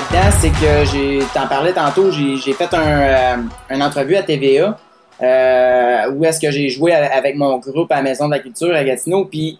là-dedans, 0.00 0.36
c'est 0.40 0.50
que 0.50 0.84
j'ai, 0.90 1.18
t'en 1.34 1.46
parlais 1.46 1.72
tantôt, 1.72 2.10
j'ai, 2.10 2.52
fait 2.52 2.72
un, 2.72 3.00
euh, 3.00 3.36
une 3.70 3.82
entrevue 3.82 4.16
à 4.16 4.22
TVA 4.22 4.78
euh, 5.22 6.10
où 6.12 6.24
est-ce 6.24 6.40
que 6.40 6.50
j'ai 6.50 6.68
joué 6.70 6.92
avec 6.92 7.36
mon 7.36 7.58
groupe 7.58 7.90
à 7.92 7.96
la 7.96 8.02
Maison 8.02 8.26
de 8.26 8.32
la 8.32 8.38
Culture 8.38 8.74
à 8.74 8.82
Gatineau, 8.84 9.26
puis 9.26 9.58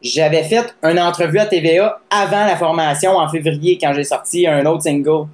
j'avais 0.00 0.44
fait 0.44 0.74
une 0.82 0.98
entrevue 0.98 1.38
à 1.38 1.46
TVA 1.46 2.00
avant 2.08 2.46
la 2.46 2.56
formation 2.56 3.16
en 3.16 3.28
février 3.28 3.78
quand 3.80 3.92
j'ai 3.92 4.04
sorti 4.04 4.46
un 4.46 4.64
autre 4.64 4.82
single. 4.82 5.26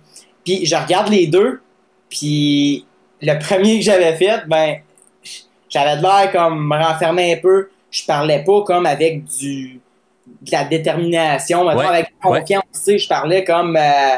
Puis 0.45 0.67
je 0.67 0.75
regarde 0.75 1.09
les 1.09 1.27
deux, 1.27 1.61
puis 2.09 2.85
le 3.23 3.39
premier 3.39 3.79
que 3.79 3.85
j'avais 3.85 4.15
fait, 4.15 4.43
ben 4.47 4.77
j'avais 5.69 5.99
de 5.99 6.03
l'air 6.03 6.33
comme 6.33 6.67
me 6.67 6.77
renfermer 6.77 7.35
un 7.35 7.37
peu. 7.37 7.69
Je 7.91 8.05
parlais 8.05 8.43
pas 8.43 8.63
comme 8.63 8.87
avec 8.87 9.25
du 9.25 9.81
de 10.27 10.51
la 10.53 10.65
détermination, 10.65 11.65
maintenant 11.65 11.89
avec 11.89 12.13
confiance. 12.23 12.65
Je 12.87 13.09
parlais 13.09 13.45
comme 13.45 13.77
euh, 13.77 14.17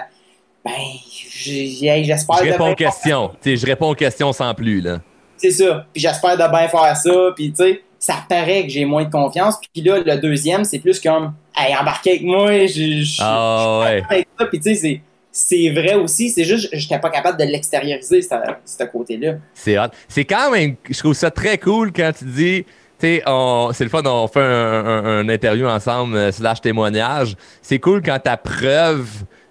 ben 0.67 2.03
j'espère. 2.05 2.39
Je 2.39 2.51
réponds 2.51 2.73
aux 2.73 2.75
questions. 2.75 3.31
je 3.45 3.67
réponds 3.67 3.91
aux 3.91 3.95
questions 3.95 4.33
sans 4.33 4.53
plus 4.55 4.81
là. 4.81 5.01
C'est 5.37 5.51
ça. 5.51 5.87
Puis 5.93 6.03
j'espère 6.03 6.37
de 6.37 6.51
bien 6.51 6.69
faire 6.69 6.97
ça. 6.97 7.33
Puis 7.37 7.51
tu 7.51 7.57
sais, 7.57 7.83
ça 7.99 8.25
paraît 8.29 8.65
que 8.65 8.69
j'ai 8.71 8.85
moins 8.85 9.05
de 9.05 9.11
confiance. 9.11 9.57
Puis 9.73 9.83
là, 9.83 10.01
le 10.05 10.17
deuxième, 10.21 10.65
c'est 10.65 10.79
plus 10.79 11.01
comme 11.01 11.35
Hey, 11.57 11.75
embarquez 11.75 12.11
avec 12.11 12.23
moi, 12.23 12.67
je 12.67 13.17
ah, 13.21 13.83
ouais. 13.85 14.27
Puis 14.51 14.61
tu 14.61 14.75
sais, 14.75 15.01
c'est 15.31 15.71
vrai 15.71 15.95
aussi. 15.95 16.31
C'est 16.31 16.45
juste 16.45 16.69
je 16.73 16.83
n'étais 16.83 16.99
pas 16.99 17.11
capable 17.11 17.39
de 17.39 17.45
l'extérioriser, 17.45 18.23
ce 18.23 18.85
côté-là. 18.85 19.35
C'est 19.55 19.77
C'est 20.09 20.25
quand 20.25 20.51
même, 20.51 20.77
je 20.89 20.99
trouve 20.99 21.15
ça 21.15 21.31
très 21.31 21.59
cool 21.59 21.93
quand 21.93 22.11
tu 22.19 22.25
dis, 22.25 22.65
c'est 22.99 23.23
le 23.27 23.89
fun, 23.89 24.03
on 24.05 24.27
fait 24.27 24.41
un, 24.41 25.29
interview 25.29 25.67
ensemble, 25.67 26.17
euh, 26.17 26.33
slash 26.33 26.61
témoignage. 26.61 27.37
C'est 27.61 27.79
cool 27.79 28.03
quand 28.03 28.19
ta 28.19 28.37
preuve 28.37 29.09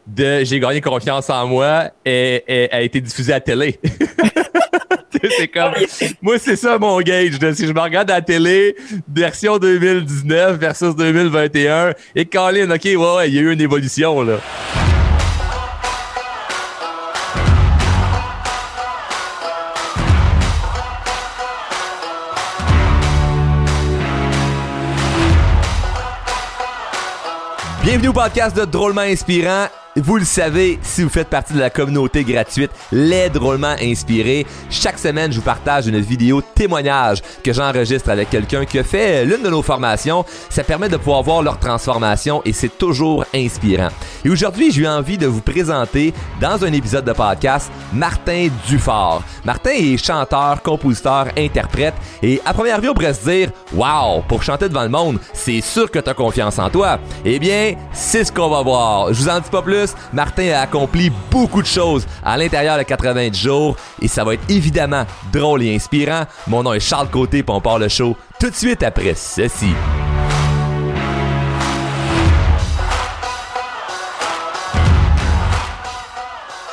de 0.07 0.43
j'ai 0.43 0.59
gagné 0.59 0.81
confiance 0.81 1.29
en 1.29 1.47
moi 1.47 1.89
et, 2.05 2.69
a 2.71 2.81
été 2.81 3.01
diffusée 3.01 3.33
à 3.33 3.37
la 3.37 3.41
télé. 3.41 3.79
c'est 5.37 5.47
comme, 5.47 5.73
moi, 6.21 6.37
c'est 6.37 6.55
ça 6.55 6.77
mon 6.77 6.99
gauge. 7.01 7.39
Si 7.53 7.67
je 7.67 7.73
me 7.73 7.79
regarde 7.79 8.11
à 8.11 8.15
la 8.15 8.21
télé, 8.21 8.75
version 9.11 9.57
2019 9.57 10.57
versus 10.57 10.95
2021, 10.95 11.93
et 12.15 12.25
Colin, 12.25 12.69
OK, 12.69 12.83
ouais, 12.83 13.29
il 13.29 13.35
y 13.35 13.39
a 13.39 13.41
eu 13.41 13.51
une 13.51 13.61
évolution, 13.61 14.21
là. 14.21 14.37
Bienvenue 27.83 28.07
au 28.07 28.13
podcast 28.13 28.57
de 28.57 28.65
Drôlement 28.65 29.01
Inspirant. 29.01 29.67
Vous 29.97 30.17
le 30.17 30.25
savez, 30.25 30.77
si 30.81 31.03
vous 31.03 31.09
faites 31.09 31.29
partie 31.29 31.53
de 31.53 31.59
la 31.59 31.69
communauté 31.69 32.25
gratuite 32.25 32.69
Les 32.91 33.29
Drôlement 33.29 33.77
Inspirés, 33.81 34.45
chaque 34.69 34.99
semaine, 34.99 35.31
je 35.31 35.37
vous 35.37 35.45
partage 35.45 35.87
une 35.87 36.01
vidéo 36.01 36.41
témoignage 36.41 37.21
que 37.41 37.53
j'enregistre 37.53 38.09
avec 38.09 38.29
quelqu'un 38.29 38.65
qui 38.65 38.77
a 38.77 38.83
fait 38.83 39.23
l'une 39.23 39.41
de 39.41 39.49
nos 39.49 39.61
formations. 39.61 40.25
Ça 40.49 40.65
permet 40.65 40.89
de 40.89 40.97
pouvoir 40.97 41.23
voir 41.23 41.41
leur 41.43 41.59
transformation 41.59 42.41
et 42.43 42.51
c'est 42.51 42.77
toujours 42.77 43.23
inspirant. 43.33 43.87
Et 44.25 44.29
aujourd'hui, 44.29 44.69
j'ai 44.69 44.81
eu 44.81 44.87
envie 44.87 45.17
de 45.17 45.27
vous 45.27 45.39
présenter 45.39 46.13
dans 46.41 46.61
un 46.65 46.73
épisode 46.73 47.05
de 47.05 47.13
podcast 47.13 47.71
Martin 47.93 48.49
Dufort. 48.67 49.23
Martin 49.45 49.71
est 49.71 49.95
chanteur, 49.95 50.61
compositeur, 50.61 51.27
interprète 51.37 51.93
et 52.21 52.41
à 52.45 52.53
première 52.53 52.81
vue, 52.81 52.89
on 52.89 52.93
pourrait 52.93 53.13
se 53.13 53.29
dire 53.29 53.49
Wow, 53.73 54.23
pour 54.27 54.43
chanter 54.43 54.67
devant 54.67 54.83
le 54.83 54.89
monde, 54.89 55.19
c'est 55.31 55.61
sûr 55.61 55.89
que 55.89 55.99
tu 55.99 56.09
as 56.09 56.13
confiance 56.13 56.59
en 56.59 56.69
toi. 56.69 56.99
Eh 57.23 57.39
bien, 57.39 57.75
c'est 57.93 58.25
ce 58.25 58.31
qu'on 58.33 58.49
va 58.49 58.61
voir. 58.61 59.13
Je 59.13 59.21
vous 59.21 59.29
en 59.29 59.39
dis 59.39 59.49
pas 59.49 59.61
plus 59.61 59.84
Martin 60.13 60.51
a 60.53 60.61
accompli 60.61 61.11
beaucoup 61.29 61.61
de 61.61 61.67
choses 61.67 62.07
à 62.23 62.37
l'intérieur 62.37 62.77
de 62.77 62.83
90 62.83 63.37
jours 63.37 63.75
et 64.01 64.07
ça 64.07 64.23
va 64.23 64.33
être 64.33 64.49
évidemment 64.49 65.05
drôle 65.31 65.63
et 65.63 65.75
inspirant. 65.75 66.23
Mon 66.47 66.63
nom 66.63 66.73
est 66.73 66.79
Charles 66.79 67.09
Côté 67.09 67.39
et 67.39 67.45
on 67.47 67.61
part 67.61 67.79
le 67.79 67.89
show 67.89 68.15
tout 68.39 68.49
de 68.49 68.55
suite 68.55 68.83
après 68.83 69.13
ceci. 69.15 69.73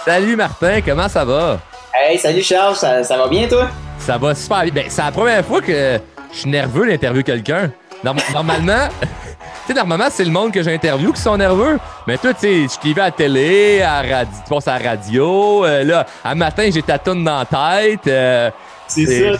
Salut 0.04 0.34
Martin, 0.34 0.80
comment 0.80 1.08
ça 1.08 1.24
va? 1.24 1.60
Hey, 1.94 2.18
salut 2.18 2.42
Charles, 2.42 2.74
ça, 2.74 3.02
va 3.16 3.28
bien 3.28 3.46
toi? 3.46 3.68
Ça 3.98 4.18
va 4.18 4.34
super 4.34 4.62
bien. 4.64 4.72
Ben, 4.72 4.84
c'est 4.88 5.02
la 5.02 5.12
première 5.12 5.44
fois 5.44 5.60
que 5.60 6.00
je 6.32 6.38
suis 6.38 6.50
nerveux 6.50 6.88
d'interviewer 6.88 7.22
quelqu'un. 7.22 7.70
Normalement, 8.02 8.88
sais, 9.66 9.74
normalement, 9.74 10.08
c'est 10.10 10.24
le 10.24 10.30
monde 10.30 10.52
que 10.52 10.62
j'interviewe 10.62 11.12
qui 11.12 11.20
sont 11.20 11.36
nerveux. 11.36 11.78
Mais 12.06 12.18
toi, 12.18 12.34
tu 12.34 12.40
sais, 12.40 12.62
je 12.62 12.80
t'y 12.80 12.94
vais 12.94 13.00
à 13.00 13.06
la 13.06 13.10
télé, 13.10 13.82
à 13.82 14.02
la 14.02 14.16
radio, 14.16 14.32
tu 14.44 14.54
passes 14.54 14.68
à 14.68 14.78
la 14.78 14.90
radio. 14.90 15.64
Euh, 15.64 15.84
là, 15.84 16.06
un 16.24 16.34
matin, 16.34 16.68
j'ai 16.72 16.82
ta 16.82 16.98
toune 16.98 17.24
dans 17.24 17.38
la 17.38 17.80
tête. 17.80 18.06
Euh, 18.06 18.50
c'est 18.88 19.06
ça. 19.06 19.38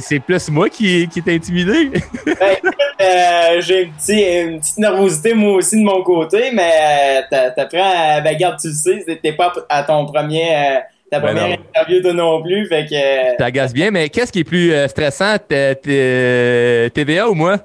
C'est 0.00 0.20
plus 0.20 0.50
moi 0.50 0.68
qui, 0.68 1.08
qui 1.08 1.20
est 1.20 1.34
intimidé. 1.34 1.90
ben, 2.26 2.34
euh, 3.00 3.60
j'ai 3.60 4.42
une, 4.42 4.60
petite 4.60 4.76
nervosité 4.76 5.32
moi 5.32 5.54
aussi 5.54 5.78
de 5.78 5.84
mon 5.84 6.02
côté, 6.02 6.50
mais 6.52 7.22
t'apprends, 7.30 8.20
ben 8.22 8.36
garde, 8.36 8.58
tu 8.60 8.68
le 8.68 8.74
sais, 8.74 9.20
t'es 9.22 9.32
pas 9.32 9.54
à 9.70 9.82
ton 9.84 10.04
premier, 10.04 10.80
ta 11.10 11.18
ben 11.18 11.28
première 11.28 11.58
interview 11.58 12.02
de 12.02 12.12
non 12.12 12.42
plus, 12.42 12.66
fait 12.66 12.84
que... 12.84 13.36
T'agaces 13.38 13.72
bien, 13.72 13.90
mais 13.90 14.10
qu'est-ce 14.10 14.30
qui 14.30 14.40
est 14.40 14.44
plus 14.44 14.74
stressant, 14.86 15.36
TVA 15.48 17.30
ou 17.30 17.34
moi? 17.34 17.56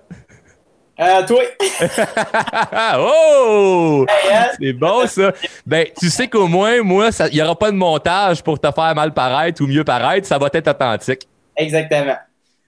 Euh, 0.99 1.25
toi. 1.25 1.43
oh! 2.99 4.05
Hein? 4.31 4.47
C'est 4.59 4.73
bon, 4.73 5.07
ça. 5.07 5.31
Ben, 5.65 5.87
tu 5.97 6.09
sais 6.09 6.27
qu'au 6.27 6.47
moins, 6.47 6.83
moi, 6.83 7.09
il 7.31 7.35
n'y 7.35 7.41
aura 7.41 7.57
pas 7.57 7.71
de 7.71 7.77
montage 7.77 8.43
pour 8.43 8.59
te 8.59 8.69
faire 8.69 8.93
mal 8.95 9.13
paraître 9.13 9.63
ou 9.63 9.67
mieux 9.67 9.85
paraître. 9.85 10.27
Ça 10.27 10.37
va 10.37 10.49
être 10.51 10.67
authentique. 10.67 11.27
Exactement. 11.55 12.17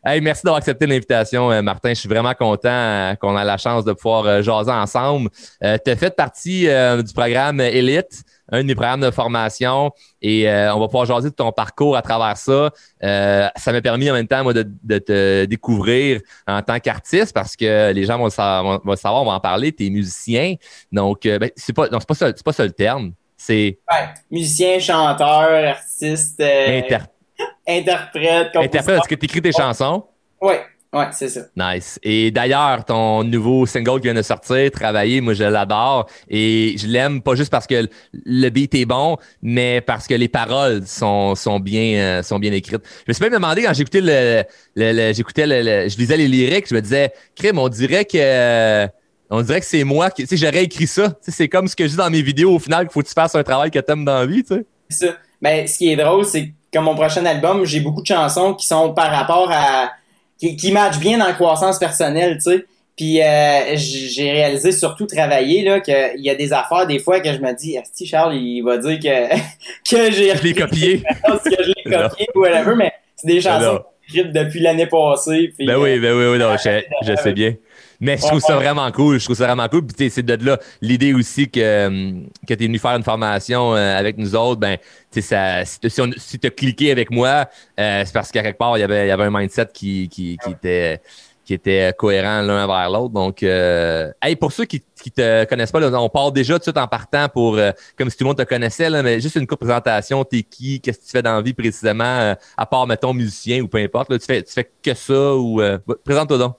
Hey, 0.03 0.19
merci 0.19 0.41
d'avoir 0.43 0.57
accepté 0.57 0.87
l'invitation, 0.87 1.51
euh, 1.51 1.61
Martin. 1.61 1.89
Je 1.89 1.99
suis 1.99 2.09
vraiment 2.09 2.33
content 2.33 2.69
euh, 2.71 3.13
qu'on 3.13 3.35
a 3.35 3.43
la 3.43 3.57
chance 3.57 3.85
de 3.85 3.93
pouvoir 3.93 4.25
euh, 4.25 4.41
jaser 4.41 4.71
ensemble. 4.71 5.29
tu 5.61 5.91
as 5.91 5.95
fait 5.95 6.15
partie 6.15 6.61
du 6.61 7.13
programme 7.13 7.61
Elite 7.61 8.23
un 8.53 8.63
des 8.63 8.73
programmes 8.73 9.01
de 9.01 9.11
formation 9.11 9.91
et 10.21 10.49
on 10.49 10.79
va 10.79 10.87
pouvoir 10.87 11.05
jaser 11.05 11.29
de 11.29 11.35
ton 11.35 11.51
parcours 11.51 11.95
à 11.95 12.01
travers 12.01 12.35
ça. 12.35 12.71
Ça 13.01 13.71
m'a 13.71 13.81
permis 13.81 14.09
en 14.09 14.13
même 14.13 14.27
temps 14.27 14.43
moi, 14.43 14.53
de, 14.53 14.97
te 14.97 15.45
découvrir 15.45 16.19
en 16.47 16.61
tant 16.61 16.79
qu'artiste 16.79 17.33
parce 17.33 17.55
que 17.55 17.91
les 17.93 18.03
gens 18.03 18.17
vont, 18.17 18.29
savoir, 18.29 18.81
vont, 18.83 18.95
savoir, 18.95 19.23
vont 19.23 19.31
en 19.31 19.39
parler. 19.39 19.71
Tu 19.71 19.85
es 19.85 19.89
musicien. 19.89 20.55
Donc, 20.91 21.21
ben, 21.23 21.49
c'est 21.55 21.73
pas, 21.73 21.87
non, 21.89 21.99
c'est 21.99 22.07
pas 22.07 22.15
ça, 22.15 22.27
c'est 22.35 22.43
pas 22.43 22.53
ça 22.53 22.65
le 22.65 22.71
terme. 22.71 23.13
C'est. 23.37 23.79
Ouais, 23.89 24.09
musicien, 24.29 24.79
chanteur, 24.79 25.69
artiste. 25.69 26.41
interprète. 26.41 27.20
Interprète. 27.67 28.55
Est-ce 28.55 29.07
que 29.07 29.15
tu 29.15 29.25
écris 29.25 29.41
tes 29.41 29.51
chansons? 29.51 30.05
Oui. 30.41 30.55
Ouais, 30.93 31.05
c'est 31.13 31.29
ça. 31.29 31.41
Nice. 31.55 31.97
Et 32.03 32.31
d'ailleurs, 32.31 32.83
ton 32.83 33.23
nouveau 33.23 33.65
single 33.65 34.01
qui 34.01 34.07
vient 34.07 34.13
de 34.13 34.21
sortir, 34.21 34.69
Travailler, 34.71 35.21
moi 35.21 35.33
je 35.33 35.45
l'adore. 35.45 36.09
Et 36.29 36.75
je 36.77 36.85
l'aime 36.85 37.21
pas 37.21 37.35
juste 37.35 37.49
parce 37.49 37.65
que 37.65 37.87
le 38.13 38.49
beat 38.49 38.75
est 38.75 38.85
bon, 38.85 39.15
mais 39.41 39.79
parce 39.79 40.05
que 40.05 40.15
les 40.15 40.27
paroles 40.27 40.85
sont, 40.85 41.35
sont 41.35 41.61
bien 41.61 41.97
euh, 41.97 42.23
sont 42.23 42.39
bien 42.39 42.51
écrites. 42.51 42.81
Je 42.83 43.03
me 43.07 43.13
suis 43.13 43.23
même 43.23 43.31
demandé 43.31 43.63
quand 43.63 43.73
j'écoutais 43.73 44.01
le, 44.01 44.43
le, 44.75 45.13
j'écoutais 45.13 45.47
le, 45.47 45.87
je 45.87 45.97
lisais 45.97 46.17
les 46.17 46.27
lyriques, 46.27 46.67
je 46.69 46.75
me 46.75 46.81
disais, 46.81 47.13
crime, 47.37 47.57
on 47.57 47.69
dirait 47.69 48.03
que 48.03 48.87
on 49.29 49.41
dirait 49.43 49.61
que 49.61 49.65
c'est 49.67 49.85
moi 49.85 50.11
qui. 50.11 50.23
Tu 50.23 50.35
sais, 50.35 50.45
j'aurais 50.45 50.65
écrit 50.65 50.87
ça. 50.87 51.13
c'est 51.21 51.47
comme 51.47 51.69
ce 51.69 51.75
que 51.77 51.85
je 51.85 51.91
dis 51.91 51.95
dans 51.95 52.09
mes 52.09 52.21
vidéos 52.21 52.55
au 52.55 52.59
final 52.59 52.85
qu'il 52.85 52.91
faut 52.91 53.01
que 53.01 53.07
tu 53.07 53.13
fasses 53.13 53.33
un 53.33 53.43
travail 53.43 53.71
que 53.71 53.79
t'aimes 53.79 54.03
dans 54.03 54.19
la 54.19 54.25
vie, 54.25 54.43
tu 54.43 54.55
sais. 54.55 54.65
C'est 54.89 55.07
ça. 55.07 55.13
Mais 55.41 55.67
ce 55.67 55.77
qui 55.77 55.89
est 55.89 55.95
drôle, 55.95 56.25
c'est 56.25 56.47
que 56.47 56.51
comme 56.73 56.85
mon 56.85 56.95
prochain 56.95 57.25
album, 57.25 57.65
j'ai 57.65 57.79
beaucoup 57.79 58.01
de 58.01 58.07
chansons 58.07 58.53
qui 58.53 58.65
sont 58.65 58.93
par 58.93 59.11
rapport 59.11 59.51
à 59.51 59.91
qui, 60.37 60.55
qui 60.55 60.71
match 60.71 60.97
bien 60.97 61.17
dans 61.17 61.27
la 61.27 61.33
croissance 61.33 61.77
personnelle, 61.77 62.37
tu 62.37 62.51
sais. 62.51 62.65
Puis 62.97 63.21
euh, 63.21 63.75
j'ai 63.75 64.31
réalisé 64.31 64.71
surtout 64.71 65.05
travailler 65.05 65.63
là 65.63 65.79
qu'il 65.79 66.21
y 66.21 66.29
a 66.29 66.35
des 66.35 66.51
affaires 66.51 66.85
des 66.85 66.99
fois 66.99 67.19
que 67.19 67.31
je 67.31 67.39
me 67.39 67.53
dis 67.53 67.77
si 67.93 68.05
Charles 68.05 68.35
il 68.35 68.61
va 68.61 68.77
dire 68.77 68.99
que 68.99 69.35
que 69.89 70.11
j'ai 70.11 70.35
je 70.35 70.43
l'ai 70.43 70.53
copié 70.53 71.01
que 71.45 71.63
je 71.63 71.67
l'ai 71.67 71.83
copié 71.83 72.27
ou 72.35 72.41
whatever 72.41 72.75
mais 72.75 72.91
c'est 73.15 73.27
des 73.27 73.41
chansons 73.41 73.79
écrites 74.07 74.33
depuis 74.33 74.59
l'année 74.59 74.87
passée 74.87 75.53
ben 75.57 75.77
oui 75.77 75.99
ben 75.99 76.13
oui, 76.15 76.25
oui 76.33 76.37
non, 76.37 76.55
je, 76.57 76.81
je 77.07 77.15
sais 77.15 77.33
bien 77.33 77.55
mais 78.01 78.17
je 78.17 78.23
trouve 78.23 78.39
ça 78.39 78.55
vraiment 78.55 78.91
cool. 78.91 79.19
Je 79.19 79.25
trouve 79.25 79.37
ça 79.37 79.45
vraiment 79.45 79.69
cool. 79.69 79.85
Puis 79.85 80.09
c'est 80.09 80.25
de 80.25 80.43
là 80.43 80.57
l'idée 80.81 81.13
aussi 81.13 81.47
que, 81.49 81.59
euh, 81.59 82.11
que 82.47 82.53
tu 82.55 82.63
es 82.63 82.67
venu 82.67 82.79
faire 82.79 82.95
une 82.95 83.03
formation 83.03 83.75
euh, 83.75 83.95
avec 83.95 84.17
nous 84.17 84.35
autres. 84.35 84.59
Ben, 84.59 84.77
ça, 85.19 85.65
si, 85.65 85.77
si 86.17 86.39
tu 86.39 86.47
as 86.47 86.49
cliqué 86.49 86.91
avec 86.91 87.11
moi, 87.11 87.49
euh, 87.79 88.03
c'est 88.05 88.13
parce 88.13 88.31
qu'à 88.31 88.41
quelque 88.41 88.57
part, 88.57 88.77
il 88.77 88.81
y 88.81 88.83
avait, 88.83 89.05
il 89.05 89.09
y 89.09 89.11
avait 89.11 89.25
un 89.25 89.29
mindset 89.29 89.67
qui, 89.73 90.07
qui, 90.07 90.37
qui 90.41 90.51
était 90.51 91.01
qui 91.43 91.55
était 91.55 91.91
cohérent 91.97 92.41
l'un 92.43 92.67
vers 92.67 92.89
l'autre. 92.89 93.13
Donc, 93.13 93.43
euh, 93.43 94.11
hey, 94.21 94.37
pour 94.37 94.53
ceux 94.53 94.63
qui 94.63 94.81
qui 95.03 95.11
te 95.11 95.43
connaissent 95.45 95.71
pas, 95.71 95.81
là, 95.81 95.91
on 95.99 96.07
part 96.07 96.31
déjà 96.31 96.53
tout 96.53 96.59
de 96.59 96.63
suite 96.63 96.77
en 96.77 96.87
partant 96.87 97.27
pour 97.27 97.59
comme 97.97 98.09
si 98.09 98.15
tout 98.15 98.23
le 98.23 98.29
monde 98.29 98.37
te 98.37 98.43
connaissait, 98.43 98.89
là, 98.89 99.03
mais 99.03 99.19
juste 99.19 99.35
une 99.35 99.47
courte 99.47 99.59
présentation. 99.59 100.23
T'es 100.23 100.43
qui? 100.43 100.79
Qu'est-ce 100.79 100.99
que 100.99 101.05
tu 101.05 101.11
fais 101.11 101.23
dans 101.23 101.35
la 101.35 101.41
vie 101.41 101.53
précisément, 101.53 102.35
à 102.55 102.65
part 102.65 102.87
mettons 102.87 103.13
musicien 103.13 103.61
ou 103.61 103.67
peu 103.67 103.79
importe. 103.79 104.11
Là, 104.11 104.19
tu 104.19 104.25
fais 104.25 104.43
tu 104.43 104.53
fais 104.53 104.71
que 104.81 104.93
ça 104.93 105.35
ou 105.35 105.61
présente-toi 106.05 106.37
donc. 106.37 106.55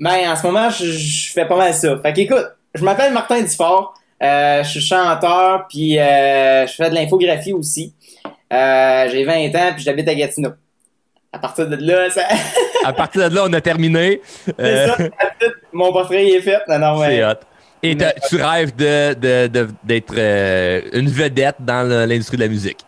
Ben, 0.00 0.28
en 0.28 0.36
ce 0.36 0.42
moment, 0.42 0.70
je, 0.70 1.32
fais 1.32 1.46
pas 1.46 1.56
mal 1.56 1.72
ça. 1.72 1.98
Fait 1.98 2.12
qu'écoute, 2.12 2.44
je 2.74 2.84
m'appelle 2.84 3.12
Martin 3.12 3.40
Dufort. 3.40 3.94
Euh, 4.22 4.62
je 4.62 4.68
suis 4.68 4.80
chanteur, 4.80 5.66
puis 5.68 5.98
euh, 5.98 6.66
je 6.66 6.72
fais 6.72 6.88
de 6.88 6.94
l'infographie 6.94 7.52
aussi. 7.52 7.94
Euh, 8.52 9.08
j'ai 9.10 9.24
20 9.24 9.46
ans, 9.54 9.72
puis 9.74 9.82
j'habite 9.82 10.08
à 10.08 10.14
Gatineau. 10.14 10.52
À 11.32 11.38
partir 11.38 11.68
de 11.68 11.76
là, 11.76 12.08
ça... 12.10 12.22
à 12.84 12.92
partir 12.92 13.28
de 13.28 13.34
là, 13.34 13.42
on 13.46 13.52
a 13.52 13.60
terminé. 13.60 14.20
C'est 14.58 14.86
ça, 14.86 14.96
mon 15.72 15.92
portrait 15.92 16.26
est 16.28 16.40
fait. 16.40 16.60
Non, 16.68 16.78
non, 16.78 17.02
C'est 17.02 17.24
hot. 17.24 17.34
Et 17.82 17.96
tu 18.28 18.36
rêves 18.36 18.74
d'être 18.74 19.20
de, 19.20 19.68
de, 19.84 20.98
une 20.98 21.08
vedette 21.08 21.56
dans 21.58 21.86
l'industrie 22.08 22.38
de 22.38 22.42
la 22.42 22.48
musique? 22.48 22.78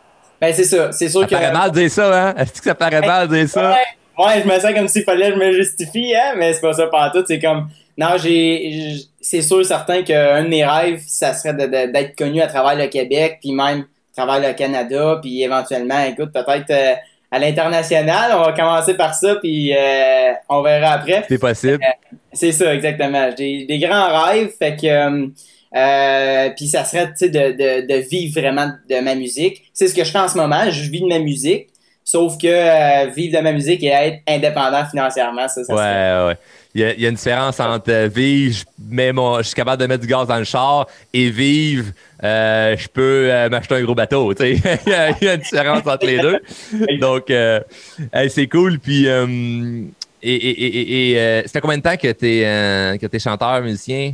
Ben, 0.40 0.52
c'est 0.54 0.64
ça. 0.64 0.92
C'est 0.92 1.08
sûr 1.08 1.20
ça 1.20 1.26
que. 1.26 1.34
paraît 1.34 1.52
mal 1.52 1.70
de 1.70 1.80
dire 1.80 1.90
ça, 1.90 2.28
hein? 2.28 2.34
Est-ce 2.36 2.52
que 2.52 2.64
ça 2.64 2.74
paraît 2.74 3.00
mal 3.00 3.28
de 3.28 3.36
dire 3.36 3.48
ça? 3.48 3.72
Ouais, 3.72 4.24
ouais, 4.24 4.42
je 4.42 4.48
me 4.48 4.58
sens 4.58 4.72
comme 4.74 4.88
s'il 4.88 5.02
fallait 5.04 5.28
que 5.30 5.34
je 5.34 5.38
me 5.38 5.52
justifie, 5.52 6.14
hein? 6.14 6.34
Mais 6.36 6.52
c'est 6.52 6.60
pas 6.60 6.72
ça 6.72 6.86
par 6.86 7.12
tout. 7.12 7.24
C'est 7.26 7.38
comme. 7.38 7.68
Non, 7.98 8.16
j'ai. 8.22 8.96
C'est 9.20 9.42
sûr, 9.42 9.64
certain 9.64 10.02
qu'un 10.02 10.44
de 10.44 10.48
mes 10.48 10.64
rêves, 10.64 11.02
ça 11.06 11.32
serait 11.32 11.54
d'être 11.54 12.16
connu 12.16 12.40
à 12.40 12.46
travers 12.46 12.76
le 12.76 12.86
Québec, 12.88 13.38
puis 13.40 13.52
même 13.52 13.86
à 14.16 14.24
travers 14.24 14.48
le 14.48 14.54
Canada, 14.54 15.18
puis 15.20 15.42
éventuellement, 15.42 16.02
écoute, 16.04 16.32
peut-être 16.32 16.70
euh, 16.70 16.94
à 17.30 17.38
l'international. 17.38 18.32
On 18.34 18.42
va 18.42 18.52
commencer 18.52 18.94
par 18.94 19.14
ça, 19.14 19.36
puis 19.36 19.74
euh, 19.74 20.32
on 20.48 20.62
verra 20.62 20.92
après. 20.92 21.24
C'est 21.28 21.38
possible. 21.38 21.82
Euh, 21.82 22.16
c'est 22.32 22.52
ça, 22.52 22.74
exactement. 22.74 23.30
J'ai 23.36 23.64
des 23.64 23.78
grands 23.78 24.24
rêves, 24.24 24.52
fait 24.58 24.76
que. 24.76 25.30
Euh, 25.74 26.50
puis 26.56 26.68
ça 26.68 26.84
serait 26.84 27.12
de, 27.20 27.26
de, 27.26 27.86
de, 27.86 27.94
vivre 28.08 28.40
vraiment 28.40 28.70
de 28.88 29.00
ma 29.00 29.14
musique. 29.14 29.62
C'est 29.74 29.88
ce 29.88 29.94
que 29.94 30.04
je 30.04 30.10
fais 30.10 30.18
en 30.18 30.28
ce 30.28 30.36
moment. 30.36 30.70
Je 30.70 30.90
vis 30.90 31.00
de 31.00 31.06
ma 31.06 31.18
musique. 31.18 31.68
Sauf 32.02 32.38
que 32.38 32.46
euh, 32.46 33.10
vivre 33.10 33.36
de 33.36 33.42
ma 33.42 33.52
musique 33.52 33.82
et 33.82 33.88
être 33.88 34.18
indépendant 34.28 34.86
financièrement, 34.86 35.48
ça, 35.48 35.64
ça 35.64 35.74
Ouais, 35.74 36.28
ouais. 36.28 36.36
Il 36.76 36.82
y, 36.82 37.06
a, 37.06 37.08
une 37.08 37.14
différence 37.14 37.58
entre 37.58 37.90
euh, 37.90 38.06
vivre, 38.06 38.54
je, 38.54 39.38
je 39.38 39.42
suis 39.44 39.54
capable 39.54 39.80
de 39.80 39.86
mettre 39.86 40.02
du 40.02 40.06
gaz 40.06 40.28
dans 40.28 40.36
le 40.36 40.44
char 40.44 40.86
et 41.14 41.30
vivre, 41.30 41.86
euh, 42.22 42.76
je 42.76 42.86
peux 42.88 43.30
m'acheter 43.48 43.76
un 43.76 43.82
gros 43.82 43.94
bateau. 43.94 44.30
Il, 44.40 44.60
y 44.86 44.92
a, 44.92 45.08
il, 45.18 45.24
y 45.24 45.28
a, 45.28 45.34
une 45.36 45.40
différence 45.40 45.86
entre 45.86 46.04
les 46.04 46.18
deux. 46.18 46.38
Donc, 47.00 47.32
c'est 48.28 48.46
cool. 48.48 48.78
Puis, 48.78 49.06
et, 50.22 51.12
et, 51.12 51.42
c'était 51.46 51.62
combien 51.62 51.78
de 51.78 51.82
temps 51.82 51.96
que 51.96 52.12
tu 52.12 52.26
es, 52.42 53.18
chanteur, 53.18 53.62
musicien? 53.62 54.12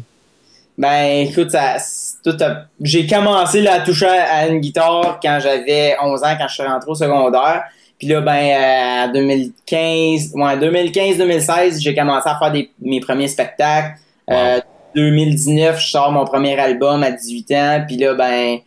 Ben, 0.78 1.26
écoute, 1.26 1.50
ça, 1.50 1.78
j'ai 2.80 3.08
commencé 3.08 3.66
à 3.66 3.80
toucher 3.80 4.06
à 4.06 4.46
une 4.46 4.60
guitare 4.60 5.18
quand 5.20 5.40
j'avais 5.42 5.96
11 6.00 6.22
ans, 6.22 6.36
quand 6.38 6.46
je 6.46 6.54
suis 6.54 6.62
rentré 6.62 6.88
au 6.88 6.94
secondaire. 6.94 7.64
Puis 7.98 8.08
là, 8.08 8.20
ben, 8.20 9.08
en 9.08 9.12
2015, 9.12 10.32
ouais, 10.34 10.56
2015-2016, 10.56 11.80
j'ai 11.80 11.94
commencé 11.94 12.28
à 12.28 12.38
faire 12.38 12.50
des, 12.50 12.70
mes 12.80 13.00
premiers 13.00 13.28
spectacles. 13.28 13.96
Euh, 14.30 14.60
2019, 14.94 15.80
je 15.80 15.86
sors 15.86 16.10
mon 16.12 16.24
premier 16.24 16.58
album 16.58 17.02
à 17.02 17.10
18 17.10 17.52
ans. 17.52 17.84
Puis 17.86 17.96
là, 17.96 18.14
ben, 18.14 18.58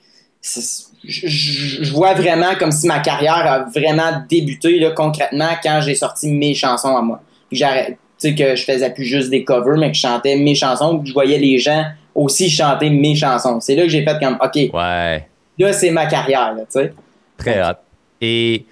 je 0.42 1.92
vois 1.92 2.14
vraiment 2.14 2.56
comme 2.58 2.72
si 2.72 2.88
ma 2.88 3.00
carrière 3.00 3.46
a 3.46 3.60
vraiment 3.64 4.24
débuté 4.30 4.80
là, 4.80 4.92
concrètement 4.92 5.50
quand 5.62 5.82
j'ai 5.82 5.96
sorti 5.96 6.32
mes 6.32 6.54
chansons 6.54 6.96
à 6.96 7.02
moi. 7.02 7.22
Puis 7.50 7.58
j'arrête 7.58 7.98
tu 8.20 8.30
sais, 8.30 8.36
que 8.36 8.56
je 8.56 8.64
faisais 8.64 8.90
plus 8.92 9.04
juste 9.04 9.30
des 9.30 9.44
covers, 9.44 9.78
mais 9.78 9.92
que 9.92 9.98
je 9.98 10.02
chantais 10.02 10.38
mes 10.38 10.56
chansons, 10.56 11.00
que 11.00 11.08
je 11.08 11.14
voyais 11.14 11.38
les 11.38 11.58
gens 11.58 11.86
aussi 12.14 12.50
chanter 12.50 12.90
mes 12.90 13.16
chansons. 13.16 13.60
C'est 13.60 13.76
là 13.76 13.84
que 13.84 13.90
j'ai 13.90 14.04
fait 14.04 14.18
comme, 14.20 14.38
OK, 14.42 14.56
ouais. 14.56 15.28
là, 15.60 15.74
c'est 15.74 15.92
ma 15.92 16.06
carrière, 16.06 16.56
tu 16.56 16.66
sais. 16.70 16.94
Très 17.38 17.62
hot. 17.62 17.76
Et 18.22 18.66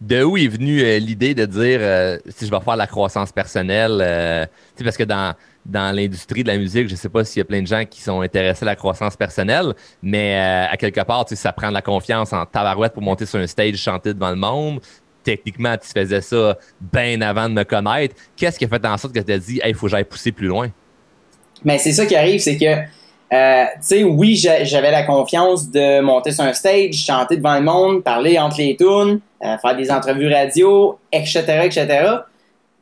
de 0.00 0.22
où 0.22 0.36
est 0.36 0.48
venue 0.48 0.82
euh, 0.82 0.98
l'idée 0.98 1.34
de 1.34 1.44
dire, 1.44 1.78
euh, 1.82 2.18
si 2.28 2.46
je 2.46 2.50
vais 2.50 2.60
faire 2.60 2.76
la 2.76 2.86
croissance 2.86 3.32
personnelle, 3.32 3.98
euh, 4.00 4.46
parce 4.82 4.96
que 4.96 5.04
dans, 5.04 5.34
dans 5.66 5.94
l'industrie 5.94 6.42
de 6.42 6.48
la 6.48 6.56
musique, 6.56 6.88
je 6.88 6.94
sais 6.94 7.08
pas 7.08 7.24
s'il 7.24 7.40
y 7.40 7.42
a 7.42 7.44
plein 7.44 7.60
de 7.60 7.66
gens 7.66 7.84
qui 7.84 8.00
sont 8.00 8.20
intéressés 8.20 8.64
à 8.64 8.66
la 8.66 8.76
croissance 8.76 9.16
personnelle, 9.16 9.74
mais 10.02 10.36
à 10.36 10.76
quelque 10.78 11.02
part, 11.02 11.26
ça 11.28 11.52
prend 11.52 11.68
de 11.68 11.74
la 11.74 11.82
confiance 11.82 12.32
en 12.32 12.46
tabarouette 12.46 12.94
pour 12.94 13.02
monter 13.02 13.26
sur 13.26 13.38
un 13.38 13.46
stage, 13.46 13.76
chanter 13.76 14.14
devant 14.14 14.30
le 14.30 14.36
monde 14.36 14.80
techniquement, 15.22 15.76
tu 15.76 15.88
faisais 15.88 16.22
ça 16.22 16.56
bien 16.80 17.20
avant 17.20 17.48
de 17.48 17.54
me 17.54 17.62
connaître. 17.64 18.14
Qu'est-ce 18.36 18.58
qui 18.58 18.64
a 18.64 18.68
fait 18.68 18.84
en 18.86 18.96
sorte 18.96 19.14
que 19.14 19.20
tu 19.20 19.32
as 19.32 19.38
dit, 19.38 19.60
il 19.64 19.74
faut 19.74 19.86
que 19.86 19.90
j'aille 19.90 20.04
pousser 20.04 20.32
plus 20.32 20.46
loin? 20.46 20.70
Mais 21.64 21.78
c'est 21.78 21.92
ça 21.92 22.06
qui 22.06 22.16
arrive, 22.16 22.40
c'est 22.40 22.56
que, 22.56 22.64
euh, 23.32 23.64
tu 23.74 23.78
sais, 23.82 24.02
oui, 24.02 24.36
j'avais 24.36 24.90
la 24.90 25.04
confiance 25.04 25.70
de 25.70 26.00
monter 26.00 26.32
sur 26.32 26.44
un 26.44 26.52
stage, 26.52 26.94
chanter 26.94 27.36
devant 27.36 27.54
le 27.54 27.62
monde, 27.62 28.02
parler 28.02 28.38
entre 28.38 28.58
les 28.58 28.76
tunes, 28.76 29.20
euh, 29.44 29.56
faire 29.58 29.76
des 29.76 29.90
entrevues 29.90 30.32
radio, 30.32 30.98
etc., 31.12 31.44
etc. 31.64 31.86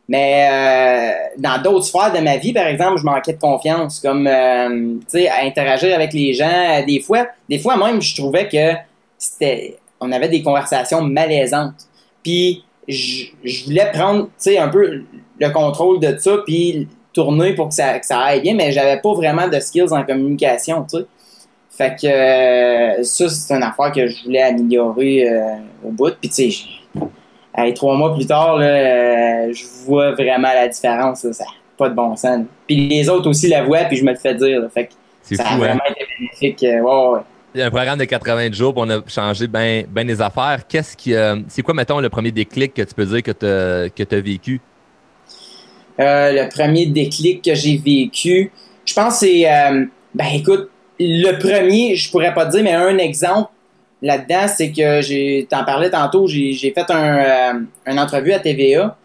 Mais 0.09 0.49
euh, 0.51 1.13
dans 1.37 1.61
d'autres 1.61 1.85
sphères 1.85 2.13
de 2.15 2.21
ma 2.21 2.39
vie, 2.39 2.55
par 2.55 2.67
exemple, 2.67 2.99
je 2.99 3.05
manquais 3.05 3.35
de 3.35 3.41
confiance, 3.41 4.01
comme, 4.01 4.25
tu 4.25 5.07
sais, 5.09 5.29
à 5.29 5.45
interagir 5.45 5.95
avec 5.95 6.15
les 6.15 6.33
gens. 6.33 6.83
Des 6.87 7.01
fois, 7.01 7.27
des 7.49 7.59
fois 7.59 7.77
même, 7.77 8.01
je 8.01 8.17
trouvais 8.17 8.49
que 8.49 8.73
c'était, 9.19 9.77
on 10.01 10.11
avait 10.13 10.31
des 10.31 10.43
conversations 10.43 11.03
malaisantes. 11.03 11.75
Puis 12.23 12.65
je, 12.89 13.27
voulais 13.67 13.91
prendre, 13.93 14.25
tu 14.25 14.31
sais, 14.39 14.59
un 14.59 14.69
peu 14.69 15.03
le 15.39 15.51
contrôle 15.51 16.01
de 16.01 16.17
ça, 16.17 16.39
puis 16.47 16.89
tourner 17.19 17.53
pour 17.55 17.69
que 17.69 17.75
ça, 17.75 17.99
aille 18.13 18.41
bien, 18.41 18.55
mais 18.55 18.71
j'avais 18.71 19.01
pas 19.01 19.13
vraiment 19.13 19.49
de 19.49 19.59
skills 19.59 19.93
en 19.93 20.05
communication, 20.05 20.87
tu 20.89 20.99
sais. 20.99 21.05
Fait 21.69 21.97
que 22.01 22.07
euh, 22.07 23.03
ça, 23.03 23.29
c'est 23.29 23.55
une 23.55 23.63
affaire 23.63 23.93
que 23.93 24.07
je 24.07 24.25
voulais 24.25 24.43
améliorer 24.43 25.29
euh, 25.29 25.57
au 25.85 25.91
bout. 25.91 26.13
Puis 26.21 26.29
tu 26.29 26.51
sais, 26.51 27.73
trois 27.75 27.97
mois 27.97 28.15
plus 28.15 28.27
tard, 28.27 28.59
là, 28.59 28.67
euh, 28.67 29.53
je 29.53 29.65
vois 29.85 30.13
vraiment 30.13 30.53
la 30.53 30.69
différence. 30.69 31.31
ça 31.31 31.45
pas 31.77 31.89
de 31.89 31.95
bon 31.95 32.17
sens. 32.17 32.45
Puis 32.67 32.89
les 32.89 33.09
autres 33.09 33.31
aussi 33.31 33.47
la 33.47 33.63
voient, 33.63 33.85
puis 33.85 33.97
je 33.97 34.05
me 34.05 34.11
le 34.11 34.19
fais 34.19 34.35
dire. 34.35 34.69
fait 34.73 34.87
que 34.87 35.37
ça 35.37 35.45
a 35.45 35.55
hein? 35.55 35.59
vraiment 35.59 35.85
été 35.89 36.05
bénéfique. 36.19 36.63
ouais, 36.63 36.81
ouais 36.81 37.63
un 37.63 37.71
programme 37.71 37.99
de 37.99 38.05
80 38.05 38.53
jours, 38.53 38.75
on 38.77 38.89
a 38.91 39.01
changé 39.07 39.47
bien 39.47 39.85
ben 39.89 40.07
les 40.07 40.21
affaires. 40.21 40.67
Qu'est-ce 40.69 40.97
qui, 40.97 41.15
c'est 41.49 41.63
quoi, 41.63 41.75
mettons, 41.75 42.01
le 42.01 42.09
premier 42.09 42.33
déclic 42.33 42.75
que 42.75 42.83
tu 42.83 42.95
peux 42.95 43.07
dire 43.07 43.23
que 43.23 43.33
tu 44.03 44.15
as 44.15 44.21
vécu? 44.21 44.61
Euh, 46.01 46.33
le 46.33 46.49
premier 46.49 46.87
déclic 46.87 47.45
que 47.45 47.55
j'ai 47.55 47.77
vécu, 47.77 48.53
je 48.85 48.95
pense 48.95 49.19
c'est, 49.19 49.51
euh, 49.51 49.85
ben 50.15 50.27
écoute, 50.33 50.71
le 51.01 51.33
premier, 51.39 51.97
je 51.97 52.11
pourrais 52.11 52.35
pas 52.35 52.47
te 52.47 52.53
dire, 52.53 52.63
mais 52.63 52.73
un 52.73 52.99
exemple 52.99 53.51
là-dedans, 54.03 54.47
c'est 54.49 54.71
que 54.71 55.01
j'ai, 55.01 55.47
t'en 55.51 55.65
parlais 55.65 55.91
tantôt, 55.91 56.27
j'ai, 56.27 56.55
fait 56.55 56.91
un, 56.91 57.63
une 57.87 57.99
entrevue 57.99 58.33
à 58.33 58.39
TVA 58.39 58.97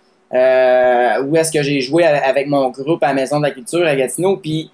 où 1.24 1.36
est-ce 1.36 1.52
que 1.52 1.62
j'ai 1.62 1.80
joué 1.82 2.04
avec 2.06 2.48
mon 2.48 2.70
groupe 2.70 3.04
à 3.04 3.08
la 3.08 3.14
Maison 3.14 3.38
de 3.38 3.44
la 3.44 3.52
Culture 3.52 3.86
à 3.86 3.96
Gatineau, 3.96 4.38
puis 4.38 4.72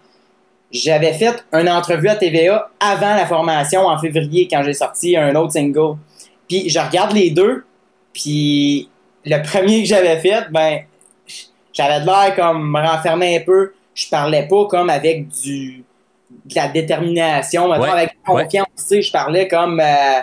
j'avais 0.72 1.14
fait 1.14 1.44
une 1.52 1.70
entrevue 1.70 2.10
à 2.10 2.16
TVA 2.16 2.70
avant 2.80 3.16
la 3.16 3.26
formation 3.26 3.88
en 3.88 3.98
février 3.98 4.48
quand 4.50 4.64
j'ai 4.64 4.74
sorti 4.74 5.18
un 5.18 5.36
autre 5.36 5.54
single. 5.54 5.98
Puis 6.48 6.70
je 6.70 6.80
regarde 6.80 7.14
les 7.14 7.32
deux, 7.32 7.64
puis 8.14 8.90
le 9.26 9.42
premier 9.42 9.82
que 9.82 9.88
j'avais 9.88 10.18
fait, 10.20 10.46
ben 10.52 10.80
j'avais 11.80 12.02
de 12.02 12.06
l'air 12.06 12.36
comme 12.36 12.72
me 12.72 12.80
renfermer 12.80 13.38
un 13.38 13.42
peu. 13.42 13.74
Je 13.94 14.08
parlais 14.10 14.48
pas 14.48 14.66
comme 14.66 14.90
avec 14.90 15.28
du 15.30 15.84
de 16.46 16.56
la 16.56 16.68
détermination, 16.68 17.72
avec 17.72 18.12
confiance. 18.26 18.68
Je 18.90 19.12
parlais 19.12 19.48
comme 19.48 19.80
euh, 19.80 20.20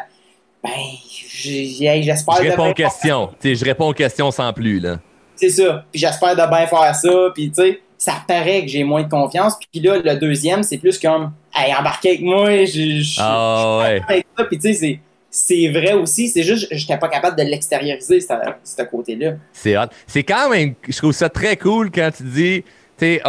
ben 0.62 0.70
j'espère. 1.10 2.36
Je 2.36 2.50
réponds 2.50 2.70
aux 2.70 2.74
questions. 2.74 3.30
je 3.42 3.64
réponds 3.64 3.88
aux 3.88 3.94
questions 3.94 4.30
sans 4.30 4.52
plus 4.52 4.80
là. 4.80 4.98
C'est 5.34 5.50
ça. 5.50 5.84
Puis 5.90 6.00
j'espère 6.00 6.36
de 6.36 6.48
bien 6.48 6.66
faire 6.66 6.94
ça. 6.94 7.30
Puis 7.34 7.50
tu 7.50 7.62
sais 7.62 7.80
ça 7.98 8.22
paraît 8.26 8.62
que 8.62 8.68
j'ai 8.68 8.84
moins 8.84 9.02
de 9.02 9.08
confiance. 9.08 9.54
Puis 9.72 9.80
là, 9.80 9.98
le 9.98 10.16
deuxième, 10.16 10.62
c'est 10.62 10.78
plus 10.78 10.98
comme, 10.98 11.32
hey, 11.54 11.74
embarquez 11.74 12.10
avec 12.10 12.22
moi, 12.22 12.64
je, 12.64 13.00
je, 13.00 13.20
oh, 13.20 13.80
ouais. 13.82 14.22
Puis 14.48 14.58
tu 14.58 14.74
sais, 14.74 15.00
c'est 15.36 15.68
vrai 15.68 15.92
aussi, 15.92 16.28
c'est 16.28 16.42
juste 16.42 16.66
je 16.70 16.80
n'étais 16.80 16.96
pas 16.96 17.08
capable 17.08 17.36
de 17.36 17.42
l'extérioriser, 17.42 18.20
ce 18.20 18.82
côté-là. 18.84 19.34
C'est 19.52 19.76
hot. 19.76 19.88
C'est 20.06 20.22
quand 20.22 20.48
même, 20.48 20.74
je 20.88 20.96
trouve 20.96 21.12
ça 21.12 21.28
très 21.28 21.58
cool 21.58 21.90
quand 21.90 22.10
tu 22.16 22.22
dis, 22.22 22.62
tu 22.62 23.04
sais, 23.04 23.22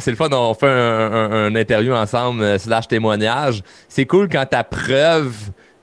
c'est 0.00 0.10
le 0.10 0.16
fun, 0.16 0.28
on 0.30 0.52
fait 0.52 0.68
un, 0.68 1.54
interview 1.56 1.94
ensemble, 1.94 2.42
euh, 2.42 2.58
slash 2.58 2.86
témoignage. 2.86 3.62
C'est 3.88 4.04
cool 4.04 4.28
quand 4.28 4.44
ta 4.44 4.62
preuve 4.62 5.34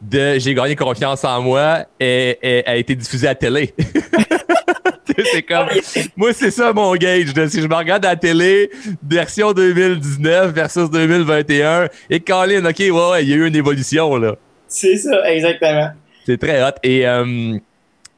de 0.02 0.38
j'ai 0.38 0.54
gagné 0.54 0.76
confiance 0.76 1.26
en 1.26 1.42
moi 1.42 1.86
a 2.00 2.76
été 2.76 2.94
diffusée 2.96 3.28
à 3.28 3.34
télé. 3.34 3.74
c'est 5.34 5.42
comme, 5.42 5.68
moi, 6.16 6.32
c'est 6.32 6.52
ça 6.52 6.74
mon 6.74 6.96
gauge. 6.96 7.34
si 7.50 7.60
je 7.60 7.68
me 7.68 7.76
regarde 7.76 8.06
à 8.06 8.16
télé, 8.16 8.70
version 9.04 9.52
2019 9.52 10.54
versus 10.54 10.92
2021, 10.92 11.88
et 12.12 12.20
Colin, 12.20 12.66
OK, 12.66 12.80
ouais, 12.80 13.24
il 13.24 13.30
y 13.30 13.34
a 13.34 13.36
eu 13.38 13.48
une 13.48 13.56
évolution, 13.56 14.16
là. 14.18 14.36
C'est 14.72 14.96
ça, 14.96 15.30
exactement. 15.30 15.90
C'est 16.26 16.38
très 16.38 16.64
hot. 16.64 16.72
Et, 16.82 17.06
euh, 17.06 17.58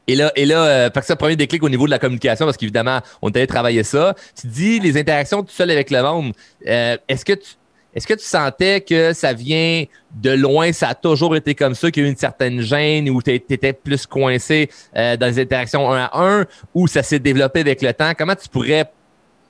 et 0.06 0.14
là, 0.14 0.32
et 0.36 0.46
là 0.46 0.64
euh, 0.64 0.88
que 0.88 1.04
ça, 1.04 1.16
premier 1.16 1.34
déclic 1.34 1.62
au 1.64 1.68
niveau 1.68 1.86
de 1.86 1.90
la 1.90 1.98
communication, 1.98 2.46
parce 2.46 2.56
qu'évidemment, 2.56 3.00
on 3.22 3.30
t'avait 3.30 3.48
travaillé 3.48 3.82
ça. 3.82 4.14
Tu 4.40 4.46
dis 4.46 4.78
les 4.78 4.96
interactions 4.96 5.42
tout 5.42 5.52
seul 5.52 5.70
avec 5.72 5.90
le 5.90 6.00
monde. 6.00 6.32
Euh, 6.66 6.96
est-ce 7.08 7.24
que 7.24 7.32
tu 7.32 7.50
est-ce 7.96 8.08
que 8.08 8.18
sentais 8.18 8.80
que 8.80 9.12
ça 9.12 9.32
vient 9.32 9.84
de 10.16 10.30
loin, 10.30 10.72
ça 10.72 10.88
a 10.88 10.94
toujours 10.96 11.36
été 11.36 11.54
comme 11.54 11.76
ça, 11.76 11.92
qu'il 11.92 12.02
y 12.02 12.06
a 12.06 12.08
eu 12.08 12.10
une 12.10 12.18
certaine 12.18 12.60
gêne 12.60 13.08
ou 13.08 13.22
tu 13.22 13.32
étais 13.32 13.72
plus 13.72 14.04
coincé 14.04 14.68
dans 14.92 15.16
les 15.20 15.38
interactions 15.38 15.92
un 15.92 16.08
à 16.10 16.20
un 16.20 16.44
ou 16.74 16.88
ça 16.88 17.04
s'est 17.04 17.20
développé 17.20 17.60
avec 17.60 17.82
le 17.82 17.92
temps? 17.92 18.10
Comment 18.18 18.34
tu 18.34 18.48
pourrais 18.48 18.90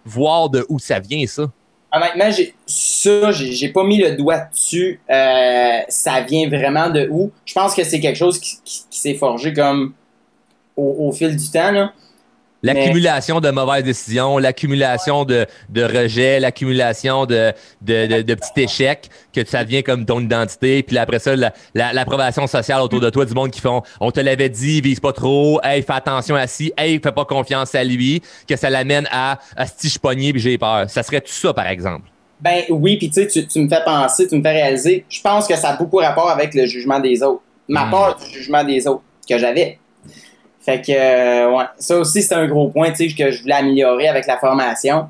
voir 0.05 0.51
de 0.51 0.67
où 0.69 0.79
ça 0.79 0.99
vient, 0.99 1.27
ça? 1.27 1.51
Honnêtement, 1.95 2.31
j'ai, 2.31 2.55
ça, 2.67 3.33
j'ai, 3.33 3.69
pas 3.69 3.85
mis 3.85 3.99
le 3.99 4.17
doigt 4.17 4.39
dessus. 4.53 5.01
Euh, 5.11 5.81
ça 5.89 6.21
vient 6.23 6.49
vraiment 6.49 6.91
de 6.91 7.09
où? 7.11 7.31
Je 7.45 7.55
pense 7.55 7.75
que 7.75 7.85
c'est 7.85 8.01
quelque 8.01 8.17
chose 8.17 8.39
qui, 8.39 8.59
s'est 8.91 9.15
forgé 9.15 9.53
comme 9.53 9.93
au, 10.77 11.13
fil 11.13 11.37
du 11.37 11.51
temps. 11.51 11.71
Là. 11.71 11.93
L'accumulation 12.65 13.41
de 13.41 13.51
mauvaises 13.51 13.85
décisions, 13.85 14.39
l'accumulation 14.39 15.25
de, 15.25 15.47
de 15.69 15.83
rejets, 15.85 16.41
l'accumulation 16.41 17.27
de, 17.27 17.53
de, 17.83 18.23
de, 18.23 18.35
petits 18.35 18.63
échecs, 18.63 19.11
que 19.35 19.45
ça 19.45 19.65
devient 19.65 19.83
comme 19.83 20.07
ton 20.07 20.21
identité. 20.21 20.83
Puis 20.83 20.97
après 20.97 21.19
ça, 21.19 21.35
l'approbation 21.75 22.47
sociale 22.47 22.81
autour 22.81 23.01
de 23.01 23.11
toi, 23.11 23.27
du 23.27 23.35
monde 23.35 23.51
qui 23.51 23.61
font 23.61 23.83
on 24.01 24.11
te 24.11 24.21
l'avait 24.21 24.49
dit, 24.49 24.81
vise 24.81 24.99
pas 24.99 25.13
trop, 25.13 25.61
hey, 25.63 25.83
fais 25.83 25.93
attention 25.93 26.37
à 26.37 26.47
ci, 26.47 26.73
hey, 26.79 26.99
fais 27.03 27.13
pas 27.13 27.25
confiance 27.25 27.75
à 27.75 27.85
lui, 27.85 28.23
que 28.49 28.57
ça 28.57 28.71
l'amène 28.71 29.07
à, 29.11 29.39
à 29.57 29.67
si 29.67 29.89
je 29.89 29.99
puis 29.99 30.41
j'ai 30.41 30.57
peur. 30.59 30.89
Ça 30.89 31.03
serait 31.03 31.21
tout 31.21 31.33
ça, 31.33 31.53
par 31.53 31.67
exemple? 31.67 32.09
Ben 32.41 32.63
oui, 32.71 32.97
puis 32.97 33.11
tu 33.11 33.29
sais, 33.29 33.47
tu 33.47 33.61
me 33.61 33.69
fais 33.69 33.85
penser, 33.85 34.27
tu 34.27 34.37
me 34.37 34.43
fais 34.43 34.53
réaliser. 34.53 35.05
Je 35.09 35.21
pense 35.21 35.47
que 35.47 35.57
ça 35.57 35.71
a 35.71 35.77
beaucoup 35.77 35.99
rapport 35.99 36.31
avec 36.31 36.55
le 36.55 36.67
jugement 36.67 37.01
des 37.01 37.23
autres. 37.23 37.43
Ma 37.69 37.87
hmm. 37.87 37.91
peur 37.91 38.17
du 38.17 38.31
jugement 38.33 38.65
des 38.65 38.87
autres 38.87 39.03
que 39.29 39.39
j'avais. 39.39 39.79
Fait 40.65 40.81
que, 40.81 40.93
euh, 40.93 41.63
ça 41.79 41.99
aussi, 41.99 42.23
c'est 42.23 42.35
un 42.35 42.47
gros 42.47 42.69
point, 42.69 42.91
tu 42.91 43.11
sais, 43.11 43.15
que 43.15 43.31
je 43.31 43.43
voulais 43.43 43.57
améliorer 43.57 44.09
avec 44.09 44.27
la 44.27 44.39
formation. 44.39 45.09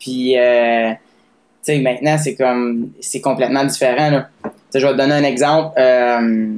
Puis, 0.00 0.36
euh, 0.36 0.90
tu 0.90 0.96
sais, 1.62 1.78
maintenant, 1.78 2.18
c'est 2.18 2.34
comme, 2.34 2.90
c'est 3.00 3.20
complètement 3.20 3.64
différent, 3.64 4.10
là. 4.10 4.28
je 4.74 4.84
vais 4.84 4.92
te 4.92 4.98
donner 4.98 5.14
un 5.14 5.22
exemple. 5.22 5.78
Euh, 5.78 6.56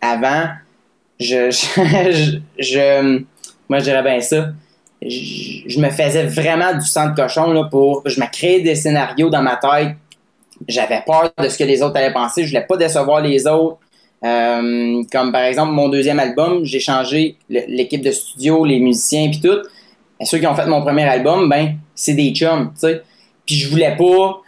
avant, 0.00 0.48
je, 1.18 1.50
je, 2.58 3.22
moi, 3.68 3.80
je 3.80 3.84
dirais 3.84 4.02
bien 4.02 4.20
ça. 4.22 4.48
Je, 5.02 5.78
me 5.78 5.90
faisais 5.90 6.24
vraiment 6.24 6.72
du 6.72 6.86
sang 6.86 7.10
de 7.10 7.14
cochon, 7.14 7.52
là, 7.52 7.64
pour, 7.70 8.02
je 8.06 8.18
me 8.18 8.26
créais 8.30 8.60
des 8.60 8.76
scénarios 8.76 9.28
dans 9.28 9.42
ma 9.42 9.56
tête. 9.56 9.94
J'avais 10.66 11.02
peur 11.04 11.30
de 11.38 11.48
ce 11.48 11.58
que 11.58 11.64
les 11.64 11.82
autres 11.82 11.96
allaient 11.98 12.12
penser. 12.12 12.44
Je 12.44 12.48
voulais 12.48 12.66
pas 12.66 12.78
décevoir 12.78 13.20
les 13.20 13.46
autres. 13.46 13.78
Euh, 14.22 15.02
comme 15.10 15.32
par 15.32 15.44
exemple 15.44 15.72
mon 15.72 15.88
deuxième 15.88 16.18
album, 16.18 16.64
j'ai 16.64 16.80
changé 16.80 17.36
l'équipe 17.48 18.02
de 18.02 18.10
studio, 18.10 18.64
les 18.64 18.78
musiciens 18.78 19.30
puis 19.30 19.40
tout. 19.40 19.58
Et 20.20 20.26
ceux 20.26 20.38
qui 20.38 20.46
ont 20.46 20.54
fait 20.54 20.66
mon 20.66 20.82
premier 20.82 21.04
album, 21.04 21.48
ben 21.48 21.76
c'est 21.94 22.14
des 22.14 22.32
chums, 22.34 22.72
tu 22.74 22.80
sais. 22.80 23.02
Puis 23.46 23.56
je 23.56 23.70
voulais 23.70 23.96
pas, 23.96 24.42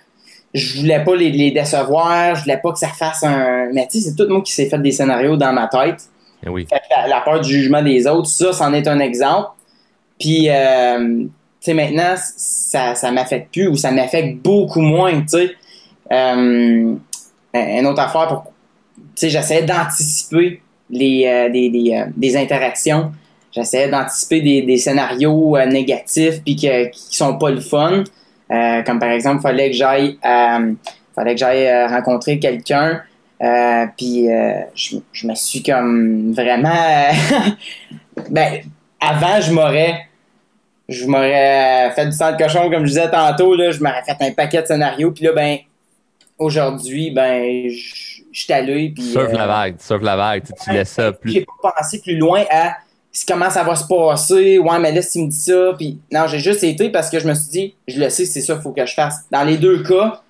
je 0.53 0.81
voulais 0.81 1.03
pas 1.03 1.17
les, 1.17 1.51
décevoir, 1.51 2.35
je 2.35 2.43
voulais 2.43 2.59
pas 2.59 2.73
que 2.73 2.79
ça 2.79 2.89
fasse 2.89 3.25
un. 3.25 3.71
Mais 3.73 3.87
tu 3.91 3.99
sais, 3.99 4.11
c'est 4.11 4.15
tout 4.15 4.31
monde 4.31 4.45
qui 4.45 4.53
s'est 4.53 4.69
fait 4.69 4.79
des 4.79 4.93
scénarios 4.93 5.37
dans 5.37 5.53
ma 5.53 5.69
tête. 5.69 6.03
Eh 6.45 6.51
oui. 6.51 6.67
la, 7.09 7.21
peur 7.21 7.41
du 7.41 7.49
jugement 7.49 7.83
des 7.83 8.07
autres, 8.07 8.29
ça, 8.29 8.53
c'en 8.53 8.75
est 8.75 8.87
un 8.87 8.99
exemple. 8.99 9.51
Puis 10.21 10.51
euh, 10.51 11.25
tu 11.25 11.31
sais 11.61 11.75
maintenant, 11.75 12.15
ça, 12.17 12.95
ça 12.95 13.11
m'affecte 13.11 13.53
plus 13.53 13.69
ou 13.69 13.77
ça 13.77 13.91
m'affecte 13.91 14.43
beaucoup 14.43 14.81
moins, 14.81 15.23
tu 15.23 15.29
sais. 15.29 15.51
Euh, 16.11 16.97
une 17.55 17.87
autre 17.87 18.01
affaire 18.01 18.29
pour 18.29 18.52
j'essayais 19.21 19.63
d'anticiper 19.63 20.61
les, 20.91 21.27
euh, 21.27 21.49
des, 21.49 21.93
euh, 21.95 22.05
des, 22.17 22.37
interactions. 22.37 23.13
J'essayais 23.51 23.89
d'anticiper 23.89 24.41
des, 24.41 24.63
des, 24.63 24.77
scénarios 24.77 25.57
euh, 25.57 25.67
négatifs 25.67 26.43
puis 26.45 26.57
qui 26.57 26.91
sont 27.11 27.39
pas 27.39 27.51
le 27.51 27.61
fun. 27.61 28.05
comme 28.49 28.99
par 28.99 29.11
exemple, 29.11 29.39
il 29.39 29.43
fallait 29.43 29.71
que 29.71 29.77
j'aille 29.77 30.19
fallait 31.15 31.35
que 31.35 31.41
j'aille 31.41 31.87
rencontrer 31.87 32.39
quelqu'un. 32.39 33.03
puis 33.97 34.29
je, 34.75 34.97
je, 35.13 35.27
me 35.27 35.35
suis 35.35 35.63
comme 35.63 36.33
vraiment 36.33 37.09
ben 38.31 38.61
avant 39.01 39.41
je 39.41 39.53
m'aurais 39.53 40.07
je 40.89 41.07
m'aurais 41.07 41.91
fait 41.95 42.07
du 42.07 42.13
sang 42.13 42.33
de 42.33 42.37
cochon 42.37 42.71
comme 42.71 42.85
je 42.85 42.93
disais 42.93 43.11
tantôt 43.11 43.55
là, 43.55 43.71
je 43.71 43.83
m'aurais 43.83 44.03
fait 44.05 44.17
un 44.21 44.33
paquet 44.33 44.63
de 44.63 44.67
scénarios 44.67 45.11
puis 45.11 45.25
là 45.25 45.33
ben 45.33 45.59
aujourd'hui 46.39 47.11
ben 47.11 47.69
je 47.69 48.12
je 48.33 48.43
suis 48.43 48.53
allé. 48.53 48.91
Puis, 48.95 49.05
surf 49.05 49.33
la 49.33 49.45
euh, 49.45 49.47
vague, 49.47 49.77
surf 49.79 50.03
la 50.03 50.17
vague, 50.17 50.43
tu, 50.43 50.73
laisses 50.73 50.91
ça 50.91 51.13
plus. 51.13 51.33
J'ai 51.33 51.47
pas 51.63 51.73
pensé 51.79 52.01
plus 52.01 52.17
loin 52.17 52.45
à 52.51 52.77
comment 53.29 53.51
ça 53.51 53.63
va 53.63 53.77
se 53.77 53.87
passer. 53.87 54.59
Ouais, 54.59 54.79
mais 54.79 54.93
là, 54.93 55.03
si 55.03 55.19
tu 55.19 55.25
me 55.25 55.31
dis 55.31 55.37
ça. 55.37 55.75
Puis, 55.77 56.01
non, 56.11 56.27
j'ai 56.27 56.39
juste 56.39 56.65
été 56.65 56.91
parce 56.91 57.11
que 57.11 57.19
je 57.19 57.29
me 57.29 57.35
suis 57.35 57.51
dit, 57.51 57.75
je 57.87 58.01
le 58.01 58.09
sais, 58.09 58.25
c'est 58.25 58.41
ça 58.41 58.55
qu'il 58.55 58.63
faut 58.63 58.73
que 58.73 58.87
je 58.87 58.95
fasse. 58.95 59.27
Dans 59.31 59.45
les 59.45 59.59
deux 59.59 59.83
cas, 59.83 60.23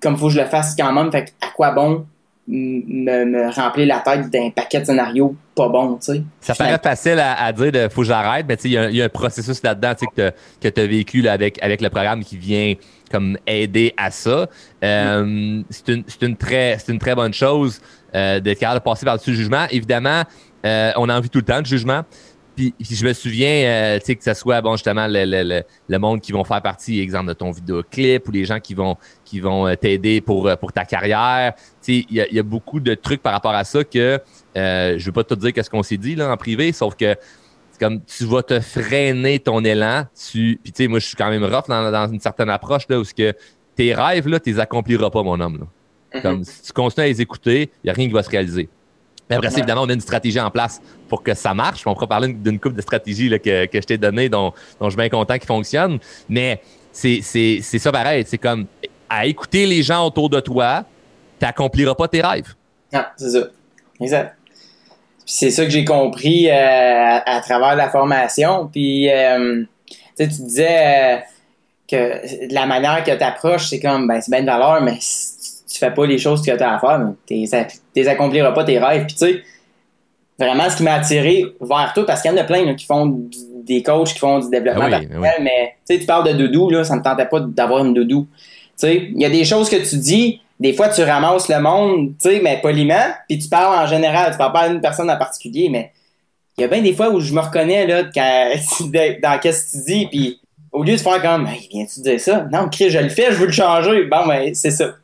comme 0.00 0.14
il 0.14 0.18
faut 0.18 0.26
que 0.26 0.34
je 0.34 0.40
le 0.40 0.46
fasse 0.46 0.76
quand 0.76 0.92
même, 0.92 1.10
fait 1.10 1.32
à 1.40 1.48
quoi 1.54 1.70
bon 1.70 2.06
me, 2.46 3.24
me 3.24 3.50
remplir 3.50 3.86
la 3.86 4.00
tête 4.00 4.30
d'un 4.30 4.50
paquet 4.50 4.80
de 4.80 4.84
scénarios 4.84 5.34
pas 5.54 5.68
bons, 5.68 5.96
tu 5.96 6.12
sais? 6.12 6.22
Ça 6.40 6.54
paraît 6.54 6.78
facile 6.82 7.18
à, 7.18 7.52
dire 7.52 7.72
de 7.72 7.88
faut 7.88 8.02
que 8.02 8.08
j'arrête, 8.08 8.44
mais 8.46 8.56
tu 8.56 8.64
sais, 8.64 8.68
il 8.90 8.96
y, 8.96 9.02
a 9.02 9.04
un 9.04 9.08
processus 9.08 9.62
là-dedans 9.62 9.94
que 10.16 10.68
tu 10.68 10.80
as 10.80 10.86
vécu 10.86 11.26
avec, 11.28 11.62
avec 11.62 11.80
le 11.80 11.88
programme 11.90 12.22
qui 12.22 12.36
vient 12.36 12.74
comme 13.14 13.38
aider 13.46 13.94
à 13.96 14.10
ça. 14.10 14.48
Euh, 14.82 15.62
c'est 15.70 15.88
une, 15.88 16.04
une, 16.20 16.36
très, 16.36 16.76
une 16.88 16.98
très 16.98 17.14
bonne 17.14 17.32
chose 17.32 17.80
euh, 18.12 18.40
de 18.40 18.78
passer 18.80 19.06
par-dessus 19.06 19.30
le 19.30 19.36
jugement. 19.36 19.66
Évidemment, 19.70 20.24
euh, 20.66 20.90
on 20.96 21.08
a 21.08 21.16
envie 21.16 21.30
tout 21.30 21.38
le 21.38 21.44
temps 21.44 21.60
de 21.60 21.66
jugement. 21.66 22.02
Puis, 22.56 22.74
je 22.80 23.06
me 23.06 23.12
souviens, 23.12 23.98
tu 24.00 24.06
sais, 24.06 24.14
que 24.16 24.24
ce 24.24 24.34
soit, 24.34 24.60
justement, 24.72 25.06
le, 25.08 25.24
le, 25.24 25.62
le, 25.88 25.98
monde 25.98 26.20
qui 26.20 26.32
vont 26.32 26.42
faire 26.44 26.62
partie, 26.62 27.00
exemple, 27.00 27.26
de 27.26 27.32
ton 27.32 27.52
vidéoclip 27.52 28.28
ou 28.28 28.32
les 28.32 28.44
gens 28.44 28.58
qui 28.60 28.74
vont, 28.74 28.96
qui 29.24 29.40
vont 29.40 29.74
t'aider 29.76 30.20
pour, 30.20 30.50
pour 30.58 30.72
ta 30.72 30.84
carrière. 30.84 31.54
Tu 31.82 32.00
sais, 32.00 32.06
il 32.10 32.16
y 32.16 32.38
a, 32.38 32.42
beaucoup 32.44 32.78
de 32.80 32.94
trucs 32.94 33.22
par 33.22 33.32
rapport 33.32 33.54
à 33.54 33.64
ça 33.64 33.84
que 33.84 34.20
je 34.56 35.04
veux 35.04 35.12
pas 35.12 35.24
te 35.24 35.34
dire 35.34 35.52
qu'est-ce 35.52 35.70
qu'on 35.70 35.82
s'est 35.84 35.96
dit, 35.96 36.16
là, 36.16 36.32
en 36.32 36.36
privé, 36.36 36.72
sauf 36.72 36.94
que 36.96 37.16
c'est 37.74 37.80
comme 37.80 38.00
tu 38.04 38.24
vas 38.24 38.42
te 38.42 38.60
freiner 38.60 39.40
ton 39.40 39.64
élan. 39.64 40.04
Tu, 40.14 40.60
puis, 40.62 40.72
tu 40.72 40.84
sais, 40.84 40.88
moi, 40.88 41.00
je 41.00 41.06
suis 41.06 41.16
quand 41.16 41.28
même 41.28 41.42
rough 41.42 41.66
dans, 41.66 41.90
dans 41.90 42.12
une 42.12 42.20
certaine 42.20 42.48
approche, 42.48 42.84
là, 42.88 43.00
où 43.00 43.04
ce 43.04 43.12
que 43.12 43.34
tes 43.74 43.92
rêves, 43.92 44.28
là, 44.28 44.38
tu 44.38 44.50
les 44.50 44.60
accompliras 44.60 45.10
pas, 45.10 45.24
mon 45.24 45.40
homme, 45.40 45.58
là. 45.58 45.66
Mm-hmm. 46.14 46.22
Comme 46.22 46.44
si 46.44 46.62
tu 46.62 46.72
continues 46.72 47.04
à 47.04 47.08
les 47.08 47.20
écouter, 47.20 47.72
il 47.82 47.86
n'y 47.86 47.90
a 47.90 47.92
rien 47.94 48.06
qui 48.06 48.12
va 48.12 48.22
se 48.22 48.30
réaliser. 48.30 48.68
Mais 49.28 49.34
après, 49.34 49.50
évidemment, 49.52 49.82
on 49.82 49.88
a 49.88 49.92
une 49.92 50.00
stratégie 50.00 50.38
en 50.38 50.50
place 50.50 50.80
pour 51.08 51.24
que 51.24 51.34
ça 51.34 51.52
marche. 51.52 51.84
On 51.86 51.94
pourra 51.94 52.06
parler 52.06 52.32
d'une 52.32 52.60
coupe 52.60 52.74
de 52.74 52.82
stratégies 52.82 53.30
que, 53.40 53.66
que 53.66 53.80
je 53.80 53.86
t'ai 53.86 53.98
donnée 53.98 54.28
dont, 54.28 54.52
dont, 54.78 54.86
je 54.86 54.90
suis 54.90 54.96
bien 54.96 55.08
content 55.08 55.34
qu'ils 55.34 55.46
fonctionnent. 55.46 55.98
Mais 56.28 56.60
c'est 56.92 57.20
ça 57.20 57.90
pareil. 57.90 58.24
C'est 58.28 58.38
comme 58.38 58.66
à 59.08 59.26
écouter 59.26 59.66
les 59.66 59.82
gens 59.82 60.06
autour 60.06 60.30
de 60.30 60.38
toi, 60.40 60.84
tu 61.40 61.44
n'accompliras 61.44 61.94
pas 61.94 62.06
tes 62.06 62.20
rêves. 62.20 62.54
Ah, 62.92 63.12
c'est 63.16 63.30
ça. 63.30 63.48
Exact. 64.00 64.36
C'est 65.26 65.50
ça 65.50 65.64
que 65.64 65.70
j'ai 65.70 65.84
compris 65.84 66.50
euh, 66.50 66.52
à, 66.54 67.40
travers 67.40 67.76
la 67.76 67.88
formation. 67.88 68.68
Puis, 68.70 69.10
euh, 69.10 69.62
tu 70.18 70.26
disais 70.26 71.16
euh, 71.16 71.16
que 71.88 72.52
la 72.52 72.66
manière 72.66 73.02
que 73.04 73.10
tu 73.10 73.22
approches, 73.22 73.68
c'est 73.68 73.80
comme, 73.80 74.06
ben, 74.06 74.20
c'est 74.20 74.30
bien 74.30 74.42
de 74.42 74.46
valeur, 74.46 74.82
mais 74.82 74.98
tu 74.98 75.78
fais 75.78 75.90
pas 75.90 76.06
les 76.06 76.18
choses 76.18 76.42
que 76.42 76.54
tu 76.54 76.62
as 76.62 76.74
à 76.74 76.78
faire, 76.78 77.00
tu 77.26 77.46
les 77.96 78.08
accompliras 78.08 78.52
pas 78.52 78.64
tes 78.64 78.78
rêves. 78.78 79.06
Puis 79.06 79.16
tu 79.16 79.26
sais, 79.26 79.42
vraiment 80.38 80.68
ce 80.68 80.76
qui 80.76 80.82
m'a 80.82 80.94
attiré 80.94 81.46
vers 81.60 81.92
toi, 81.94 82.06
parce 82.06 82.22
qu'il 82.22 82.30
y 82.30 82.34
en 82.34 82.36
a 82.36 82.44
plein 82.44 82.74
qui 82.74 82.84
font 82.84 83.28
des 83.64 83.82
coachs 83.82 84.12
qui 84.12 84.18
font 84.18 84.40
du 84.40 84.50
développement 84.50 84.84
ah 84.86 85.00
personnel, 85.00 85.34
mais 85.40 85.76
tu 85.86 85.94
sais, 85.94 86.00
tu 86.00 86.06
parles 86.06 86.28
de 86.28 86.32
doudou, 86.34 86.70
là, 86.70 86.84
ça 86.84 86.96
me 86.96 87.02
tentait 87.02 87.26
pas 87.26 87.40
d'avoir 87.40 87.84
une 87.84 87.94
doudou. 87.94 88.26
Tu 88.32 88.72
sais, 88.76 88.96
il 88.96 89.20
y 89.20 89.24
a 89.24 89.30
des 89.30 89.44
choses 89.44 89.70
que 89.70 89.76
tu 89.76 89.96
dis, 89.96 90.40
des 90.60 90.72
fois 90.72 90.88
tu 90.88 91.02
ramasses 91.02 91.48
le 91.48 91.60
monde, 91.60 92.14
tu 92.20 92.30
sais, 92.30 92.40
mais 92.42 92.60
poliment, 92.60 93.12
puis 93.28 93.38
tu 93.38 93.48
parles 93.48 93.84
en 93.84 93.86
général, 93.86 94.32
tu 94.32 94.38
parles 94.38 94.52
pas 94.52 94.60
à 94.60 94.68
une 94.68 94.80
personne 94.80 95.10
en 95.10 95.16
particulier, 95.16 95.68
mais 95.68 95.92
il 96.56 96.62
y 96.62 96.64
a 96.64 96.68
bien 96.68 96.82
des 96.82 96.92
fois 96.92 97.10
où 97.10 97.20
je 97.20 97.32
me 97.32 97.40
reconnais 97.40 97.86
là, 97.86 98.02
dans 99.22 99.38
qu'est-ce 99.40 99.64
que 99.64 99.70
tu 99.78 99.84
dis, 99.84 100.06
puis 100.06 100.40
au 100.74 100.82
lieu 100.82 100.92
de 100.92 101.00
faire 101.00 101.22
comme, 101.22 101.46
hey, 101.46 101.68
viens-tu 101.70 102.00
dire 102.00 102.20
ça? 102.20 102.46
Non, 102.52 102.68
Chris, 102.68 102.90
je 102.90 102.98
le 102.98 103.08
fais, 103.08 103.30
je 103.30 103.36
veux 103.36 103.46
le 103.46 103.52
changer. 103.52 104.04
Bon, 104.04 104.26
ben, 104.26 104.54
c'est 104.54 104.72
ça. 104.72 104.96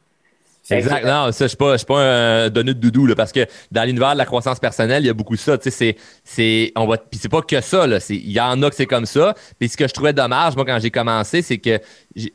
Exact. 0.71 1.05
Non, 1.05 1.33
ça, 1.33 1.47
je 1.47 1.57
je 1.59 1.77
suis 1.77 1.87
pas 1.87 2.01
un 2.01 2.51
donné 2.51 2.75
de 2.75 2.79
doudou, 2.79 3.07
là, 3.07 3.15
parce 3.15 3.33
que 3.33 3.47
dans 3.71 3.85
l'univers 3.85 4.13
de 4.13 4.19
la 4.19 4.27
croissance 4.27 4.59
personnelle, 4.59 5.03
il 5.03 5.07
y 5.07 5.11
a 5.11 5.15
beaucoup 5.15 5.35
de 5.35 5.41
ça. 5.41 5.57
C'est, 5.61 5.97
c'est, 6.25 6.73
on 6.77 6.87
va, 6.87 6.99
puis 6.99 7.19
c'est 7.21 7.29
pas 7.29 7.43
que 7.43 7.61
ça, 7.61 7.87
là. 7.87 7.99
il 8.09 8.31
y 8.31 8.41
en 8.41 8.63
a 8.63 8.71
que 8.71 8.77
c'est 8.77 8.87
comme 8.87 9.07
ça. 9.07 9.35
Puis 9.59 9.69
ce 9.69 9.77
que 9.77 9.89
je 9.89 9.93
trouvais 9.93 10.13
dommage, 10.13 10.57
moi, 10.57 10.65
quand 10.65 10.79
j'ai 10.81 10.91
commencé, 10.91 11.43
c'est 11.43 11.59
que, 11.59 11.81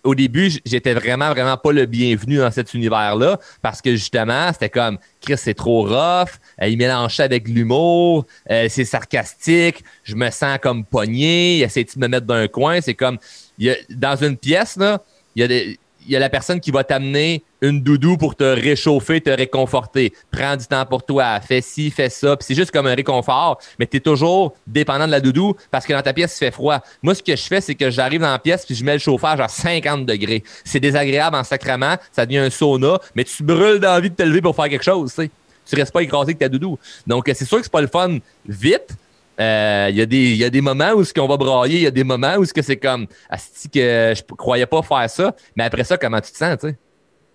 au 0.04 0.16
début, 0.16 0.52
j'étais 0.66 0.94
vraiment, 0.94 1.30
vraiment 1.32 1.58
pas 1.58 1.72
le 1.72 1.86
bienvenu 1.86 2.38
dans 2.38 2.52
cet 2.52 2.74
univers-là, 2.74 3.40
parce 3.62 3.82
que 3.82 3.92
justement, 3.92 4.52
c'était 4.54 4.70
comme, 4.70 4.98
Chris, 5.22 5.38
c'est 5.38 5.54
trop 5.54 5.84
rough, 5.84 6.30
euh, 6.62 6.68
il 6.68 6.78
mélange 6.78 7.20
avec 7.20 7.48
l'humour, 7.48 8.26
euh, 8.52 8.68
c'est 8.70 8.86
sarcastique, 8.86 9.84
je 10.04 10.16
me 10.16 10.30
sens 10.30 10.60
comme 10.62 10.86
pogné, 10.86 11.58
il 11.58 11.64
essaie 11.64 11.84
de 11.84 12.00
me 12.00 12.08
mettre 12.08 12.26
dans 12.26 12.36
un 12.36 12.48
coin, 12.48 12.82
c'est 12.82 12.94
comme, 12.94 13.18
il 13.58 13.68
y 13.68 13.70
a, 13.72 13.76
dans 13.90 14.16
une 14.16 14.38
pièce, 14.38 14.78
là, 14.78 15.02
il 15.36 15.42
y 15.42 15.44
a 15.44 15.48
des, 15.48 15.80
il 16.06 16.12
y 16.12 16.16
a 16.16 16.20
la 16.20 16.30
personne 16.30 16.60
qui 16.60 16.72
va 16.72 16.84
t'amener 16.84 17.44
une 17.62 17.82
doudou 17.82 18.18
pour 18.18 18.36
te 18.36 18.44
réchauffer, 18.44 19.22
te 19.22 19.30
réconforter. 19.30 20.14
Prends 20.32 20.56
du 20.56 20.66
temps 20.66 20.86
pour 20.86 21.04
toi, 21.04 21.40
fais 21.42 21.62
ci, 21.62 21.90
fais 21.90 22.10
ça. 22.10 22.38
Puis 22.38 22.46
c'est 22.48 22.56
juste 22.56 22.72
comme 22.72 22.88
un 22.88 22.96
réconfort, 22.96 23.60
mais 23.80 23.88
tu 23.88 23.98
es 23.98 24.00
toujours 24.00 24.56
dépendant 24.68 25.08
de 25.08 25.12
la 25.12 25.20
doudou 25.20 25.56
parce 25.72 25.86
que 25.86 25.94
dans 25.94 26.02
ta 26.02 26.14
pièce, 26.14 26.36
il 26.36 26.40
fait 26.40 26.52
froid. 26.52 26.82
Moi, 27.02 27.16
ce 27.16 27.24
que 27.24 27.36
je 27.36 27.44
fais, 27.44 27.62
c'est 27.62 27.76
que 27.76 27.90
j'arrive 27.90 28.22
dans 28.22 28.32
la 28.32 28.40
pièce 28.40 28.66
puis 28.66 28.76
je 28.76 28.84
mets 28.84 28.94
le 28.94 29.00
chauffage 29.00 29.40
à 29.40 29.48
50 29.48 30.06
degrés. 30.06 30.44
C'est 30.64 30.80
désagréable 30.80 31.36
en 31.36 31.44
sacrement, 31.44 31.96
ça 32.12 32.26
devient 32.26 32.40
un 32.40 32.50
sauna, 32.50 33.00
mais 33.16 33.24
tu 33.24 33.44
brûles 33.44 33.80
d'envie 33.80 34.10
de 34.10 34.16
te 34.16 34.24
lever 34.24 34.42
pour 34.42 34.56
faire 34.56 34.70
quelque 34.70 34.84
chose, 34.84 35.14
tu 35.14 35.24
sais. 35.24 35.32
Tu 35.68 35.76
restes 35.76 35.92
pas 35.92 36.04
écrasé 36.04 36.30
avec 36.30 36.38
ta 36.38 36.48
doudou. 36.48 36.78
Donc, 37.08 37.24
c'est 37.34 37.46
sûr 37.46 37.58
que 37.58 37.64
c'est 37.64 37.72
pas 37.72 37.82
le 37.82 37.88
fun 37.88 38.20
vite, 38.48 38.96
euh, 39.40 39.88
il 39.92 40.14
y, 40.14 40.38
y 40.38 40.44
a 40.44 40.50
des 40.50 40.62
moments 40.62 40.92
où 40.92 41.04
ce 41.04 41.14
qu'on 41.14 41.28
va 41.28 41.38
brailler, 41.38 41.78
il 41.78 41.84
y 41.84 41.88
a 41.88 41.92
des 41.92 42.04
moments 42.04 42.36
où 42.38 42.46
ce 42.46 42.54
que 42.54 42.62
c'est 42.62 42.78
comme, 42.78 43.08
asti 43.30 43.70
que 43.70 44.14
je 44.16 44.36
croyais 44.36 44.66
pas 44.66 44.82
faire 44.82 45.10
ça, 45.10 45.36
mais 45.56 45.66
après 45.66 45.84
ça, 45.84 45.98
comment 45.98 46.22
tu 46.22 46.32
te 46.32 46.38
sens, 46.38 46.58
tu 46.60 46.70
sais? 46.70 46.76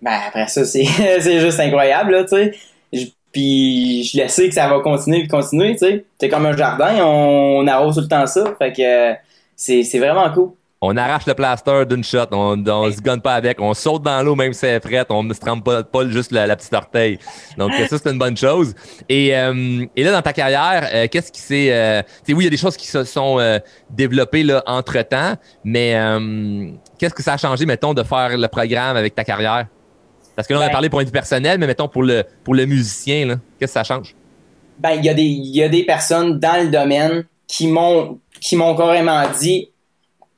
Ben, 0.01 0.19
après 0.29 0.49
ça, 0.49 0.65
c'est, 0.65 0.85
c'est 1.21 1.41
juste 1.41 1.61
incroyable, 1.61 2.13
là, 2.13 2.25
tu 2.25 2.31
sais. 2.31 2.53
Puis 3.33 4.05
je 4.05 4.23
le 4.23 4.29
sais 4.29 4.49
que 4.49 4.55
ça 4.55 4.69
va 4.69 4.81
continuer 4.81 5.21
et 5.21 5.29
continuer, 5.29 5.73
tu 5.73 5.79
sais. 5.79 6.05
C'est 6.19 6.29
comme 6.29 6.47
un 6.47 6.57
jardin, 6.57 7.05
on, 7.05 7.67
arrose 7.67 7.95
tout 7.95 8.01
le 8.01 8.09
temps 8.09 8.27
ça. 8.27 8.55
Fait 8.59 8.73
que 8.73 9.15
c'est, 9.55 9.83
c'est 9.85 9.99
vraiment 9.99 10.31
cool. 10.33 10.53
On 10.83 10.97
arrache 10.97 11.27
le 11.27 11.35
plaster 11.35 11.85
d'une 11.85 12.03
shot, 12.03 12.29
on, 12.33 12.67
on 12.67 12.91
se 12.91 13.03
gonne 13.03 13.21
pas 13.21 13.35
avec, 13.35 13.61
on 13.61 13.75
saute 13.75 14.03
dans 14.03 14.23
l'eau 14.23 14.35
même 14.35 14.55
si 14.55 14.61
c'est 14.61 14.81
frette, 14.81 15.09
on 15.11 15.23
ne 15.23 15.35
se 15.35 15.41
trempe 15.41 15.63
pas, 15.63 15.83
pas 15.83 16.09
juste 16.09 16.33
la, 16.33 16.57
petite 16.57 16.73
orteil. 16.73 17.19
Donc 17.59 17.71
ça, 17.75 17.99
c'est 17.99 18.11
une 18.11 18.19
bonne 18.19 18.37
chose. 18.37 18.75
Et, 19.07 19.37
euh, 19.37 19.85
et 19.95 20.03
là, 20.03 20.13
dans 20.13 20.23
ta 20.23 20.33
carrière, 20.33 20.89
euh, 20.91 21.07
qu'est-ce 21.11 21.31
qui 21.31 21.41
s'est... 21.43 21.71
Euh, 21.71 22.01
oui, 22.29 22.37
il 22.39 22.45
y 22.45 22.47
a 22.47 22.51
des 22.51 22.57
choses 22.57 22.79
qui 22.79 22.87
se 22.87 23.05
sont 23.05 23.39
euh, 23.39 23.59
développées 23.91 24.43
là, 24.43 24.63
entre-temps, 24.67 25.35
mais 25.65 25.93
qu'est-ce 26.99 27.15
que 27.15 27.23
ça 27.23 27.35
a 27.35 27.37
changé, 27.37 27.67
mettons, 27.67 27.93
de 27.93 28.03
faire 28.03 28.39
le 28.39 28.49
programme 28.49 28.97
avec 28.97 29.15
ta 29.15 29.23
carrière? 29.23 29.67
Parce 30.35 30.49
que 30.49 30.55
là, 30.55 30.61
on 30.61 30.63
a 30.63 30.67
ben- 30.69 30.73
parlé 30.73 30.89
pour 30.89 31.01
un 31.01 31.05
vie 31.05 31.11
personnel, 31.11 31.59
mais 31.59 31.67
mettons 31.67 31.89
pour 31.89 32.05
le, 32.05 32.25
pour 32.43 32.55
le 32.55 32.65
musicien, 32.65 33.39
qu'est-ce 33.59 33.75
que 33.75 33.79
ça 33.79 33.85
change? 33.85 34.17
Ben, 34.79 34.93
il 34.93 35.05
y, 35.05 35.11
a 35.11 35.15
des, 35.15 35.25
y 35.25 35.63
a 35.63 35.69
des 35.69 35.85
personnes 35.85 36.39
dans 36.39 36.65
le 36.65 36.71
domaine 36.71 37.25
qui 37.47 37.69
m'ont 37.69 38.19
qui 38.41 38.57
m'ont 38.57 38.75
carrément 38.75 39.23
dit 39.39 39.69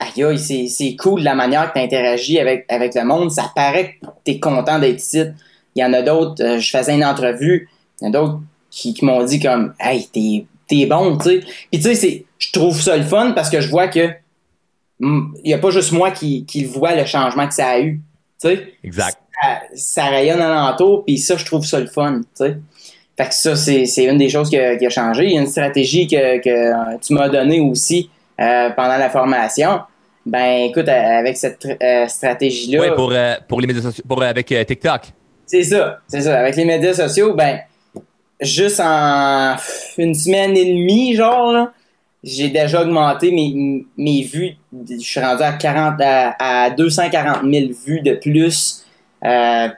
Aïe, 0.02 0.38
c'est, 0.38 0.66
c'est 0.68 0.97
cool 0.97 1.23
la 1.23 1.35
manière 1.35 1.73
que 1.73 1.78
tu 1.78 1.85
interagis 1.85 2.38
avec, 2.38 2.64
avec 2.68 2.94
le 2.94 3.04
monde. 3.04 3.30
Ça 3.30 3.50
paraît 3.54 3.99
que 4.00 4.06
tu 4.25 4.32
es 4.32 4.40
content 4.40 4.78
d'être 4.78 5.00
ici. 5.00 5.23
Il 5.75 5.82
y 5.82 5.85
en 5.85 5.92
a 5.92 6.02
d'autres, 6.02 6.42
euh, 6.42 6.59
je 6.59 6.71
faisais 6.71 6.94
une 6.94 7.04
entrevue, 7.04 7.68
il 8.00 8.04
y 8.04 8.06
en 8.06 8.11
a 8.11 8.12
d'autres 8.12 8.40
qui, 8.71 8.94
m'ont 9.02 9.25
dit 9.25 9.40
comme 9.40 9.75
Hey, 9.80 10.06
t'es, 10.12 10.47
t'es 10.68 10.87
bon, 10.87 11.16
tu 11.18 11.25
sais. 11.25 11.40
Puis 11.71 11.80
tu 11.80 11.94
sais, 11.94 12.25
je 12.38 12.52
trouve 12.52 12.80
ça 12.80 12.97
le 12.97 13.04
fun 13.04 13.32
parce 13.32 13.50
que 13.50 13.61
je 13.61 13.68
vois 13.68 13.88
que 13.88 14.11
il 15.00 15.32
n'y 15.44 15.54
a 15.54 15.59
pas 15.59 15.71
juste 15.71 15.90
moi 15.90 16.12
qui, 16.12 16.44
qui 16.44 16.64
voit 16.64 16.94
le 16.94 17.04
changement 17.04 17.49
que 17.49 17.54
ça 17.54 17.68
a 17.68 17.80
eu. 17.80 18.00
Tu 18.40 18.49
sais. 18.49 18.75
Exact 18.85 19.18
ça, 19.75 20.04
rayonne 20.06 20.40
alentour, 20.40 21.04
puis 21.04 21.18
ça, 21.18 21.37
je 21.37 21.44
trouve 21.44 21.64
ça 21.64 21.80
le 21.80 21.87
fun, 21.87 22.21
tu 22.21 22.26
sais. 22.35 22.56
Fait 23.16 23.28
que 23.28 23.35
ça, 23.35 23.56
c'est 23.56 24.04
une 24.04 24.16
des 24.16 24.30
choses 24.30 24.49
qui 24.49 24.59
a, 24.59 24.88
changé. 24.88 25.26
Il 25.26 25.32
y 25.32 25.38
a 25.38 25.42
une 25.42 25.47
stratégie 25.47 26.06
que, 26.06 26.38
que 26.38 26.99
tu 26.99 27.12
m'as 27.12 27.28
donnée 27.28 27.61
aussi 27.61 28.09
euh, 28.40 28.71
pendant 28.71 28.97
la 28.97 29.11
formation. 29.11 29.80
Ben, 30.25 30.71
écoute, 30.71 30.88
avec 30.88 31.37
cette 31.37 31.67
euh, 31.67 32.07
stratégie-là. 32.07 32.81
Oui, 32.81 32.88
pour, 32.95 33.11
euh, 33.12 33.35
pour 33.49 33.61
les 33.61 33.67
médias 33.67 33.83
sociaux, 33.83 34.05
pour, 34.07 34.23
avec 34.23 34.47
TikTok. 34.47 35.02
C'est 35.47 35.64
ça, 35.64 35.99
c'est 36.07 36.23
ça. 36.23 36.41
Avec 36.41 36.57
les 36.57 36.64
médias 36.64 36.95
sociaux, 36.95 37.35
ben, 37.35 37.61
juste 38.41 38.81
en 38.81 39.57
une 39.99 40.14
semaine 40.14 40.57
et 40.57 40.64
demie, 40.64 41.14
genre, 41.14 41.69
j'ai 42.23 42.49
déjà 42.49 42.83
augmenté 42.83 43.33
mes, 43.33 43.85
mes 43.97 44.23
vues. 44.23 44.55
Je 44.88 44.97
suis 44.99 45.21
rendu 45.21 45.43
à, 45.43 45.52
40, 45.52 46.00
à, 46.00 46.64
à 46.64 46.71
240 46.71 47.43
000 47.43 47.67
vues 47.85 48.00
de 48.00 48.14
plus 48.14 48.83
euh, 49.25 49.69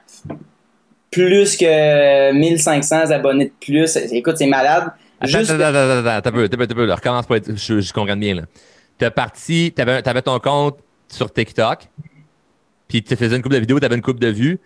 plus 1.11 1.57
que 1.57 2.33
1500 2.33 3.11
abonnés 3.11 3.47
de 3.47 3.53
plus. 3.61 3.97
Écoute, 4.13 4.37
c'est 4.37 4.47
malade. 4.47 4.93
Attends, 5.21 5.39
attends, 5.39 5.65
attends, 5.65 6.07
attends, 6.09 6.33
peu, 6.33 6.49
peu, 6.49 6.67
peu, 6.67 6.93
recommence 6.93 7.27
pas, 7.27 7.37
je, 7.47 7.81
je 7.81 7.93
comprends 7.93 8.17
bien, 8.17 8.35
là. 8.35 8.43
T'as 8.99 9.11
parti, 9.11 9.73
t'avais, 9.75 10.07
avais 10.07 10.23
ton 10.23 10.39
compte 10.39 10.79
sur 11.09 11.33
TikTok, 11.33 11.89
puis 12.89 13.03
tu 13.03 13.17
faisais 13.17 13.37
une 13.37 13.43
coupe 13.43 13.53
de 13.53 13.59
vidéos, 13.59 13.81
t'avais 13.81 13.97
une 13.97 14.03
coupe 14.03 14.21
de 14.21 14.29
vues. 14.29 14.61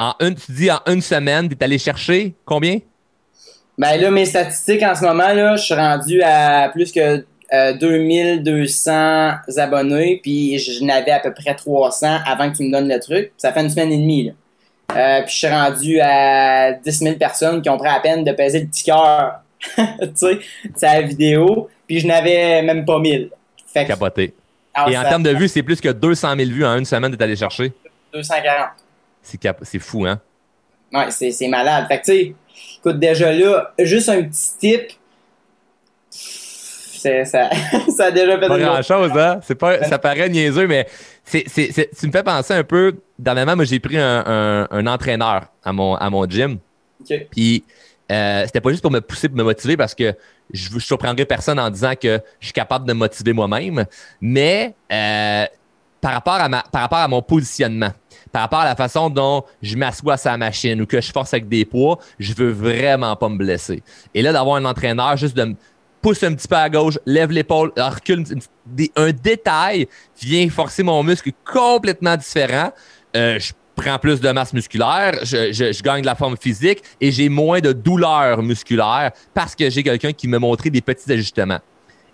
En 0.00 0.14
une, 0.20 0.34
tu 0.34 0.50
dis 0.50 0.70
en 0.70 0.80
une 0.86 1.00
semaine, 1.00 1.48
t'es 1.48 1.62
allé 1.62 1.78
chercher 1.78 2.34
combien? 2.44 2.78
Ben 3.78 4.00
là, 4.00 4.10
mes 4.10 4.24
statistiques 4.24 4.82
en 4.82 4.94
ce 4.94 5.04
moment, 5.04 5.32
là, 5.32 5.56
je 5.56 5.62
suis 5.62 5.74
rendu 5.74 6.22
à 6.22 6.70
plus 6.70 6.90
que 6.90 7.24
2200 7.78 8.90
euh, 8.90 9.32
abonnés, 9.58 10.20
puis 10.22 10.58
je 10.58 10.82
n'avais 10.82 11.12
à 11.12 11.20
peu 11.20 11.32
près 11.32 11.54
300 11.54 12.18
avant 12.26 12.50
que 12.50 12.56
tu 12.56 12.64
me 12.64 12.72
donnes 12.72 12.88
le 12.88 12.98
truc. 12.98 13.32
Ça 13.36 13.52
fait 13.52 13.60
une 13.60 13.70
semaine 13.70 13.92
et 13.92 13.98
demie. 13.98 14.24
Là. 14.24 14.32
Euh, 14.96 15.22
puis 15.22 15.32
je 15.32 15.38
suis 15.38 15.48
rendu 15.48 16.00
à 16.00 16.72
10 16.72 16.98
000 16.98 17.16
personnes 17.16 17.60
qui 17.60 17.68
ont 17.68 17.76
pris 17.76 17.88
la 17.88 18.00
peine 18.00 18.24
de 18.24 18.32
peser 18.32 18.60
le 18.60 18.66
petit 18.66 18.84
cœur, 18.84 19.40
tu 19.76 20.08
sais, 20.14 20.38
la 20.82 21.02
vidéo, 21.02 21.68
puis 21.86 22.00
je 22.00 22.06
n'avais 22.06 22.62
même 22.62 22.84
pas 22.84 22.98
1000. 22.98 23.30
Fait 23.76 23.86
Capoté. 23.86 24.34
Et 24.88 24.96
en 24.96 25.02
termes 25.02 25.22
de 25.22 25.30
vues, 25.30 25.48
c'est 25.48 25.62
plus 25.62 25.80
que 25.80 25.88
200 25.88 26.36
000 26.36 26.50
vues 26.50 26.64
en 26.64 26.78
une 26.78 26.84
semaine 26.84 27.10
de 27.10 27.16
t'aller 27.16 27.36
chercher? 27.36 27.72
240. 28.12 28.70
C'est, 29.22 29.38
cap- 29.38 29.60
c'est 29.62 29.78
fou, 29.78 30.06
hein? 30.06 30.20
Ouais, 30.92 31.10
c'est, 31.10 31.30
c'est 31.30 31.48
malade. 31.48 31.86
Fait 31.88 32.00
que, 32.00 32.04
tu 32.04 32.12
sais, 32.12 32.34
écoute, 32.78 32.98
déjà 32.98 33.32
là, 33.32 33.72
juste 33.78 34.08
un 34.08 34.22
petit 34.22 34.58
tip, 34.58 34.92
ça, 36.10 37.24
ça 37.96 38.04
a 38.06 38.10
déjà 38.10 38.38
fait 38.38 38.48
Pas 38.48 38.58
grand-chose, 38.58 39.10
hein? 39.16 39.40
C'est 39.42 39.54
pas, 39.54 39.82
ça 39.84 39.98
paraît 39.98 40.28
niaiseux, 40.28 40.66
mais 40.66 40.86
c'est, 41.24 41.44
c'est, 41.48 41.90
tu 41.98 42.06
me 42.06 42.12
fais 42.12 42.22
penser 42.22 42.54
un 42.54 42.64
peu. 42.64 42.96
Dernièrement, 43.18 43.56
moi, 43.56 43.64
j'ai 43.64 43.80
pris 43.80 43.98
un, 43.98 44.66
un, 44.70 44.86
entraîneur 44.86 45.46
à 45.64 45.72
mon, 45.72 45.94
à 45.94 46.08
mon 46.10 46.28
gym. 46.28 46.58
Puis, 47.30 47.64
euh, 48.10 48.42
c'était 48.46 48.60
pas 48.60 48.70
juste 48.70 48.82
pour 48.82 48.90
me 48.90 49.00
pousser, 49.00 49.28
pour 49.28 49.38
me 49.38 49.44
motiver, 49.44 49.76
parce 49.76 49.94
que 49.94 50.14
je 50.52 50.72
ne 50.74 50.78
surprendrai 50.78 51.24
personne 51.24 51.58
en 51.58 51.70
disant 51.70 51.94
que 52.00 52.20
je 52.40 52.46
suis 52.46 52.52
capable 52.52 52.86
de 52.86 52.92
me 52.92 52.98
motiver 52.98 53.32
moi-même, 53.32 53.84
mais 54.20 54.74
euh, 54.92 55.46
par, 56.00 56.12
rapport 56.12 56.34
à 56.34 56.48
ma, 56.48 56.62
par 56.62 56.82
rapport 56.82 56.98
à 56.98 57.08
mon 57.08 57.22
positionnement 57.22 57.92
par 58.32 58.42
rapport 58.42 58.60
à 58.60 58.64
la 58.64 58.76
façon 58.76 59.08
dont 59.08 59.44
je 59.62 59.76
m'assois 59.76 60.16
sur 60.16 60.30
la 60.30 60.36
machine 60.36 60.80
ou 60.80 60.86
que 60.86 61.00
je 61.00 61.10
force 61.10 61.32
avec 61.32 61.48
des 61.48 61.64
poids, 61.64 61.98
je 62.18 62.34
veux 62.34 62.50
vraiment 62.50 63.16
pas 63.16 63.28
me 63.28 63.36
blesser. 63.38 63.82
Et 64.14 64.20
là, 64.20 64.32
d'avoir 64.32 64.56
un 64.56 64.64
entraîneur 64.64 65.16
juste 65.16 65.36
de, 65.36 65.54
pousse 66.02 66.22
un 66.22 66.34
petit 66.34 66.46
peu 66.46 66.56
à 66.56 66.68
gauche, 66.68 66.98
lève 67.06 67.30
l'épaule, 67.30 67.72
recule 67.76 68.24
un 68.96 69.10
détail 69.10 69.88
vient 70.20 70.48
forcer 70.50 70.82
mon 70.82 71.02
muscle 71.02 71.30
complètement 71.50 72.16
différent. 72.16 72.72
Euh, 73.16 73.38
prends 73.76 73.98
plus 73.98 74.20
de 74.20 74.30
masse 74.30 74.52
musculaire, 74.52 75.20
je, 75.22 75.82
gagne 75.82 76.00
de 76.00 76.06
la 76.06 76.14
forme 76.14 76.36
physique 76.36 76.82
et 77.00 77.12
j'ai 77.12 77.28
moins 77.28 77.60
de 77.60 77.72
douleur 77.72 78.42
musculaire 78.42 79.12
parce 79.34 79.54
que 79.54 79.70
j'ai 79.70 79.82
quelqu'un 79.82 80.12
qui 80.12 80.26
me 80.26 80.38
montrait 80.38 80.70
des 80.70 80.80
petits 80.80 81.12
ajustements. 81.12 81.60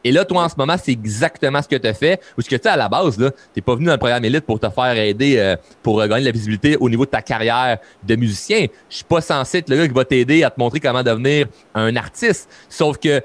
Et 0.04 0.10
là, 0.10 0.24
toi, 0.24 0.42
en 0.42 0.48
ce 0.48 0.56
moment, 0.58 0.74
c'est 0.82 0.90
exactement 0.90 1.62
ce 1.62 1.68
que 1.68 1.76
tu 1.76 1.86
as 1.86 1.94
fait. 1.94 2.20
Ou 2.36 2.42
ce 2.42 2.48
que 2.48 2.56
tu 2.56 2.66
à 2.66 2.76
la 2.76 2.88
base, 2.88 3.16
tu 3.16 3.22
n'es 3.22 3.62
pas 3.62 3.76
venu 3.76 3.86
dans 3.86 3.92
le 3.92 3.98
programme 3.98 4.24
élite 4.24 4.44
pour 4.44 4.58
te 4.58 4.68
faire 4.68 4.96
aider, 4.96 5.36
euh, 5.38 5.56
pour 5.80 6.00
euh, 6.00 6.08
gagner 6.08 6.22
de 6.22 6.26
la 6.26 6.32
visibilité 6.32 6.76
au 6.76 6.90
niveau 6.90 7.04
de 7.04 7.10
ta 7.10 7.22
carrière 7.22 7.78
de 8.02 8.16
musicien. 8.16 8.66
Je 8.90 8.96
suis 8.96 9.04
pas 9.04 9.20
censé 9.20 9.58
être 9.58 9.70
le 9.70 9.76
gars 9.76 9.86
qui 9.86 9.94
va 9.94 10.04
t'aider 10.04 10.42
à 10.42 10.50
te 10.50 10.58
montrer 10.58 10.80
comment 10.80 11.04
devenir 11.04 11.46
un 11.74 11.94
artiste. 11.94 12.50
Sauf 12.68 12.98
que 12.98 13.22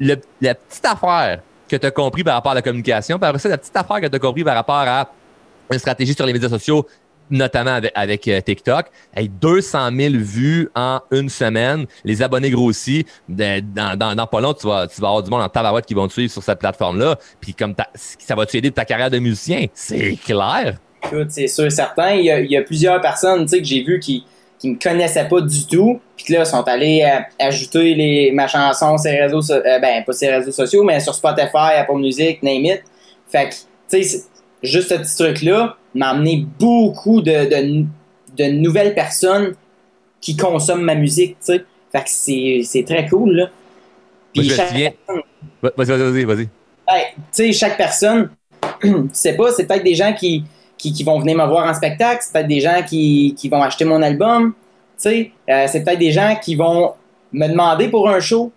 la 0.00 0.16
petite 0.16 0.84
affaire 0.84 1.40
que 1.68 1.76
tu 1.76 1.86
as 1.86 1.90
compris 1.92 2.24
par 2.24 2.34
rapport 2.34 2.52
à 2.52 2.56
la 2.56 2.62
communication, 2.62 3.18
par 3.18 3.32
la 3.32 3.38
petite 3.38 3.76
affaire 3.76 4.00
que 4.00 4.06
tu 4.06 4.16
as 4.16 4.18
compris 4.18 4.42
par 4.42 4.56
rapport 4.56 4.74
à 4.74 5.12
une 5.70 5.78
stratégie 5.78 6.14
sur 6.14 6.26
les 6.26 6.32
médias 6.32 6.48
sociaux, 6.48 6.86
notamment 7.30 7.80
avec, 7.94 8.28
euh, 8.28 8.40
TikTok. 8.40 8.86
200 9.16 9.90
000 9.96 10.14
vues 10.16 10.70
en 10.74 11.00
une 11.10 11.28
semaine. 11.28 11.86
Les 12.04 12.22
abonnés 12.22 12.50
grossis. 12.50 13.04
Dans, 13.28 14.26
pas 14.30 14.40
long, 14.40 14.54
tu 14.54 14.66
vas, 14.66 14.86
tu 14.86 15.00
vas 15.00 15.08
avoir 15.08 15.22
du 15.22 15.30
monde 15.30 15.42
en 15.42 15.48
tabarouette 15.48 15.86
qui 15.86 15.94
vont 15.94 16.06
te 16.08 16.12
suivre 16.12 16.32
sur 16.32 16.42
cette 16.42 16.58
plateforme-là. 16.58 17.18
Puis 17.40 17.54
comme 17.54 17.74
ça 17.94 18.34
va 18.34 18.46
t'aider 18.46 18.70
de 18.70 18.74
ta 18.74 18.84
carrière 18.84 19.10
de 19.10 19.18
musicien. 19.18 19.66
C'est 19.74 20.16
clair. 20.24 20.78
C'est 21.28 21.46
sûr 21.46 21.66
et 21.66 21.70
certain. 21.70 22.14
Il 22.14 22.24
y, 22.24 22.56
a, 22.56 22.62
plusieurs 22.62 23.00
personnes 23.00 23.46
que 23.48 23.62
j'ai 23.62 23.82
vues 23.82 24.00
qui, 24.00 24.24
qui 24.58 24.70
me 24.70 24.78
connaissaient 24.78 25.28
pas 25.28 25.40
du 25.40 25.66
tout, 25.66 26.00
puis 26.16 26.26
que 26.26 26.32
là, 26.34 26.44
sont 26.44 26.62
allés 26.62 27.02
euh, 27.04 27.20
ajouter 27.38 27.94
les, 27.94 28.32
ma 28.32 28.46
chanson 28.46 28.98
sur 28.98 29.10
réseaux, 29.10 29.52
euh, 29.52 29.78
ben, 29.78 30.04
réseaux 30.06 30.52
sociaux, 30.52 30.82
mais 30.82 31.00
sur 31.00 31.14
Spotify, 31.14 31.76
Apple 31.76 31.96
Music, 31.96 32.42
name 32.42 32.64
it. 32.64 32.82
Fait 33.28 33.48
que, 33.48 33.54
tu 33.96 34.02
sais, 34.02 34.24
juste 34.62 34.88
ce 34.88 34.94
petit 34.94 35.16
truc-là 35.16 35.76
m'a 35.94 36.10
amené 36.10 36.46
beaucoup 36.58 37.20
de, 37.20 37.48
de, 37.48 37.84
de, 38.36 38.44
nouvelles 38.52 38.94
personnes 38.94 39.54
qui 40.20 40.36
consomment 40.36 40.82
ma 40.82 40.94
musique, 40.94 41.36
tu 41.38 41.52
sais. 41.52 41.64
Fait 41.90 42.04
que 42.04 42.64
c'est 42.64 42.84
très 42.84 43.08
cool, 43.08 43.32
là. 43.32 43.50
Puis 44.34 44.50
chaque 44.50 44.72
Vas-y, 45.62 45.86
vas-y, 45.86 46.24
vas-y. 46.24 46.48
Ben, 46.86 47.02
tu 47.16 47.22
sais, 47.32 47.52
chaque 47.52 47.76
personne, 47.76 48.30
tu 48.82 49.08
sais 49.12 49.34
pas, 49.34 49.52
c'est 49.52 49.66
peut-être 49.66 49.84
des 49.84 49.94
gens 49.94 50.12
qui 50.12 50.44
qui, 50.78 51.02
vont 51.02 51.18
venir 51.18 51.36
me 51.36 51.44
voir 51.46 51.68
en 51.68 51.74
spectacle, 51.74 52.22
c'est 52.22 52.32
peut-être 52.32 52.48
des 52.48 52.60
gens 52.60 52.82
qui, 52.86 53.48
vont 53.50 53.62
acheter 53.62 53.84
mon 53.84 54.00
album, 54.00 54.52
tu 54.52 55.02
sais, 55.02 55.32
euh, 55.50 55.66
c'est 55.68 55.82
peut-être 55.84 55.98
des 55.98 56.12
gens 56.12 56.36
qui 56.40 56.54
vont 56.54 56.92
me 57.32 57.48
demander 57.48 57.88
pour 57.88 58.08
un 58.08 58.20
show. 58.20 58.52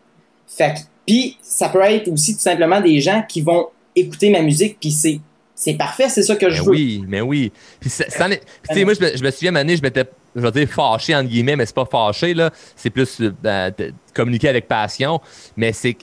Fait 0.47 0.75
puis 1.05 1.37
ça 1.41 1.69
peut 1.69 1.81
être 1.81 2.07
aussi 2.09 2.35
tout 2.35 2.41
simplement 2.41 2.79
des 2.79 3.01
gens 3.01 3.23
qui 3.27 3.41
vont 3.41 3.67
écouter 3.95 4.29
ma 4.29 4.41
musique, 4.41 4.77
puis 4.79 4.91
c'est 4.91 5.19
c'est 5.61 5.75
parfait, 5.75 6.09
c'est 6.09 6.23
ça 6.23 6.35
que 6.35 6.49
je 6.49 6.63
veux. 6.63 6.71
Oui, 6.71 7.05
mais 7.07 7.21
oui. 7.21 7.51
Puis, 7.79 7.91
ça, 7.91 8.27
moi, 8.27 8.35
je 8.67 8.83
me, 8.83 9.15
je 9.15 9.23
me 9.23 9.29
souviens, 9.29 9.51
Mané, 9.51 9.77
je 9.77 9.83
m'étais, 9.83 10.09
je 10.35 10.41
vais 10.41 10.51
dire 10.51 10.67
fâché, 10.67 11.15
entre 11.15 11.29
guillemets, 11.29 11.55
mais 11.55 11.67
c'est 11.67 11.75
pas 11.75 11.85
fâché, 11.85 12.33
là. 12.33 12.49
C'est 12.75 12.89
plus 12.89 13.21
euh, 13.21 13.29
ben, 13.43 13.71
communiquer 14.15 14.49
avec 14.49 14.67
passion. 14.67 15.21
Mais 15.55 15.71
c'est 15.71 15.97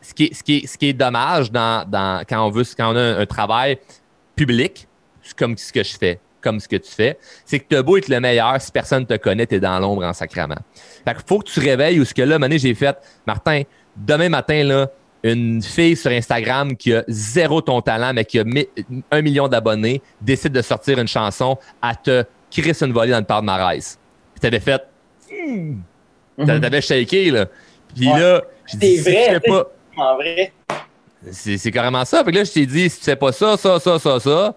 ce 0.00 0.14
qui 0.14 0.24
est, 0.24 0.34
ce 0.34 0.42
qui 0.42 0.56
est, 0.56 0.66
ce 0.66 0.78
qui 0.78 0.86
est 0.88 0.94
dommage 0.94 1.52
dans, 1.52 1.86
dans, 1.86 2.24
quand 2.26 2.46
on 2.46 2.50
veut, 2.50 2.64
quand 2.74 2.94
on 2.94 2.96
a 2.96 3.18
un 3.18 3.26
travail 3.26 3.76
public, 4.36 4.88
comme 5.36 5.58
ce 5.58 5.70
que 5.70 5.84
je 5.84 5.98
fais, 5.98 6.18
comme 6.40 6.58
ce 6.58 6.66
que 6.66 6.76
tu 6.76 6.90
fais, 6.90 7.18
c'est 7.44 7.58
que 7.58 7.66
tu 7.68 7.76
as 7.76 7.82
beau 7.82 7.98
être 7.98 8.08
le 8.08 8.20
meilleur, 8.20 8.58
si 8.58 8.72
personne 8.72 9.00
ne 9.00 9.06
te 9.06 9.22
connaît, 9.22 9.46
tu 9.46 9.56
es 9.56 9.60
dans 9.60 9.78
l'ombre 9.80 10.04
en 10.04 10.14
sacrament. 10.14 10.60
Fait 11.06 11.12
qu'il 11.12 11.24
faut 11.26 11.40
que 11.40 11.50
tu 11.50 11.60
réveilles 11.60 12.00
ou 12.00 12.06
ce 12.06 12.14
que 12.14 12.22
là, 12.22 12.38
Mané, 12.38 12.58
j'ai 12.58 12.74
fait, 12.74 12.96
Martin, 13.26 13.64
demain 13.96 14.30
matin, 14.30 14.64
là, 14.64 14.90
une 15.24 15.62
fille 15.62 15.96
sur 15.96 16.10
Instagram 16.10 16.76
qui 16.76 16.92
a 16.92 17.02
zéro 17.08 17.62
ton 17.62 17.80
talent, 17.80 18.12
mais 18.14 18.26
qui 18.26 18.38
a 18.38 18.44
un 19.10 19.22
million 19.22 19.48
d'abonnés, 19.48 20.02
décide 20.20 20.52
de 20.52 20.62
sortir 20.62 20.98
une 20.98 21.08
chanson, 21.08 21.58
à 21.80 21.96
te 21.96 22.24
crier 22.50 22.74
une 22.82 22.92
volée 22.92 23.10
dans 23.10 23.18
le 23.18 23.24
palmarès. 23.24 23.98
Puis 24.34 24.40
t'avais 24.40 24.60
fait. 24.60 24.82
Hmm. 25.32 25.76
Mm-hmm. 26.38 26.60
T'avais 26.60 26.80
shaké, 26.82 27.30
là. 27.30 27.46
Puis 27.94 28.04
là, 28.04 28.42
c'est 28.66 28.96
vrai. 28.98 29.40
pas... 29.40 29.66
En 29.96 30.16
vrai. 30.16 30.52
C'est 31.30 31.70
carrément 31.70 32.04
ça. 32.04 32.22
Puis 32.22 32.34
là, 32.34 32.44
je 32.44 32.52
t'ai 32.52 32.66
dit, 32.66 32.90
si 32.90 32.98
tu 32.98 33.04
fais 33.04 33.16
pas 33.16 33.32
ça, 33.32 33.56
ça, 33.56 33.80
ça, 33.80 33.98
ça, 33.98 34.20
ça, 34.20 34.54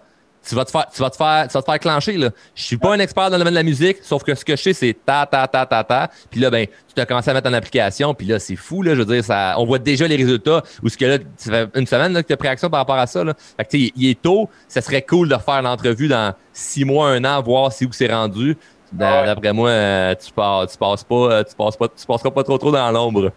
tu 0.48 0.54
vas 0.54 0.64
te 0.64 0.70
faire, 0.70 0.86
tu 0.92 1.00
vas 1.02 1.10
te 1.10 1.16
faire, 1.16 1.46
tu 1.46 1.52
vas 1.52 1.62
te 1.62 1.70
faire 1.70 1.78
clencher, 1.78 2.16
là. 2.16 2.30
Je 2.54 2.62
suis 2.62 2.78
pas 2.78 2.94
un 2.94 2.98
expert 2.98 3.24
dans 3.24 3.36
le 3.36 3.38
domaine 3.38 3.52
de 3.52 3.58
la 3.58 3.62
musique, 3.62 3.98
sauf 4.02 4.22
que 4.22 4.34
ce 4.34 4.44
que 4.44 4.56
je 4.56 4.62
sais, 4.62 4.72
c'est 4.72 4.96
ta, 5.04 5.26
ta, 5.26 5.46
ta, 5.46 5.66
ta, 5.66 5.84
ta. 5.84 6.10
Puis 6.30 6.40
là, 6.40 6.50
ben, 6.50 6.66
tu 6.66 6.94
t'as 6.94 7.04
commencé 7.04 7.30
à 7.30 7.34
mettre 7.34 7.50
en 7.50 7.52
application, 7.52 8.14
puis 8.14 8.26
là, 8.26 8.38
c'est 8.38 8.56
fou, 8.56 8.82
là. 8.82 8.94
Je 8.94 9.00
veux 9.00 9.04
dire, 9.04 9.22
ça, 9.22 9.54
on 9.58 9.66
voit 9.66 9.78
déjà 9.78 10.08
les 10.08 10.16
résultats, 10.16 10.62
ou 10.82 10.88
ce 10.88 10.96
que 10.96 11.04
là, 11.04 11.18
ça 11.36 11.52
fait 11.52 11.68
une 11.74 11.86
semaine, 11.86 12.12
là, 12.14 12.22
que 12.22 12.28
tu 12.28 12.32
as 12.32 12.36
pris 12.38 12.48
action 12.48 12.70
par 12.70 12.80
rapport 12.80 12.96
à 12.96 13.06
ça, 13.06 13.22
là. 13.24 13.34
Fait 13.56 13.64
que, 13.64 13.70
tu 13.70 13.92
il 13.94 14.10
est 14.10 14.20
tôt. 14.20 14.48
Ça 14.68 14.80
serait 14.80 15.02
cool 15.02 15.28
de 15.28 15.36
faire 15.36 15.60
l'entrevue 15.60 16.08
dans 16.08 16.34
six 16.52 16.84
mois, 16.84 17.10
un 17.10 17.24
an, 17.24 17.42
voir 17.42 17.70
si 17.72 17.84
où 17.84 17.92
c'est 17.92 18.10
rendu. 18.10 18.56
D'après 18.90 19.52
moi, 19.52 19.68
euh, 19.68 20.14
tu, 20.14 20.32
passes, 20.32 20.72
tu 20.72 20.78
passes 20.78 21.04
pas, 21.04 21.14
euh, 21.14 21.44
tu 21.44 21.54
passes 21.54 21.76
pas, 21.76 21.88
tu 21.88 22.06
passeras 22.06 22.30
pas 22.30 22.42
trop 22.42 22.56
trop 22.56 22.72
dans 22.72 22.90
l'ombre. 22.90 23.32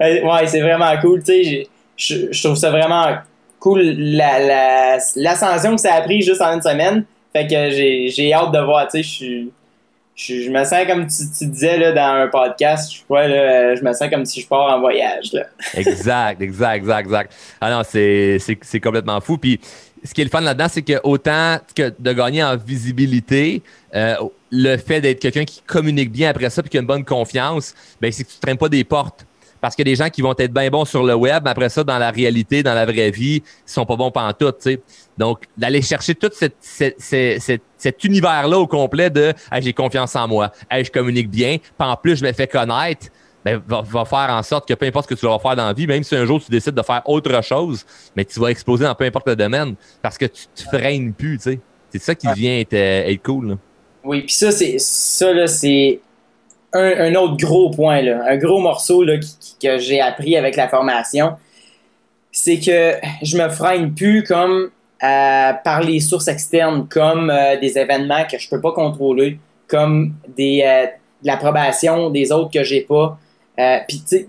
ouais, 0.00 0.46
c'est 0.46 0.62
vraiment 0.62 0.96
cool, 1.02 1.22
tu 1.22 1.32
sais. 1.32 1.68
Je 1.96 2.42
trouve 2.42 2.56
ça 2.56 2.70
vraiment 2.70 3.18
l'ascension 3.74 5.74
que 5.74 5.80
ça 5.80 5.94
a 5.94 6.02
pris 6.02 6.22
juste 6.22 6.40
en 6.40 6.54
une 6.54 6.62
semaine. 6.62 7.04
Fait 7.32 7.46
que 7.46 7.70
j'ai 7.70 8.32
hâte 8.32 8.52
de 8.52 8.60
voir, 8.60 8.88
tu 8.88 9.02
sais, 9.02 9.48
je 10.16 10.50
me 10.50 10.64
sens 10.64 10.86
comme 10.86 11.06
tu, 11.06 11.46
disais 11.46 11.78
là, 11.78 11.92
dans 11.92 12.24
un 12.24 12.28
podcast, 12.28 12.92
je 12.92 13.00
je 13.00 13.84
me 13.84 13.92
sens 13.92 14.08
comme 14.10 14.24
si 14.24 14.40
je 14.40 14.48
pars 14.48 14.74
en 14.74 14.80
voyage. 14.80 15.30
Exact, 15.74 16.40
exact, 16.40 16.76
exact, 16.76 17.00
exact. 17.00 17.34
Ah 17.60 17.70
non, 17.70 17.82
c'est 17.84 18.80
complètement 18.82 19.20
fou. 19.20 19.36
Puis 19.36 19.60
ce 20.02 20.14
qui 20.14 20.22
est 20.22 20.24
le 20.24 20.30
fun 20.30 20.40
là-dedans, 20.40 20.68
c'est 20.70 20.82
que 20.82 21.00
autant 21.02 21.58
que 21.74 21.92
de 21.98 22.12
gagner 22.12 22.42
en 22.42 22.56
visibilité, 22.56 23.62
euh, 23.94 24.14
le 24.50 24.76
fait 24.76 25.00
d'être 25.00 25.20
quelqu'un 25.20 25.44
qui 25.44 25.60
communique 25.62 26.10
bien 26.10 26.30
après 26.30 26.48
ça 26.48 26.62
puis 26.62 26.70
qui 26.70 26.78
a 26.78 26.80
une 26.80 26.86
bonne 26.86 27.04
confiance, 27.04 27.74
ben 28.00 28.10
c'est 28.10 28.24
que 28.24 28.30
tu 28.30 28.36
ne 28.36 28.40
traînes 28.40 28.58
pas 28.58 28.68
des 28.68 28.84
portes. 28.84 29.25
Parce 29.60 29.74
qu'il 29.74 29.86
y 29.86 29.90
a 29.90 29.92
des 29.92 29.96
gens 29.96 30.10
qui 30.10 30.22
vont 30.22 30.34
être 30.38 30.52
bien 30.52 30.70
bons 30.70 30.84
sur 30.84 31.02
le 31.02 31.14
web, 31.14 31.42
mais 31.44 31.50
après 31.50 31.68
ça, 31.68 31.84
dans 31.84 31.98
la 31.98 32.10
réalité, 32.10 32.62
dans 32.62 32.74
la 32.74 32.84
vraie 32.84 33.10
vie, 33.10 33.42
ils 33.44 33.70
sont 33.70 33.86
pas 33.86 33.96
bons 33.96 34.12
tout, 34.38 34.52
tu 34.52 34.56
sais. 34.60 34.80
Donc, 35.18 35.44
d'aller 35.56 35.82
chercher 35.82 36.14
tout 36.14 36.30
cet 36.30 38.04
univers-là 38.04 38.58
au 38.58 38.66
complet 38.66 39.10
de 39.10 39.32
j'ai 39.60 39.72
confiance 39.72 40.14
en 40.16 40.28
moi, 40.28 40.52
je 40.70 40.90
communique 40.90 41.30
bien, 41.30 41.58
puis 41.58 41.88
en 41.88 41.96
plus, 41.96 42.16
je 42.16 42.24
me 42.24 42.32
fais 42.32 42.46
connaître, 42.46 43.08
ben, 43.44 43.62
va, 43.68 44.04
faire 44.04 44.28
en 44.30 44.42
sorte 44.42 44.66
que 44.66 44.74
peu 44.74 44.86
importe 44.86 45.08
ce 45.08 45.14
que 45.14 45.20
tu 45.20 45.24
vas 45.24 45.38
faire 45.38 45.54
dans 45.54 45.66
la 45.66 45.72
vie, 45.72 45.86
même 45.86 46.02
si 46.02 46.16
un 46.16 46.24
jour 46.24 46.42
tu 46.42 46.50
décides 46.50 46.74
de 46.74 46.82
faire 46.82 47.02
autre 47.04 47.42
chose, 47.44 47.86
mais 48.16 48.24
tu 48.24 48.40
vas 48.40 48.48
exploser 48.48 48.84
dans 48.84 48.94
peu 48.94 49.04
importe 49.04 49.28
le 49.28 49.36
domaine 49.36 49.76
parce 50.02 50.18
que 50.18 50.24
tu 50.24 50.46
te 50.52 50.62
freines 50.62 51.12
plus, 51.12 51.38
tu 51.38 51.52
sais. 51.52 51.60
C'est 51.92 52.02
ça 52.02 52.14
qui 52.14 52.26
vient 52.32 52.58
être, 52.58 52.74
euh, 52.74 53.06
être 53.06 53.22
cool. 53.22 53.56
Oui, 54.04 54.22
puis 54.22 54.34
ça, 54.34 54.50
c'est 54.50 54.78
ça, 54.78 55.32
là, 55.32 55.46
c'est 55.46 56.00
un, 56.72 57.14
autre 57.14 57.36
gros 57.36 57.70
point, 57.70 58.02
là, 58.02 58.22
un 58.28 58.36
gros 58.36 58.60
morceau 58.60 59.02
là, 59.02 59.16
que 59.62 59.78
j'ai 59.78 60.00
appris 60.00 60.36
avec 60.36 60.56
la 60.56 60.68
formation, 60.68 61.36
c'est 62.32 62.58
que 62.58 62.94
je 63.22 63.38
me 63.38 63.48
freine 63.48 63.94
plus 63.94 64.22
comme 64.22 64.70
euh, 65.02 65.52
par 65.64 65.82
les 65.82 66.00
sources 66.00 66.28
externes, 66.28 66.86
comme 66.88 67.30
euh, 67.30 67.58
des 67.58 67.78
événements 67.78 68.24
que 68.30 68.38
je 68.38 68.48
peux 68.48 68.60
pas 68.60 68.72
contrôler, 68.72 69.38
comme 69.68 70.14
des, 70.36 70.62
euh, 70.64 70.86
de 71.22 71.26
l'approbation 71.26 72.08
des 72.10 72.32
autres 72.32 72.50
que 72.50 72.62
j'ai 72.62 72.80
pas. 72.80 73.18
Puis, 73.88 74.00
tu 74.00 74.06
sais, 74.06 74.28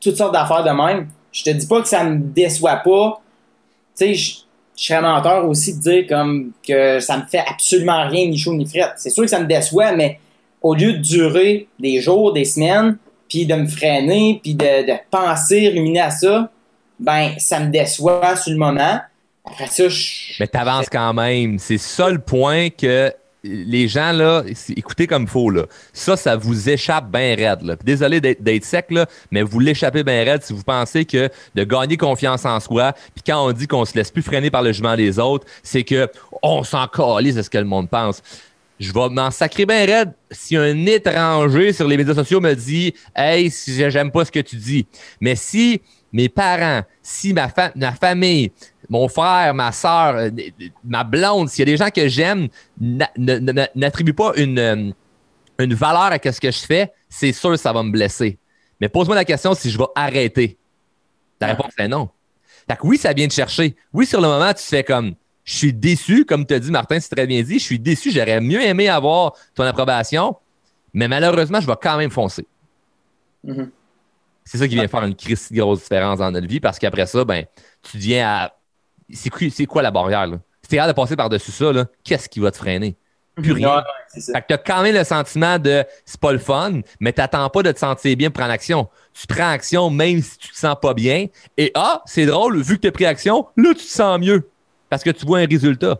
toutes 0.00 0.16
sortes 0.16 0.34
d'affaires 0.34 0.64
de 0.64 0.70
même. 0.70 1.08
Je 1.30 1.44
te 1.44 1.50
dis 1.50 1.66
pas 1.66 1.80
que 1.80 1.88
ça 1.88 2.04
me 2.04 2.18
déçoit 2.18 2.76
pas. 2.76 3.22
Tu 3.96 4.06
sais, 4.06 4.14
je 4.14 4.36
serais 4.76 5.00
menteur 5.00 5.48
aussi 5.48 5.76
de 5.76 5.80
dire 5.80 6.06
comme 6.06 6.52
que 6.66 7.00
ça 7.00 7.16
me 7.16 7.22
fait 7.24 7.44
absolument 7.46 8.06
rien, 8.08 8.26
ni 8.26 8.36
chaud 8.36 8.54
ni 8.54 8.66
fret. 8.66 8.92
C'est 8.96 9.10
sûr 9.10 9.22
que 9.22 9.30
ça 9.30 9.40
me 9.40 9.46
déçoit, 9.46 9.92
mais 9.92 10.18
au 10.62 10.74
lieu 10.74 10.94
de 10.94 10.98
durer 10.98 11.68
des 11.78 12.00
jours, 12.00 12.32
des 12.32 12.44
semaines, 12.44 12.96
puis 13.28 13.46
de 13.46 13.54
me 13.54 13.66
freiner, 13.66 14.40
puis 14.42 14.54
de, 14.54 14.86
de, 14.86 14.92
penser, 15.10 15.68
ruminer 15.68 16.00
à 16.00 16.10
ça, 16.10 16.50
ben, 17.00 17.32
ça 17.38 17.60
me 17.60 17.70
déçoit 17.70 18.36
sur 18.36 18.52
le 18.52 18.58
moment. 18.58 19.00
Après 19.44 19.66
ça, 19.66 19.88
je... 19.88 20.34
Mais 20.38 20.46
t'avances 20.46 20.88
quand 20.90 21.12
même. 21.14 21.58
C'est 21.58 21.78
ça 21.78 22.10
le 22.10 22.18
point 22.18 22.68
que 22.70 23.12
les 23.44 23.88
gens, 23.88 24.12
là, 24.12 24.44
écoutez 24.76 25.06
comme 25.06 25.26
faut, 25.26 25.50
là. 25.50 25.64
Ça, 25.92 26.16
ça 26.16 26.36
vous 26.36 26.68
échappe 26.68 27.10
bien 27.10 27.34
raide, 27.34 27.62
là. 27.62 27.74
désolé 27.82 28.20
d'être 28.20 28.64
sec, 28.64 28.86
là, 28.90 29.06
mais 29.30 29.42
vous 29.42 29.58
l'échappez 29.58 30.04
bien 30.04 30.22
raide 30.24 30.42
si 30.42 30.52
vous 30.52 30.62
pensez 30.62 31.04
que 31.04 31.28
de 31.54 31.64
gagner 31.64 31.96
confiance 31.96 32.44
en 32.44 32.60
soi, 32.60 32.92
puis 33.14 33.24
quand 33.26 33.44
on 33.44 33.50
dit 33.52 33.66
qu'on 33.66 33.84
se 33.84 33.94
laisse 33.94 34.10
plus 34.10 34.22
freiner 34.22 34.50
par 34.50 34.62
le 34.62 34.70
jugement 34.72 34.96
des 34.96 35.18
autres, 35.18 35.46
c'est 35.62 35.82
que 35.82 36.08
on 36.42 36.62
s'en 36.62 36.86
calise 36.86 37.34
de 37.34 37.42
ce 37.42 37.50
que 37.50 37.58
le 37.58 37.64
monde 37.64 37.88
pense 37.88 38.22
je 38.82 38.92
vais 38.92 39.08
m'en 39.10 39.30
sacrer 39.30 39.64
bien 39.64 39.86
raide 39.86 40.12
si 40.30 40.56
un 40.56 40.86
étranger 40.86 41.72
sur 41.72 41.86
les 41.86 41.96
médias 41.96 42.14
sociaux 42.14 42.40
me 42.40 42.52
dit 42.54 42.92
Hey, 43.14 43.48
si 43.50 43.74
j'aime 43.90 44.10
pas 44.10 44.24
ce 44.24 44.32
que 44.32 44.40
tu 44.40 44.56
dis. 44.56 44.86
Mais 45.20 45.36
si 45.36 45.80
mes 46.12 46.28
parents, 46.28 46.82
si 47.00 47.32
ma, 47.32 47.48
ma 47.76 47.92
famille, 47.92 48.50
mon 48.88 49.08
frère, 49.08 49.54
ma 49.54 49.70
soeur, 49.70 50.16
euh, 50.16 50.30
ma 50.84 51.04
blonde, 51.04 51.48
s'il 51.48 51.60
y 51.60 51.62
a 51.62 51.72
des 51.72 51.76
gens 51.76 51.90
que 51.90 52.08
j'aime, 52.08 52.48
n'attribuent 52.80 54.14
pas 54.14 54.32
une, 54.36 54.58
euh, 54.58 54.90
une 55.60 55.74
valeur 55.74 56.10
à 56.12 56.32
ce 56.32 56.40
que 56.40 56.50
je 56.50 56.58
fais, 56.58 56.92
c'est 57.08 57.32
sûr 57.32 57.50
que 57.50 57.56
ça 57.56 57.72
va 57.72 57.84
me 57.84 57.92
blesser. 57.92 58.38
Mais 58.80 58.88
pose-moi 58.88 59.14
la 59.14 59.24
question 59.24 59.54
si 59.54 59.70
je 59.70 59.78
vais 59.78 59.86
arrêter. 59.94 60.58
La 61.40 61.48
réponse 61.48 61.72
est 61.78 61.88
non. 61.88 62.10
Fait 62.68 62.76
que 62.76 62.86
oui, 62.86 62.98
ça 62.98 63.12
vient 63.12 63.28
de 63.28 63.32
chercher. 63.32 63.76
Oui, 63.92 64.06
sur 64.06 64.20
le 64.20 64.26
moment, 64.28 64.52
tu 64.52 64.64
fais 64.64 64.82
comme 64.82 65.14
je 65.44 65.56
suis 65.56 65.72
déçu, 65.72 66.24
comme 66.24 66.46
tu 66.46 66.54
as 66.54 66.58
dit, 66.58 66.70
Martin, 66.70 67.00
c'est 67.00 67.14
très 67.14 67.26
bien 67.26 67.42
dit. 67.42 67.58
Je 67.58 67.64
suis 67.64 67.78
déçu. 67.78 68.10
J'aurais 68.12 68.40
mieux 68.40 68.62
aimé 68.62 68.88
avoir 68.88 69.32
ton 69.54 69.64
approbation, 69.64 70.36
mais 70.94 71.08
malheureusement, 71.08 71.60
je 71.60 71.66
vais 71.66 71.76
quand 71.80 71.96
même 71.96 72.10
foncer. 72.10 72.46
Mm-hmm. 73.44 73.68
C'est 74.44 74.58
ça 74.58 74.68
qui 74.68 74.74
vient 74.74 74.88
faire 74.88 75.04
une 75.04 75.14
grosse 75.14 75.82
différence 75.82 76.18
dans 76.18 76.30
notre 76.30 76.46
vie 76.46 76.60
parce 76.60 76.78
qu'après 76.78 77.06
ça, 77.06 77.24
ben, 77.24 77.44
tu 77.82 77.98
viens 77.98 78.28
à. 78.28 78.52
C'est 79.12 79.66
quoi 79.66 79.82
la 79.82 79.90
barrière? 79.90 80.26
Là? 80.26 80.38
Si 80.62 80.68
tu 80.68 80.76
de 80.76 80.92
passer 80.92 81.16
par-dessus 81.16 81.50
ça, 81.50 81.72
qu'est-ce 82.04 82.28
qui 82.28 82.40
va 82.40 82.50
te 82.50 82.56
freiner? 82.56 82.96
Plus 83.34 83.52
rien. 83.52 83.82
fait 84.14 84.42
que 84.42 84.46
tu 84.48 84.54
as 84.54 84.58
quand 84.58 84.82
même 84.82 84.94
le 84.94 85.04
sentiment 85.04 85.58
de 85.58 85.84
c'est 86.04 86.20
pas 86.20 86.32
le 86.32 86.38
fun, 86.38 86.80
mais 87.00 87.12
tu 87.12 87.20
n'attends 87.20 87.48
pas 87.48 87.62
de 87.62 87.72
te 87.72 87.78
sentir 87.78 88.16
bien 88.16 88.30
pour 88.30 88.40
prendre 88.40 88.52
action. 88.52 88.88
Tu 89.14 89.26
prends 89.26 89.48
action 89.48 89.88
même 89.90 90.20
si 90.20 90.36
tu 90.38 90.48
te 90.48 90.56
sens 90.56 90.76
pas 90.80 90.92
bien. 90.92 91.26
Et 91.56 91.72
ah, 91.74 92.02
c'est 92.04 92.26
drôle, 92.26 92.60
vu 92.60 92.76
que 92.76 92.82
tu 92.82 92.88
as 92.88 92.92
pris 92.92 93.06
action, 93.06 93.46
là, 93.56 93.70
tu 93.70 93.84
te 93.84 93.90
sens 93.90 94.18
mieux 94.20 94.50
parce 94.92 95.02
que 95.02 95.08
tu 95.08 95.24
vois 95.24 95.38
un 95.38 95.46
résultat. 95.46 95.98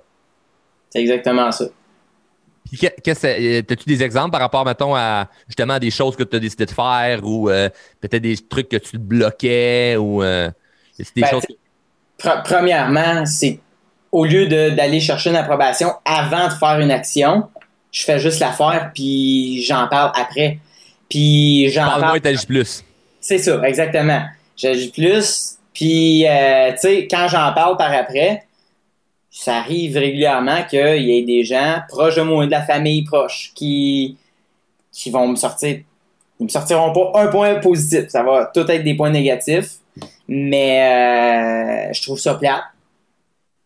C'est 0.91 1.01
exactement 1.01 1.51
ça. 1.51 1.65
Euh, 1.65 3.63
as-tu 3.71 3.85
des 3.87 4.03
exemples 4.03 4.33
par 4.33 4.43
rapport, 4.43 4.67
mettons, 4.67 4.95
à 4.95 5.31
justement 5.49 5.79
des 5.79 5.91
choses 5.91 6.15
que 6.15 6.25
tu 6.25 6.37
as 6.37 6.39
décidé 6.39 6.67
de 6.67 6.73
faire 6.73 7.21
ou 7.23 7.49
euh, 7.49 7.71
peut-être 8.03 8.21
des 8.21 8.37
trucs 8.37 8.69
que 8.69 8.77
tu 8.77 8.91
te 8.91 8.97
bloquais 8.99 9.97
ou 9.97 10.23
euh, 10.23 10.51
des 10.99 11.23
ben, 11.23 11.27
choses... 11.27 11.47
Premièrement, 12.19 13.25
c'est 13.25 13.61
au 14.11 14.27
lieu 14.27 14.47
d'aller 14.47 15.01
chercher 15.01 15.31
une 15.31 15.37
approbation 15.37 15.95
avant 16.05 16.49
de 16.49 16.53
faire 16.53 16.79
une 16.79 16.91
action, 16.91 17.49
je 17.93 18.05
fais 18.05 18.19
juste 18.19 18.41
la 18.41 18.53
faire 18.53 18.91
puis 18.95 19.63
j'en 19.63 19.89
parle 19.89 20.13
après. 20.21 20.59
Puis 21.09 21.71
j'en 21.71 21.87
parle. 21.87 22.21
Parle 22.21 22.37
plus. 22.47 22.85
C'est 23.23 23.39
ça, 23.39 23.59
exactement. 23.67 24.23
J'agis 24.55 24.91
plus. 24.91 25.57
Puis, 25.73 26.27
tu 26.27 26.79
sais, 26.79 27.09
quand 27.11 27.29
j'en 27.29 27.55
parle 27.55 27.79
par 27.79 27.91
après, 27.91 28.45
ça 29.33 29.57
arrive 29.57 29.97
régulièrement 29.97 30.63
qu'il 30.69 31.03
y 31.03 31.19
ait 31.19 31.23
des 31.23 31.43
gens 31.43 31.79
proches 31.89 32.17
de 32.17 32.23
moi, 32.23 32.45
de 32.45 32.51
la 32.51 32.63
famille 32.63 33.03
proche, 33.03 33.51
qui, 33.55 34.19
qui 34.93 35.11
vont 35.11 35.27
me 35.27 35.37
sortir. 35.37 35.81
Ils 36.39 36.45
me 36.45 36.49
sortiront 36.49 36.93
pas 36.93 37.23
un 37.23 37.29
point 37.29 37.55
positif. 37.57 38.09
Ça 38.09 38.23
va 38.23 38.51
tout 38.53 38.71
être 38.71 38.85
des 38.85 38.95
points 38.95 39.11
négatifs. 39.11 39.79
Mais 40.29 41.89
euh, 41.89 41.93
je 41.93 42.03
trouve 42.03 42.19
ça 42.19 42.35
plate. 42.35 42.63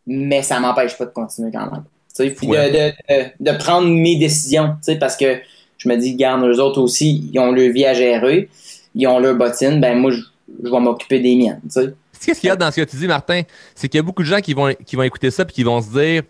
Mais 0.07 0.43
ça 0.43 0.61
m'empêche 0.61 0.97
pas 0.97 1.07
de 1.07 1.11
continuer 1.11 1.51
quand 1.51 1.69
même. 1.71 1.85
Puis 2.17 2.47
de, 2.47 2.93
de, 3.41 3.59
prendre 3.59 3.89
mes 3.89 4.17
décisions. 4.17 4.77
Parce 5.01 5.17
que 5.17 5.41
je 5.79 5.89
me 5.89 5.97
dis, 5.97 6.15
garde, 6.15 6.45
eux 6.45 6.61
autres 6.61 6.81
aussi, 6.81 7.29
ils 7.33 7.39
ont 7.41 7.51
leur 7.51 7.73
vie 7.73 7.85
à 7.85 7.93
gérer. 7.93 8.49
Ils 8.95 9.07
ont 9.09 9.19
leur 9.19 9.35
bottine. 9.35 9.81
Ben 9.81 9.99
moi, 9.99 10.13
je, 10.13 10.21
je 10.63 10.71
vais 10.71 10.81
m'occuper 10.81 11.19
des 11.19 11.35
miennes. 11.35 11.61
Qu'est-ce 12.25 12.41
qu'il 12.41 12.49
y 12.49 12.51
a 12.51 12.57
dans 12.57 12.71
ce 12.71 12.81
que 12.81 12.89
tu 12.89 12.97
dis, 12.97 13.07
Martin? 13.07 13.43
C'est 13.75 13.89
qu'il 13.89 13.99
y 13.99 14.01
a 14.01 14.03
beaucoup 14.03 14.23
de 14.23 14.29
gens 14.29 14.41
qui 14.41 14.55
vont, 14.55 14.73
qui 14.85 14.97
vont 14.97 15.03
écouter 15.03 15.31
ça 15.31 15.43
et 15.43 15.53
qui 15.53 15.63
vont 15.63 15.81
se 15.81 15.91
dire 15.91 16.23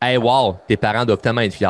Hey, 0.00 0.16
wow, 0.16 0.56
tes 0.66 0.76
parents 0.76 1.04
doivent 1.04 1.20
tellement 1.20 1.42
être 1.42 1.52
fiers. 1.52 1.68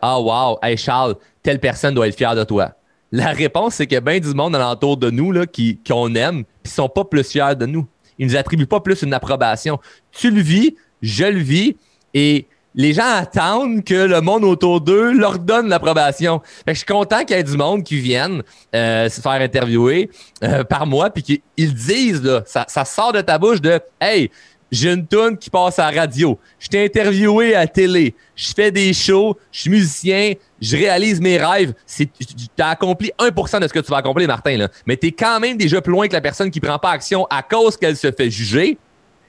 Ah, 0.00 0.18
wow, 0.18 0.58
hey, 0.62 0.76
Charles, 0.76 1.16
telle 1.42 1.60
personne 1.60 1.94
doit 1.94 2.08
être 2.08 2.16
fière 2.16 2.34
de 2.34 2.44
toi. 2.44 2.72
La 3.12 3.28
réponse, 3.32 3.74
c'est 3.74 3.86
qu'il 3.86 3.94
y 3.94 3.98
a 3.98 4.00
bien 4.00 4.18
du 4.20 4.34
monde 4.34 4.54
alentour 4.54 4.96
de 4.96 5.10
nous 5.10 5.32
là, 5.32 5.46
qui, 5.46 5.78
qu'on 5.86 6.14
aime 6.14 6.44
qui 6.62 6.70
sont 6.70 6.88
pas 6.88 7.04
plus 7.04 7.28
fiers 7.28 7.56
de 7.56 7.66
nous. 7.66 7.86
Ils 8.18 8.26
nous 8.26 8.36
attribuent 8.36 8.66
pas 8.66 8.80
plus 8.80 9.02
une 9.02 9.14
approbation. 9.14 9.78
Tu 10.12 10.30
le 10.30 10.40
vis, 10.40 10.76
je 11.02 11.24
le 11.24 11.38
vis, 11.38 11.76
et 12.14 12.46
les 12.74 12.92
gens 12.92 13.10
attendent 13.10 13.82
que 13.84 13.94
le 13.94 14.20
monde 14.20 14.44
autour 14.44 14.80
d'eux 14.80 15.12
leur 15.12 15.38
donne 15.38 15.68
l'approbation. 15.68 16.40
Je 16.66 16.74
suis 16.74 16.86
content 16.86 17.24
qu'il 17.24 17.36
y 17.36 17.40
ait 17.40 17.44
du 17.44 17.56
monde 17.56 17.82
qui 17.82 17.98
vienne 17.98 18.42
euh, 18.74 19.08
se 19.08 19.20
faire 19.20 19.32
interviewer 19.32 20.10
euh, 20.42 20.64
par 20.64 20.86
moi 20.86 21.10
puis 21.10 21.22
qu'ils 21.22 21.74
disent 21.74 22.42
ça, 22.46 22.84
sort 22.84 23.12
de 23.12 23.20
ta 23.20 23.38
bouche 23.38 23.60
de 23.60 23.80
Hey, 24.00 24.30
j'ai 24.70 24.92
une 24.92 25.06
toune 25.06 25.38
qui 25.38 25.48
passe 25.48 25.78
à 25.78 25.90
la 25.90 26.02
radio. 26.02 26.38
Je 26.58 26.68
t'ai 26.68 26.84
interviewé 26.84 27.54
à 27.54 27.66
télé. 27.66 28.14
Je 28.36 28.52
fais 28.54 28.70
des 28.70 28.92
shows. 28.92 29.36
Je 29.50 29.60
suis 29.60 29.70
musicien. 29.70 30.34
Je 30.60 30.76
réalise 30.76 31.20
mes 31.20 31.38
rêves. 31.38 31.72
Tu 31.96 32.06
as 32.58 32.68
accompli 32.68 33.10
1% 33.18 33.60
de 33.60 33.66
ce 33.66 33.72
que 33.72 33.78
tu 33.78 33.90
vas 33.90 33.98
accomplir, 33.98 34.28
Martin. 34.28 34.68
Mais 34.86 34.96
tu 34.96 35.06
es 35.06 35.12
quand 35.12 35.40
même 35.40 35.56
déjà 35.56 35.80
plus 35.80 35.92
loin 35.92 36.06
que 36.06 36.12
la 36.12 36.20
personne 36.20 36.50
qui 36.50 36.60
prend 36.60 36.78
pas 36.78 36.90
action 36.90 37.26
à 37.30 37.42
cause 37.42 37.78
qu'elle 37.78 37.96
se 37.96 38.12
fait 38.12 38.30
juger. 38.30 38.76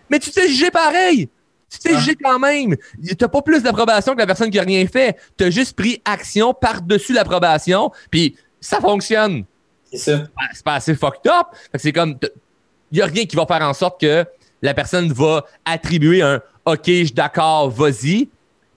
Mais 0.10 0.19
tu 0.19 0.30
t'es 0.30 0.47
jugé 0.49 0.71
pareil. 0.71 1.30
Tu 1.69 1.79
t'es 1.79 1.97
jugé 1.97 2.15
quand 2.15 2.39
même. 2.39 2.75
Tu 3.03 3.15
pas 3.15 3.41
plus 3.41 3.62
d'approbation 3.62 4.13
que 4.13 4.19
la 4.19 4.25
personne 4.25 4.49
qui 4.49 4.60
a 4.60 4.63
rien 4.63 4.86
fait. 4.88 5.17
Tu 5.38 5.45
as 5.45 5.49
juste 5.49 5.75
pris 5.75 6.01
action 6.03 6.53
par-dessus 6.53 7.13
l'approbation. 7.13 7.91
Puis 8.10 8.36
ça 8.60 8.79
fonctionne. 8.79 9.43
C'est 9.91 9.97
ça. 9.97 10.23
C'est 10.53 10.63
pas 10.63 10.75
assez 10.75 10.95
fucked 10.95 11.32
up. 11.32 11.47
C'est 11.75 11.91
comme... 11.91 12.17
Il 12.91 12.97
y 12.97 13.01
a 13.01 13.05
rien 13.05 13.25
qui 13.25 13.36
va 13.36 13.45
faire 13.45 13.62
en 13.62 13.73
sorte 13.73 14.01
que 14.01 14.25
la 14.62 14.73
personne 14.73 15.12
va 15.13 15.45
attribuer 15.63 16.21
un 16.21 16.41
OK, 16.65 16.82
je 16.86 17.03
suis 17.05 17.12
d'accord, 17.12 17.69
vas-y. 17.69 18.29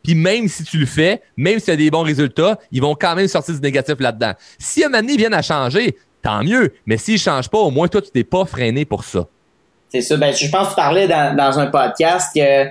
Puis 0.03 0.15
même 0.15 0.49
si 0.49 0.65
tu 0.65 0.79
le 0.79 0.87
fais, 0.87 1.23
même 1.37 1.59
si 1.59 1.67
tu 1.67 1.71
as 1.71 1.77
des 1.77 1.91
bons 1.91 2.03
résultats, 2.03 2.59
ils 2.71 2.81
vont 2.81 2.95
quand 2.95 3.15
même 3.15 3.29
sortir 3.29 3.55
du 3.55 3.61
négatif 3.61 3.95
là-dedans. 3.99 4.33
Si 4.59 4.83
un 4.83 4.89
moment 4.89 5.01
donné, 5.01 5.13
ils 5.15 5.19
viennent 5.19 5.35
à 5.35 5.43
changer, 5.43 5.97
tant 6.23 6.43
mieux. 6.43 6.73
Mais 6.87 6.97
s'ils 6.97 7.15
ne 7.15 7.19
changent 7.19 7.49
pas, 7.49 7.59
au 7.59 7.71
moins 7.71 7.89
toi, 7.89 8.03
tu 8.03 8.11
t'es 8.11 8.25
pas 8.25 8.45
freiné 8.45 8.85
pour 8.85 9.05
ça. 9.05 9.27
C'est 9.89 10.01
ça. 10.01 10.17
Ben, 10.17 10.35
je 10.35 10.49
pense 10.49 10.69
que 10.69 10.71
tu 10.71 10.77
parlais 10.77 11.07
dans, 11.07 11.59
un 11.59 11.67
podcast 11.67 12.35
que 12.35 12.67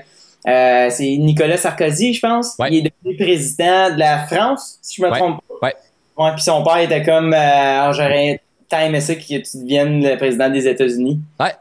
euh, 0.47 0.87
c'est 0.89 1.17
Nicolas 1.17 1.57
Sarkozy, 1.57 2.13
je 2.13 2.19
pense. 2.19 2.55
Il 2.69 2.77
est 2.77 2.91
devenu 3.03 3.17
président 3.17 3.93
de 3.93 3.99
la 3.99 4.25
France, 4.25 4.79
si 4.81 5.01
je 5.01 5.05
me 5.05 5.11
trompe 5.11 5.41
pas. 5.47 5.67
Ouais. 5.67 5.75
ouais 6.17 6.31
puis 6.33 6.43
son 6.43 6.63
père 6.63 6.77
était 6.77 7.03
comme 7.03 7.33
euh, 7.33 7.93
j'aurais 7.93 8.41
tant 8.67 8.79
aimé 8.79 9.01
ça 9.01 9.15
que 9.15 9.21
tu 9.21 9.57
deviennes 9.57 10.03
le 10.03 10.17
président 10.17 10.49
des 10.49 10.67
États-Unis? 10.67 11.19
Ouais. 11.39 11.53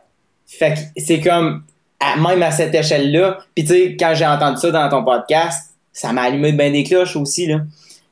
Fait 0.47 0.75
que 0.75 1.01
c'est 1.01 1.21
comme, 1.21 1.65
même 2.19 2.43
à 2.43 2.51
cette 2.51 2.75
échelle-là, 2.75 3.39
puis 3.55 3.65
tu 3.65 3.73
sais, 3.73 3.97
quand 3.99 4.15
j'ai 4.15 4.27
entendu 4.27 4.61
ça 4.61 4.71
dans 4.71 4.89
ton 4.89 5.05
podcast, 5.05 5.75
ça 5.93 6.13
m'a 6.13 6.23
allumé 6.23 6.53
de 6.53 6.57
bien 6.57 6.71
des 6.71 6.85
cloches 6.85 7.17
aussi, 7.17 7.47
là. 7.47 7.61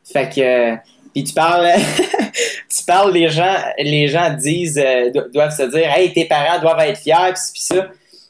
Fait 0.04 0.28
que, 0.28 0.74
puis 1.12 1.24
tu 1.24 1.33
parles, 1.33 1.68
tu 2.68 2.85
parles, 2.87 3.12
les 3.12 3.28
gens, 3.28 3.57
les 3.78 4.09
gens 4.09 4.31
disent, 4.35 4.78
euh, 4.78 5.11
doivent 5.33 5.57
se 5.57 5.62
dire, 5.62 5.90
hey, 5.94 6.12
tes 6.12 6.24
parents 6.24 6.61
doivent 6.61 6.81
être 6.81 6.98
fiers, 6.98 7.33
puis 7.33 7.62
ça. 7.62 7.88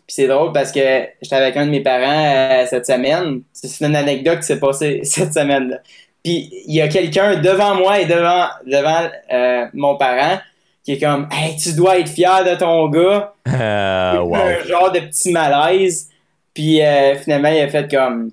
Puis 0.08 0.14
c'est 0.14 0.26
drôle 0.26 0.52
parce 0.52 0.72
que 0.72 0.80
j'étais 1.20 1.36
avec 1.36 1.54
un 1.58 1.66
de 1.66 1.70
mes 1.70 1.82
parents 1.82 2.24
euh, 2.62 2.66
cette 2.66 2.86
semaine. 2.86 3.42
C'est 3.52 3.84
une 3.84 3.94
anecdote 3.94 4.38
qui 4.40 4.46
s'est 4.46 4.58
passée 4.58 5.00
cette 5.04 5.34
semaine-là. 5.34 5.80
Puis 6.24 6.50
il 6.66 6.74
y 6.74 6.80
a 6.80 6.88
quelqu'un 6.88 7.36
devant 7.36 7.74
moi 7.74 8.00
et 8.00 8.06
devant, 8.06 8.48
devant 8.66 9.06
euh, 9.30 9.66
mon 9.74 9.96
parent 9.98 10.40
qui 10.82 10.92
est 10.92 10.98
comme 10.98 11.28
Hey, 11.30 11.56
tu 11.56 11.74
dois 11.74 11.98
être 11.98 12.08
fier 12.08 12.42
de 12.42 12.54
ton 12.54 12.88
gars. 12.88 13.34
Euh, 13.48 14.34
Un 14.34 14.66
genre 14.66 14.90
de 14.92 15.00
petit 15.00 15.30
malaise. 15.30 16.08
Puis 16.54 16.82
euh, 16.82 17.14
finalement, 17.16 17.50
il 17.50 17.60
a 17.60 17.68
fait 17.68 17.90
comme 17.90 18.30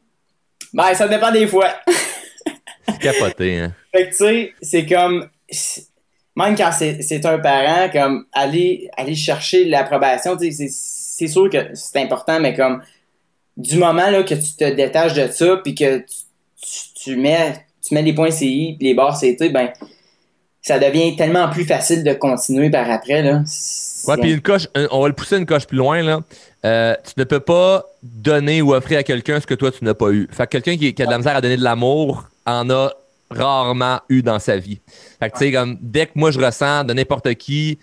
Ben, 0.73 0.93
ça 0.93 1.09
dépend 1.09 1.31
des 1.31 1.45
fois. 1.45 1.67
capoté, 3.01 3.59
hein. 3.59 3.73
Fait 3.93 4.05
que 4.05 4.11
tu 4.11 4.15
sais, 4.15 4.53
c'est 4.61 4.85
comme 4.85 5.27
même 6.37 6.55
quand 6.55 6.71
c'est 6.71 7.25
un 7.25 7.39
parent, 7.39 7.89
comme 7.91 8.25
aller, 8.33 8.89
aller 8.97 9.15
chercher 9.15 9.65
l'approbation, 9.65 10.37
c'est 10.39 10.69
sûr 11.27 11.49
que 11.49 11.57
c'est 11.73 12.01
important, 12.01 12.39
mais 12.39 12.53
comme 12.53 12.81
du 13.57 13.77
moment 13.77 14.09
là, 14.09 14.23
que 14.23 14.35
tu 14.35 14.55
te 14.57 14.69
détaches 14.73 15.13
de 15.13 15.27
ça, 15.27 15.57
puis 15.63 15.75
que 15.75 16.03
tu, 16.95 17.15
mets, 17.15 17.65
tu 17.81 17.93
mets 17.93 18.01
les 18.01 18.13
points 18.13 18.31
CI, 18.31 18.75
puis 18.77 18.87
les 18.87 18.93
barres 18.93 19.19
CT, 19.19 19.49
ben 19.49 19.69
ça 20.61 20.79
devient 20.79 21.15
tellement 21.15 21.47
plus 21.49 21.63
facile 21.63 22.03
de 22.03 22.13
continuer 22.13 22.71
par 22.71 22.89
après. 22.89 23.21
Là. 23.21 23.43
Ouais, 24.07 24.17
puis 24.17 24.33
une 24.33 24.41
coche, 24.41 24.67
on 24.91 25.01
va 25.01 25.07
le 25.07 25.13
pousser 25.13 25.37
une 25.37 25.45
coche 25.45 25.67
plus 25.67 25.77
loin. 25.77 26.01
Là. 26.01 26.21
Euh, 26.65 26.95
tu 27.05 27.13
ne 27.17 27.23
peux 27.23 27.39
pas 27.39 27.85
donner 28.01 28.63
ou 28.63 28.73
offrir 28.73 28.97
à 28.97 29.03
quelqu'un 29.03 29.39
ce 29.39 29.45
que 29.45 29.53
toi, 29.53 29.71
tu 29.71 29.85
n'as 29.85 29.93
pas 29.93 30.09
eu. 30.09 30.27
Fait 30.31 30.45
que 30.45 30.57
quelqu'un 30.57 30.75
qui, 30.75 30.87
a 30.99 31.05
de 31.05 31.11
la 31.11 31.17
misère 31.19 31.35
à 31.35 31.41
donner 31.41 31.57
de 31.57 31.63
l'amour 31.63 32.25
en 32.47 32.67
a 32.71 32.91
rarement 33.29 33.99
eu 34.09 34.23
dans 34.23 34.39
sa 34.39 34.57
vie. 34.57 34.79
Fait 35.19 35.29
que, 35.29 35.37
tu 35.37 35.45
sais, 35.45 35.51
comme 35.51 35.77
dès 35.81 36.07
que 36.07 36.13
moi, 36.15 36.31
je 36.31 36.39
ressens 36.39 36.83
de 36.83 36.93
n'importe 36.93 37.31
qui 37.35 37.77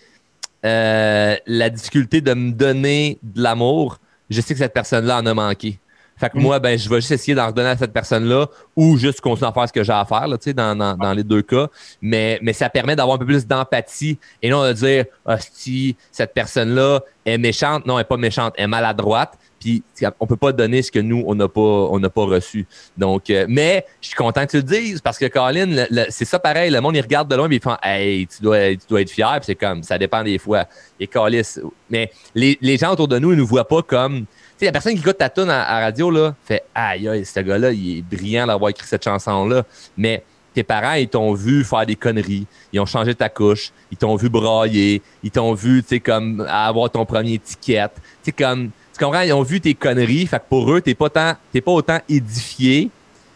euh, 0.65 1.37
la 1.47 1.71
difficulté 1.71 2.21
de 2.21 2.35
me 2.35 2.53
donner 2.53 3.19
de 3.23 3.43
l'amour, 3.43 3.99
je 4.31 4.41
sais 4.41 4.55
que 4.55 4.59
cette 4.59 4.75
personne-là 4.75 5.19
en 5.19 5.27
a 5.27 5.35
manqué. 5.35 5.79
Fait 6.17 6.31
que 6.31 6.39
mm. 6.39 6.43
moi, 6.43 6.59
ben, 6.61 6.79
je 6.79 6.89
vais 6.89 6.97
juste 6.97 7.11
essayer 7.11 7.35
d'en 7.35 7.49
redonner 7.49 7.71
à 7.71 7.77
cette 7.77 7.93
personne-là 7.93 8.47
ou 8.77 8.97
juste 8.97 9.21
continuer 9.21 9.49
à 9.49 9.53
faire 9.53 9.67
ce 9.67 9.73
que 9.73 9.83
j'ai 9.83 9.93
à 9.93 10.05
faire, 10.05 10.29
là, 10.29 10.37
dans, 10.55 10.77
dans, 10.77 10.97
dans 10.97 11.13
les 11.13 11.25
deux 11.25 11.43
cas. 11.43 11.67
Mais, 12.01 12.39
mais 12.43 12.53
ça 12.53 12.71
permet 12.71 12.95
d'avoir 12.95 13.17
un 13.17 13.19
peu 13.19 13.27
plus 13.27 13.47
d'empathie 13.47 14.19
et 14.41 14.51
non 14.51 14.63
de 14.65 14.73
dire, 14.73 15.07
si 15.53 15.97
cette 16.13 16.33
personne-là 16.33 17.01
est 17.25 17.39
méchante. 17.39 17.87
Non, 17.87 17.95
elle 17.95 18.03
n'est 18.03 18.09
pas 18.09 18.17
méchante, 18.17 18.55
elle 18.57 18.65
est 18.65 18.69
maladroite. 18.69 19.37
Puis 19.63 19.83
on 20.19 20.27
peut 20.27 20.37
pas 20.37 20.53
donner 20.53 20.83
ce 20.83 20.91
que 20.91 20.99
nous 20.99 21.23
on 21.27 21.35
n'a 21.35 21.49
pas 21.49 21.61
on 21.61 21.99
n'a 22.01 22.11
pas 22.11 22.25
reçu. 22.25 22.67
Donc 22.99 23.31
euh, 23.31 23.47
mais 23.49 23.87
je 24.01 24.09
suis 24.09 24.17
content 24.17 24.45
que 24.45 24.51
tu 24.51 24.57
le 24.57 24.63
dises 24.65 25.01
parce 25.01 25.19
que 25.19 25.27
Colin 25.27 25.87
c'est 26.09 26.25
ça 26.25 26.39
pareil, 26.39 26.71
le 26.71 26.81
monde 26.81 26.97
il 26.97 27.01
regarde 27.01 27.31
de 27.31 27.37
loin 27.37 27.49
et 27.49 27.55
il 27.55 27.61
fait 27.61 27.71
"Hey, 27.83 28.27
tu 28.27 28.43
dois 28.43 28.71
tu 28.73 28.87
dois 28.89 29.01
être 29.03 29.11
fier." 29.11 29.39
C'est 29.43 29.55
comme 29.55 29.83
ça 29.83 29.99
dépend 29.99 30.25
des 30.25 30.39
fois. 30.39 30.65
Et 30.99 31.07
Calis 31.07 31.59
mais 31.89 32.11
les, 32.35 32.59
les 32.61 32.77
gens 32.77 32.93
autour 32.93 33.09
de 33.09 33.19
nous 33.19 33.33
ils 33.33 33.39
nous 33.39 33.47
voient 33.47 33.69
pas 33.69 33.83
comme 33.83 34.27
sais, 34.63 34.67
la 34.67 34.73
personne 34.73 34.95
qui 34.95 35.01
écoute 35.01 35.19
ta 35.19 35.29
tune 35.29 35.51
à, 35.51 35.81
radio, 35.81 36.11
là, 36.11 36.35
fait 36.45 36.63
Aïe, 36.75 37.09
aïe, 37.09 37.25
ce 37.25 37.41
gars-là, 37.41 37.73
il 37.73 37.99
est 37.99 38.03
brillant 38.03 38.47
d'avoir 38.47 38.71
écrit 38.71 38.87
cette 38.87 39.05
chanson-là. 39.05 39.65
Mais 39.97 40.23
tes 40.55 40.63
parents, 40.63 40.93
ils 40.93 41.09
t'ont 41.09 41.35
vu 41.35 41.65
faire 41.65 41.87
des 41.87 41.97
conneries. 41.97 42.47
Ils 42.73 42.81
ont 42.81 42.87
changé 42.87 43.15
ta 43.15 43.29
couche. 43.29 43.73
Ils 43.91 43.99
t'ont 43.99 44.15
vu 44.17 44.29
brailler. 44.29 45.03
Ils 45.23 45.31
t'ont 45.31 45.55
vu, 45.55 45.83
tu 45.83 45.89
sais, 45.89 46.01
comme 46.01 46.47
avoir 46.49 46.91
ton 46.91 47.05
premier 47.05 47.39
ticket. 47.39 47.89
Tu 47.89 48.03
sais, 48.23 48.33
comme, 48.33 48.71
tu 49.03 49.07
comprends? 49.07 49.23
Ils 49.23 49.33
ont 49.33 49.43
vu 49.43 49.61
tes 49.61 49.75
conneries. 49.75 50.27
Fait 50.27 50.39
que 50.39 50.45
pour 50.49 50.73
eux, 50.73 50.81
t'es 50.81 50.95
pas 50.95 51.11
tant, 51.11 51.35
pas 51.35 51.73
autant 51.73 51.99
édifié 52.09 52.89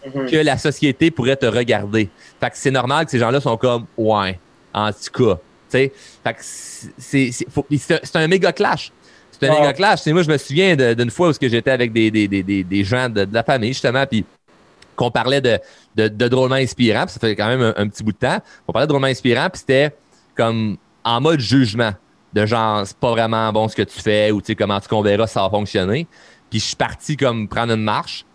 mm-hmm. 0.06 0.30
que 0.30 0.36
la 0.36 0.58
société 0.58 1.10
pourrait 1.10 1.36
te 1.36 1.46
regarder. 1.46 2.08
Fait 2.40 2.50
que 2.50 2.56
c'est 2.56 2.70
normal 2.70 3.04
que 3.04 3.10
ces 3.10 3.18
gens-là 3.18 3.40
sont 3.40 3.56
comme, 3.56 3.86
ouais, 3.96 4.38
en 4.72 4.90
tout 4.92 5.24
cas. 5.24 5.40
Fait 5.68 5.90
que 6.24 6.36
c'est, 6.40 7.30
un 8.14 8.28
méga 8.28 8.52
clash. 8.52 8.92
C'est 9.32 9.48
un 9.48 9.54
méga 9.54 9.72
clash. 9.72 10.06
Moi, 10.06 10.22
je 10.22 10.30
me 10.30 10.38
souviens 10.38 10.76
d'une 10.76 11.10
fois 11.10 11.30
où 11.30 11.32
j'étais 11.40 11.70
avec 11.70 11.92
des, 11.92 12.12
des, 12.12 12.28
des, 12.28 12.42
des 12.42 12.84
gens 12.84 13.08
de, 13.08 13.26
la 13.30 13.42
famille, 13.42 13.72
justement, 13.72 14.06
puis 14.06 14.24
qu'on 14.94 15.10
parlait 15.10 15.40
de, 15.40 15.58
de, 15.96 16.28
drôlement 16.28 16.54
inspirant, 16.54 17.04
puis 17.06 17.14
ça 17.14 17.20
fait 17.20 17.34
quand 17.34 17.48
même 17.48 17.74
un, 17.76 17.88
petit 17.88 18.04
bout 18.04 18.12
de 18.12 18.18
temps. 18.18 18.38
On 18.68 18.72
parlait 18.72 18.86
de 18.86 18.90
drôlement 18.90 19.08
inspirant, 19.08 19.50
puis 19.50 19.58
c'était 19.58 19.94
comme 20.36 20.76
en 21.04 21.20
mode 21.20 21.40
jugement, 21.40 21.92
de 22.36 22.44
genre, 22.44 22.86
c'est 22.86 22.98
pas 22.98 23.12
vraiment 23.12 23.50
bon 23.50 23.66
ce 23.66 23.74
que 23.74 23.82
tu 23.82 23.98
fais, 23.98 24.30
ou 24.30 24.42
tu 24.42 24.48
sais, 24.48 24.54
comment 24.54 24.78
tu 24.78 24.88
qu'on 24.88 25.00
verra 25.00 25.26
ça 25.26 25.40
va 25.42 25.48
fonctionner. 25.50 26.06
Puis 26.50 26.60
je 26.60 26.66
suis 26.66 26.76
parti 26.76 27.16
comme 27.16 27.48
prendre 27.48 27.72
une 27.72 27.82
marche, 27.82 28.26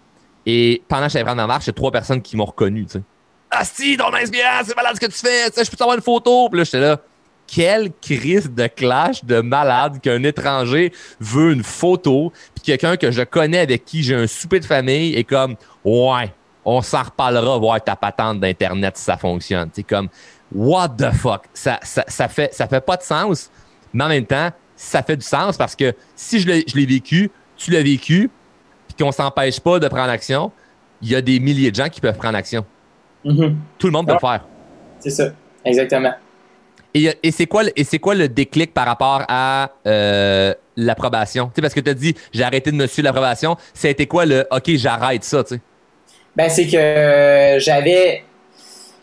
et 0.46 0.82
pendant 0.88 1.06
que 1.06 1.14
j'allais 1.14 1.24
prendre 1.24 1.42
ma 1.42 1.48
marche, 1.48 1.66
il 1.66 1.68
y 1.68 1.70
a 1.70 1.74
trois 1.74 1.92
personnes 1.92 2.22
qui 2.22 2.36
m'ont 2.36 2.46
reconnu, 2.46 2.86
tu 2.86 2.94
sais. 2.94 3.02
Ah 3.52 3.64
si, 3.64 3.98
drôlement 3.98 4.18
inspirant, 4.18 4.62
c'est 4.66 4.76
malade 4.76 4.96
ce 4.96 5.00
que 5.00 5.12
tu 5.12 5.20
fais, 5.20 5.64
je 5.64 5.70
peux 5.70 5.78
t'avoir 5.78 5.98
une 5.98 6.02
photo. 6.02 6.50
Puis 6.50 6.58
là, 6.58 6.64
j'étais 6.64 6.80
là, 6.80 6.98
quelle 7.46 7.92
crise 8.02 8.50
de 8.50 8.66
clash 8.68 9.24
de 9.24 9.42
malade 9.42 10.00
qu'un 10.02 10.24
étranger 10.24 10.92
veut 11.20 11.52
une 11.52 11.64
photo, 11.64 12.32
puis 12.56 12.64
quelqu'un 12.64 12.98
que 12.98 13.12
je 13.12 13.22
connais 13.22 13.60
avec 13.60 13.86
qui 13.86 14.04
j'ai 14.04 14.16
un 14.16 14.26
souper 14.26 14.62
de 14.62 14.66
famille 14.66 15.14
est 15.16 15.26
comme 15.26 15.58
ouais, 15.84 16.34
on 16.66 16.82
s'en 16.82 17.04
reparlera 17.04 17.58
voir 17.58 17.84
ta 17.84 17.96
patente 17.96 18.40
d'internet 18.40 18.98
si 18.98 19.04
ça 19.04 19.18
fonctionne. 19.18 19.70
C'est 19.74 19.84
comme 19.84 20.08
what 20.54 20.90
the 20.98 21.12
fuck, 21.12 21.44
ça, 21.54 21.80
ça, 21.84 22.28
fait 22.28 22.54
ça 22.54 22.68
fait 22.68 22.82
pas 22.82 22.98
de 22.98 23.04
sens, 23.04 23.52
mais 23.94 24.04
en 24.04 24.10
même 24.10 24.26
temps 24.26 24.50
ça 24.76 25.04
fait 25.04 25.16
du 25.16 25.26
sens 25.26 25.58
parce 25.58 25.76
que 25.76 25.94
si 26.16 26.40
je 26.40 26.48
l'ai 26.48 26.86
vécu, 26.86 27.30
tu 27.56 27.72
l'as 27.72 27.84
vécu, 27.84 28.30
puis 28.88 29.06
qu'on 29.06 29.12
s'empêche 29.12 29.60
pas 29.60 29.80
de 29.80 29.88
prendre 29.88 30.10
action, 30.10 30.52
il 31.02 31.10
y 31.10 31.16
a 31.16 31.22
des 31.22 31.40
milliers 31.40 31.70
de 31.72 31.76
gens 31.76 31.90
qui 31.90 32.02
peuvent 32.02 32.18
prendre 32.18 32.38
action. 32.38 32.66
Mm-hmm. 33.24 33.56
Tout 33.78 33.88
le 33.88 33.94
monde 33.94 34.08
peut 34.08 34.14
le 34.14 34.20
faire. 34.20 34.46
C'est 35.00 35.12
ça, 35.12 35.30
exactement. 35.64 36.14
Et, 36.94 37.10
et 37.24 37.32
c'est 37.32 37.46
quoi, 37.46 37.64
le 37.64 38.28
déclic 38.28 38.74
par 38.74 38.86
rapport 38.86 39.24
à 39.28 39.72
euh, 39.88 40.54
l'approbation? 40.76 41.48
Tu 41.48 41.54
sais, 41.56 41.62
parce 41.62 41.74
que 41.74 41.80
tu 41.80 41.90
as 41.90 41.94
dit, 41.94 42.16
j'ai 42.34 42.44
arrêté 42.44 42.72
de 42.72 42.76
me 42.76 42.88
suivre 42.88 43.06
l'approbation. 43.06 43.56
C'était 43.74 44.08
quoi 44.08 44.26
le 44.26 44.46
OK, 44.52 44.72
j'arrête 44.76 45.24
ça, 45.24 45.44
tu 45.44 45.56
sais? 45.56 45.62
Ben, 46.36 46.50
c'est 46.50 46.68
que 46.68 47.60
j'avais. 47.60 48.24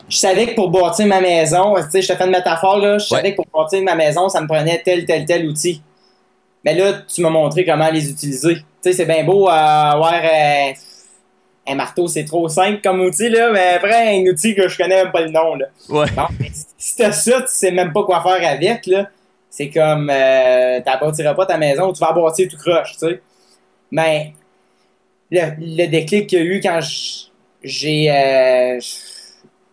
Je 0.09 0.17
savais 0.17 0.47
que 0.47 0.55
pour 0.55 0.69
bâtir 0.69 1.05
ma 1.05 1.21
maison, 1.21 1.75
tu 1.75 1.91
sais, 1.91 2.01
je 2.01 2.07
te 2.07 2.17
fais 2.17 2.25
une 2.25 2.31
métaphore, 2.31 2.79
là. 2.79 2.97
Je 2.97 3.05
savais 3.05 3.31
que 3.31 3.41
pour 3.41 3.45
bâtir 3.53 3.81
ma 3.83 3.95
maison, 3.95 4.27
ça 4.27 4.41
me 4.41 4.47
prenait 4.47 4.81
tel, 4.83 5.05
tel, 5.05 5.25
tel 5.25 5.47
outil. 5.47 5.81
Mais 6.65 6.73
là, 6.73 6.93
tu 7.07 7.21
m'as 7.21 7.29
montré 7.29 7.63
comment 7.63 7.89
les 7.89 8.09
utiliser. 8.09 8.55
Tu 8.55 8.63
sais, 8.81 8.93
c'est 8.93 9.05
bien 9.05 9.23
beau 9.23 9.47
avoir. 9.47 10.21
Euh, 10.23 10.73
un 11.69 11.75
marteau, 11.75 12.07
c'est 12.07 12.25
trop 12.25 12.49
simple 12.49 12.81
comme 12.81 13.01
outil, 13.01 13.29
là, 13.29 13.51
mais 13.51 13.75
après, 13.75 14.17
un 14.17 14.25
outil 14.25 14.55
que 14.55 14.67
je 14.67 14.75
connais 14.75 15.03
même 15.03 15.11
pas 15.11 15.21
le 15.21 15.29
nom, 15.29 15.55
là. 15.55 15.67
Ouais. 15.87 16.07
si 16.77 16.95
t'as 16.95 17.11
ça, 17.11 17.41
tu 17.41 17.47
sais 17.49 17.71
même 17.71 17.93
pas 17.93 18.03
quoi 18.03 18.23
faire 18.23 18.49
avec, 18.49 18.87
là. 18.87 19.09
C'est 19.51 19.69
comme, 19.69 20.09
euh, 20.09 20.79
t'appâtiras 20.81 21.33
pas 21.35 21.45
ta 21.45 21.57
maison, 21.57 21.93
tu 21.93 21.99
vas 21.99 22.11
bâtir 22.11 22.47
tout 22.49 22.57
croche, 22.57 22.93
tu 22.93 22.99
sais. 22.99 23.21
Mais, 23.91 24.33
le, 25.31 25.85
déclic 25.87 26.27
qu'il 26.27 26.39
y 26.39 26.41
a 26.41 26.45
eu 26.45 26.59
quand 26.59 26.79
j'ai 27.63 28.11
euh, 28.11 28.79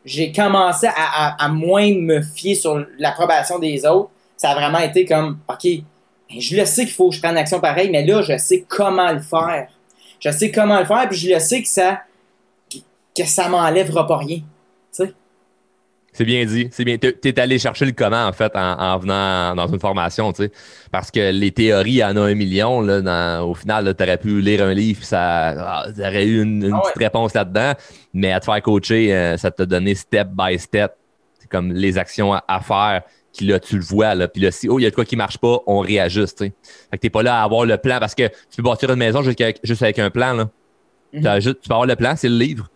j'ai 0.07 0.31
commencé 0.31 0.87
à, 0.87 1.49
moins 1.49 1.93
me 1.93 2.23
fier 2.23 2.55
sur 2.55 2.87
l'approbation 2.99 3.59
des 3.59 3.85
autres, 3.85 4.11
ça 4.37 4.51
a 4.51 4.55
vraiment 4.55 4.79
été 4.79 5.05
comme, 5.05 5.41
OK, 5.49 5.65
ben, 5.65 6.41
je 6.41 6.57
le 6.57 6.65
sais 6.65 6.85
qu'il 6.85 6.95
faut 6.95 7.11
que 7.11 7.17
je 7.17 7.21
prenne 7.21 7.37
action 7.37 7.59
pareille, 7.59 7.91
mais 7.91 8.07
là, 8.07 8.23
je 8.23 8.39
sais 8.39 8.65
comment 8.69 9.11
le 9.11 9.21
faire. 9.21 9.69
Je 10.21 10.31
sais 10.31 10.53
comment 10.53 10.79
le 10.79 10.87
faire, 10.87 11.09
puis 11.09 11.19
je 11.19 11.35
le 11.35 11.41
sais 11.41 11.61
que 11.61 11.69
ça 11.69 12.01
que 13.17 13.25
ça 13.25 13.49
m'enlèvera 13.49 14.07
pas 14.07 14.19
rien. 14.19 14.41
C'est 16.17 16.25
bien 16.25 16.47
dit. 16.47 16.69
C'est 16.71 16.87
bien. 16.87 16.97
T'es 16.97 17.39
allé 17.39 17.59
chercher 17.59 17.85
le 17.85 17.93
comment, 17.93 18.25
en 18.25 18.33
fait, 18.33 18.51
en, 18.55 18.99
venant 18.99 19.55
dans 19.55 19.67
une 19.67 19.79
formation, 19.79 20.33
tu 20.33 20.45
sais. 20.45 20.53
Parce 20.91 21.11
que 21.11 21.31
les 21.31 21.51
théories, 21.51 21.91
il 21.91 21.97
y 21.97 22.05
en 22.05 22.17
a 22.17 22.21
un 22.23 22.35
million, 22.35 22.81
là. 22.81 23.45
au 23.45 23.53
final, 23.53 23.95
t'aurais 23.95 24.17
pu 24.17 24.41
lire 24.41 24.65
un 24.65 24.73
livre, 24.73 25.05
ça 25.05 25.49
ah, 25.49 25.87
aurait 25.99 26.25
eu 26.25 26.41
une, 26.41 26.73
ah 26.73 26.81
petite 26.81 26.97
réponse 26.97 27.35
là-dedans. 27.35 27.75
Mais 28.15 28.33
à 28.33 28.41
te 28.41 28.47
faire 28.47 28.63
coacher, 28.63 29.15
euh, 29.15 29.37
ça 29.37 29.51
t'a 29.51 29.67
donné 29.67 29.95
step 29.95 30.29
by 30.29 30.59
step. 30.59 30.95
C'est 31.39 31.51
comme 31.51 31.75
les 31.75 31.99
actions 31.99 32.33
à, 32.33 32.61
faire. 32.61 33.03
Puis 33.37 33.45
là, 33.45 33.61
tu 33.61 33.77
le 33.77 33.83
vois, 33.85 34.15
là. 34.15 34.27
Puis 34.27 34.41
là, 34.41 34.51
si, 34.51 34.71
oh, 34.71 34.79
il 34.79 34.85
y 34.85 34.87
a 34.87 34.91
de 34.91 34.95
quoi 34.95 35.05
qui 35.05 35.17
marche 35.17 35.37
pas, 35.37 35.59
on 35.67 35.81
réajuste, 35.81 36.39
tu 36.39 36.45
sais. 36.47 36.55
Fait 36.91 36.97
que 36.97 37.03
t'es 37.03 37.11
pas 37.11 37.23
là 37.23 37.43
à 37.43 37.45
avoir 37.45 37.67
le 37.67 37.77
plan 37.77 37.99
parce 38.01 38.15
que 38.15 38.27
tu 38.29 38.57
peux 38.57 38.63
bâtir 38.63 38.89
une 38.89 38.97
maison 38.97 39.21
juste 39.21 39.39
avec, 39.43 39.61
juste 39.63 39.83
avec 39.83 39.99
un 39.99 40.09
plan, 40.09 40.33
là. 40.33 40.49
Mm-hmm. 41.13 41.43
tu 41.43 41.69
peux 41.69 41.75
avoir 41.75 41.87
le 41.87 41.95
plan, 41.95 42.15
c'est 42.17 42.31
le 42.31 42.39
livre 42.39 42.71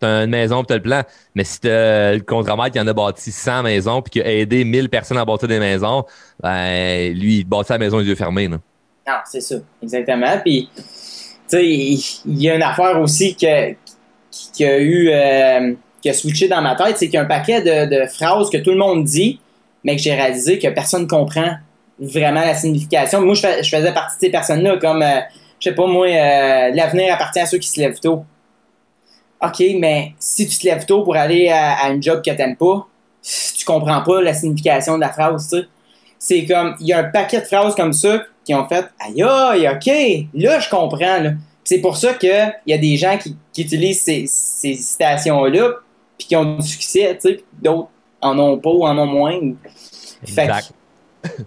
t'as 0.00 0.24
une 0.24 0.30
maison 0.30 0.64
tu 0.64 0.72
as 0.72 0.76
le 0.76 0.82
plan. 0.82 1.02
Mais 1.34 1.44
si 1.44 1.60
t'as 1.60 2.12
le 2.12 2.20
contre-maître 2.20 2.72
qui 2.72 2.80
en 2.80 2.86
a 2.86 2.92
bâti 2.92 3.30
100 3.30 3.62
maisons 3.62 4.02
puis 4.02 4.10
qui 4.10 4.22
a 4.22 4.32
aidé 4.32 4.64
1000 4.64 4.88
personnes 4.88 5.18
à 5.18 5.24
bâtir 5.24 5.48
des 5.48 5.58
maisons, 5.58 6.04
ben, 6.42 7.12
lui, 7.12 7.38
il 7.38 7.44
bâtit 7.44 7.72
la 7.72 7.78
maison 7.78 7.98
les 7.98 8.06
yeux 8.06 8.14
fermés. 8.14 8.48
Non, 8.48 8.58
ah, 9.06 9.22
c'est 9.24 9.40
ça, 9.40 9.54
exactement. 9.80 10.38
Puis, 10.44 10.68
tu 10.74 10.82
sais, 11.46 11.64
il 11.64 12.42
y, 12.42 12.50
a 12.50 12.56
une 12.56 12.62
affaire 12.62 13.00
aussi 13.00 13.36
que, 13.36 13.74
qui 14.52 14.64
a 14.64 14.78
eu, 14.78 15.10
euh, 15.10 15.74
qui 16.02 16.10
a 16.10 16.12
switché 16.12 16.48
dans 16.48 16.60
ma 16.60 16.74
tête, 16.74 16.96
c'est 16.98 17.06
qu'il 17.06 17.14
y 17.14 17.18
a 17.18 17.22
un 17.22 17.26
paquet 17.26 17.62
de, 17.62 18.04
phrases 18.06 18.50
que 18.50 18.58
tout 18.58 18.72
le 18.72 18.78
monde 18.78 19.04
dit, 19.04 19.40
mais 19.84 19.94
que 19.94 20.02
j'ai 20.02 20.12
réalisé 20.12 20.58
que 20.58 20.66
personne 20.68 21.02
ne 21.02 21.08
comprend 21.08 21.52
vraiment 22.00 22.40
la 22.40 22.54
signification. 22.54 23.20
Moi, 23.20 23.34
je, 23.34 23.46
faisais 23.68 23.92
partie 23.92 24.16
de 24.16 24.20
ces 24.22 24.30
personnes-là, 24.30 24.78
comme, 24.78 25.02
euh, 25.02 25.20
je 25.60 25.68
sais 25.68 25.74
pas, 25.74 25.86
moi, 25.86 26.08
euh, 26.08 26.70
l'avenir 26.74 27.14
appartient 27.14 27.38
à 27.38 27.46
ceux 27.46 27.58
qui 27.58 27.68
se 27.68 27.78
lèvent 27.78 28.00
tôt. 28.00 28.24
OK, 29.42 29.62
mais 29.78 30.14
si 30.18 30.46
tu 30.46 30.58
te 30.58 30.66
lèves 30.66 30.86
tôt 30.86 31.02
pour 31.02 31.16
aller 31.16 31.48
à, 31.48 31.86
un 31.86 32.00
job 32.00 32.22
que 32.24 32.30
t'aimes 32.30 32.56
pas, 32.56 32.86
tu 33.22 33.64
comprends 33.64 34.02
pas 34.02 34.22
la 34.22 34.34
signification 34.34 34.96
de 34.96 35.00
la 35.00 35.10
phrase, 35.10 35.48
tu 35.50 35.58
sais. 35.58 35.66
C'est 36.18 36.46
comme, 36.46 36.74
il 36.80 36.86
y 36.86 36.92
a 36.92 37.00
un 37.00 37.04
paquet 37.04 37.40
de 37.40 37.46
phrases 37.46 37.74
comme 37.74 37.92
ça 37.92 38.24
qui 38.44 38.54
ont 38.54 38.66
fait, 38.66 38.86
aïe, 38.98 39.22
aïe, 39.22 39.68
OK, 39.68 40.30
là, 40.34 40.60
je 40.60 40.70
comprends, 40.70 41.20
là. 41.20 41.32
C'est 41.62 41.80
pour 41.80 41.96
ça 41.96 42.14
qu'il 42.14 42.54
y 42.66 42.72
a 42.72 42.78
des 42.78 42.96
gens 42.96 43.18
qui, 43.18 43.36
utilisent 43.58 44.02
ces, 44.02 44.26
citations-là, 44.26 45.72
puis 46.16 46.28
qui 46.28 46.36
ont 46.36 46.56
du 46.56 46.66
succès, 46.66 47.18
tu 47.20 47.28
sais, 47.28 47.44
d'autres 47.60 47.88
en 48.20 48.38
ont 48.38 48.58
pas 48.58 48.70
ou 48.70 48.86
en 48.86 48.96
ont 48.96 49.06
moins. 49.06 49.38
Fait 50.24 50.48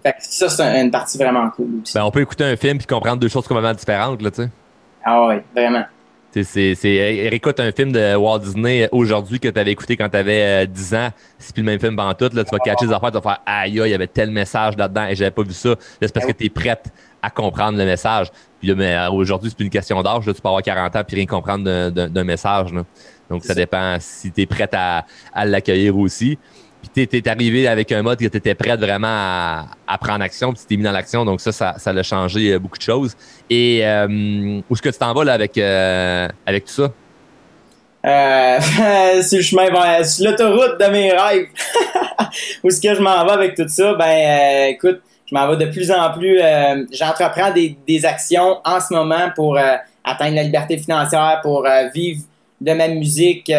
fait 0.02 0.14
ça, 0.18 0.48
c'est 0.48 0.80
une 0.80 0.90
partie 0.90 1.16
vraiment 1.16 1.48
cool 1.50 1.80
aussi. 1.82 1.94
Ben, 1.94 2.04
on 2.04 2.10
peut 2.10 2.20
écouter 2.20 2.44
un 2.44 2.56
film 2.56 2.78
puis 2.78 2.86
comprendre 2.86 3.16
deux 3.16 3.28
choses 3.28 3.46
complètement 3.46 3.74
différentes, 3.74 4.20
là, 4.22 4.30
tu 4.30 4.42
sais. 4.42 4.48
Ah 5.04 5.26
oui, 5.26 5.36
vraiment. 5.54 5.84
C'est, 6.32 6.76
écoute 7.32 7.58
un 7.58 7.72
film 7.72 7.90
de 7.90 8.14
Walt 8.14 8.38
Disney 8.38 8.88
aujourd'hui 8.92 9.40
que 9.40 9.48
tu 9.48 9.58
avais 9.58 9.72
écouté 9.72 9.96
quand 9.96 10.08
tu 10.08 10.16
avais 10.16 10.64
10 10.64 10.94
ans, 10.94 11.08
c'est 11.38 11.52
plus 11.52 11.62
le 11.62 11.66
même 11.66 11.80
film 11.80 11.96
pendant 11.96 12.14
tout, 12.14 12.30
là, 12.32 12.44
tu 12.44 12.50
vas 12.50 12.58
catcher 12.58 12.86
les 12.86 12.92
affaires, 12.92 13.10
tu 13.10 13.18
vas 13.18 13.22
faire 13.22 13.40
aïe, 13.44 13.72
il 13.72 13.88
y 13.88 13.94
avait 13.94 14.06
tel 14.06 14.30
message 14.30 14.76
là-dedans 14.76 15.06
et 15.08 15.16
j'avais 15.16 15.32
pas 15.32 15.42
vu 15.42 15.52
ça. 15.52 15.74
c'est 16.00 16.12
parce 16.12 16.26
que 16.26 16.32
tu 16.32 16.44
es 16.44 16.48
prête 16.48 16.92
à 17.20 17.30
comprendre 17.30 17.76
le 17.78 17.84
message. 17.84 18.28
Puis 18.60 18.72
mais 18.74 18.94
euh, 18.94 19.10
aujourd'hui, 19.10 19.50
c'est 19.50 19.56
plus 19.56 19.64
une 19.64 19.70
question 19.70 20.00
d'âge, 20.02 20.24
tu 20.24 20.32
peux 20.32 20.48
avoir 20.48 20.62
40 20.62 20.94
ans 20.94 21.02
puis 21.04 21.16
rien 21.16 21.26
comprendre 21.26 21.90
d'un, 21.90 22.24
message. 22.24 22.70
Donc 23.28 23.44
ça, 23.44 23.54
dépend 23.54 23.96
si 23.98 24.30
tu 24.30 24.42
es 24.42 24.46
prête 24.46 24.74
à, 24.74 25.04
à 25.32 25.44
l'accueillir 25.44 25.96
aussi. 25.98 26.38
Puis 26.82 27.06
tu 27.06 27.16
es, 27.16 27.28
arrivé 27.28 27.68
avec 27.68 27.92
un 27.92 28.02
mode 28.02 28.18
que 28.18 28.26
tu 28.26 28.36
étais 28.36 28.54
prête 28.54 28.80
vraiment 28.80 29.66
à, 29.86 29.98
prendre 29.98 30.22
action, 30.22 30.52
puis 30.52 30.62
tu 30.62 30.66
t'es 30.66 30.76
mis 30.76 30.82
dans 30.82 30.92
l'action. 30.92 31.24
Donc 31.24 31.40
ça, 31.40 31.52
ça, 31.52 31.74
ça 31.78 31.90
a 31.90 32.02
changé 32.02 32.52
euh, 32.52 32.58
beaucoup 32.58 32.78
de 32.78 32.82
choses. 32.82 33.14
Et 33.50 33.80
euh, 33.84 34.60
où 34.68 34.74
est-ce 34.74 34.82
que 34.82 34.88
tu 34.88 34.98
t'en 34.98 35.12
vas 35.12 35.24
là, 35.24 35.34
avec, 35.34 35.58
euh, 35.58 36.28
avec 36.46 36.64
tout 36.64 36.72
ça? 36.72 36.92
Euh, 38.06 38.60
sur 39.22 39.38
le 39.38 39.42
chemin 39.42 40.04
sur 40.04 40.30
l'autoroute 40.30 40.80
de 40.80 40.86
mes 40.86 41.12
rêves. 41.12 41.48
où 42.64 42.68
est-ce 42.68 42.80
que 42.80 42.94
je 42.94 43.00
m'en 43.02 43.24
vais 43.24 43.32
avec 43.32 43.54
tout 43.54 43.68
ça? 43.68 43.94
Ben, 43.94 44.70
écoute, 44.70 45.02
je 45.26 45.34
m'en 45.34 45.48
vais 45.48 45.64
de 45.64 45.70
plus 45.70 45.90
en 45.90 46.10
plus. 46.12 46.40
J'entreprends 46.92 47.52
des, 47.52 47.76
des, 47.86 48.04
actions 48.06 48.58
en 48.64 48.80
ce 48.80 48.94
moment 48.94 49.30
pour 49.34 49.58
atteindre 50.02 50.36
la 50.36 50.42
liberté 50.44 50.78
financière, 50.78 51.40
pour 51.42 51.68
vivre 51.94 52.22
de 52.60 52.72
ma 52.72 52.88
musique, 52.88 53.52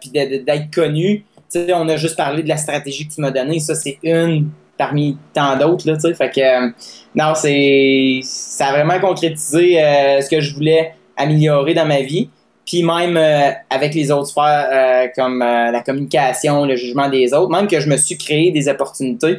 puis 0.00 0.10
d'être 0.10 0.74
connu 0.74 1.24
on 1.54 1.88
a 1.88 1.96
juste 1.96 2.16
parlé 2.16 2.42
de 2.42 2.48
la 2.48 2.56
stratégie 2.56 3.08
que 3.08 3.14
tu 3.14 3.20
m'as 3.20 3.30
donnée. 3.30 3.60
Ça, 3.60 3.74
c'est 3.74 3.98
une 4.02 4.50
parmi 4.78 5.18
tant 5.34 5.58
d'autres, 5.58 5.90
là. 5.90 5.98
Fait 5.98 6.30
que, 6.30 6.40
euh, 6.40 6.70
non, 7.14 7.34
c'est, 7.34 8.20
ça 8.22 8.68
a 8.68 8.72
vraiment 8.72 8.98
concrétisé 9.00 9.82
euh, 9.82 10.20
ce 10.20 10.30
que 10.30 10.40
je 10.40 10.54
voulais 10.54 10.94
améliorer 11.16 11.74
dans 11.74 11.84
ma 11.84 12.00
vie. 12.00 12.30
Puis 12.64 12.82
même 12.82 13.16
euh, 13.16 13.50
avec 13.68 13.94
les 13.94 14.10
autres 14.10 14.28
sphères, 14.28 15.10
comme 15.16 15.40
la 15.40 15.80
communication, 15.80 16.64
le 16.64 16.76
jugement 16.76 17.08
des 17.08 17.32
autres, 17.32 17.50
même 17.50 17.66
que 17.66 17.80
je 17.80 17.88
me 17.88 17.96
suis 17.96 18.16
créé 18.16 18.50
des 18.52 18.68
opportunités 18.68 19.38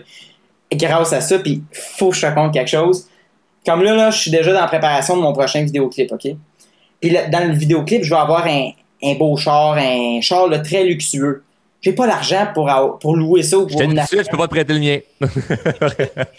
grâce 0.74 1.14
à 1.14 1.22
ça. 1.22 1.40
Puis 1.40 1.64
faut 1.72 2.10
que 2.10 2.16
je 2.16 2.26
raconte 2.26 2.54
quelque 2.54 2.70
chose. 2.70 3.08
Comme 3.66 3.84
là, 3.84 3.96
là, 3.96 4.10
je 4.10 4.18
suis 4.20 4.32
déjà 4.32 4.52
dans 4.52 4.62
la 4.62 4.68
préparation 4.68 5.16
de 5.16 5.22
mon 5.22 5.32
prochain 5.34 5.64
vidéoclip, 5.64 6.12
OK? 6.12 6.28
Puis 7.00 7.16
dans 7.32 7.48
le 7.48 7.54
vidéoclip, 7.54 8.04
je 8.04 8.10
vais 8.10 8.20
avoir 8.20 8.48
un, 8.48 8.72
un 9.04 9.14
beau 9.14 9.38
char, 9.38 9.78
un 9.78 10.22
char 10.22 10.48
là, 10.48 10.58
très 10.60 10.84
luxueux 10.84 11.44
j'ai 11.82 11.94
pas 11.94 12.06
l'argent 12.06 12.48
pour, 12.54 12.70
pour 13.00 13.16
louer 13.16 13.42
ça 13.42 13.58
ou 13.58 13.66
pour 13.66 13.80
Je 13.80 13.86
je 13.86 14.30
peux 14.30 14.38
pas 14.38 14.48
te 14.48 14.54
prêter 14.54 14.74
le 14.74 14.80
mien. 14.80 14.98
je 15.22 15.28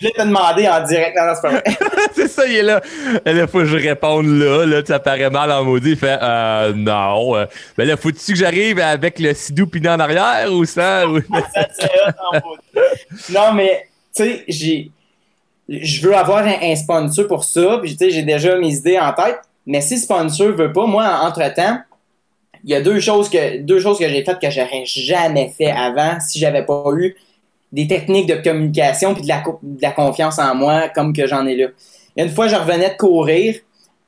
vais 0.07 0.13
te 0.13 0.23
demander 0.23 0.69
en 0.69 0.85
direct. 0.85 1.17
Non, 1.17 1.33
c'est 1.35 1.51
pas 1.51 1.63
c'est 2.15 2.29
ça, 2.29 2.47
il 2.47 2.57
est 2.57 2.63
là. 2.63 2.83
Il 3.25 3.47
faut 3.49 3.61
que 3.61 3.65
je 3.65 3.79
réponde 3.79 4.27
là. 4.27 4.67
Là, 4.67 4.83
ça 4.85 4.99
paraît 4.99 5.31
mal 5.31 5.51
en 5.51 5.65
maudit. 5.65 5.93
Il 5.93 5.97
fait 5.97 6.19
euh, 6.21 6.75
non. 6.75 7.37
Mais 7.37 7.47
ben 7.79 7.89
là, 7.89 7.97
faut-tu 7.97 8.33
que 8.33 8.39
j'arrive 8.39 8.81
avec 8.81 9.19
le 9.19 9.33
sidou 9.33 9.67
piné 9.67 9.89
en 9.89 9.99
arrière 9.99 10.53
ou 10.53 10.67
ça? 10.67 11.09
Ou... 11.09 11.21
non, 13.31 13.55
mais 13.55 13.89
tu 14.15 14.25
sais, 14.25 14.45
j'ai. 14.47 14.91
Je 15.71 16.07
veux 16.07 16.15
avoir 16.17 16.45
un, 16.45 16.77
sponsor 16.77 17.27
pour 17.29 17.45
ça, 17.45 17.79
puis 17.81 17.97
tu 17.97 18.05
sais, 18.05 18.11
j'ai 18.11 18.25
déjà 18.25 18.59
mes 18.59 18.75
idées 18.75 18.99
en 18.99 19.13
tête. 19.15 19.39
Mais 19.65 19.81
si 19.81 19.95
le 19.95 20.01
sponsor 20.01 20.49
veut 20.49 20.73
pas, 20.73 20.85
moi, 20.85 21.07
entre-temps, 21.23 21.79
il 22.65 22.71
y 22.71 22.75
a 22.75 22.81
deux 22.81 23.01
choses 23.01 23.29
que 23.29 23.59
deux 23.59 23.81
choses 23.81 23.99
que 23.99 24.09
j'ai 24.09 24.25
faites 24.25 24.39
que 24.39 24.51
j'aurais 24.51 24.85
jamais 24.85 25.53
fait 25.57 25.71
avant 25.71 26.19
si 26.21 26.39
j'avais 26.39 26.65
pas 26.65 26.85
eu 26.97 27.17
des 27.73 27.87
techniques 27.87 28.27
de 28.27 28.35
communication 28.35 29.15
puis 29.15 29.23
de 29.23 29.29
la, 29.29 29.43
de 29.63 29.83
la 29.83 29.93
confiance 29.93 30.39
en 30.39 30.55
moi 30.55 30.89
comme 30.89 31.13
que 31.13 31.27
j'en 31.27 31.47
ai 31.47 31.57
là. 31.57 31.67
Une 32.17 32.29
fois, 32.29 32.49
je 32.49 32.57
revenais 32.57 32.91
de 32.91 32.97
courir, 32.97 33.57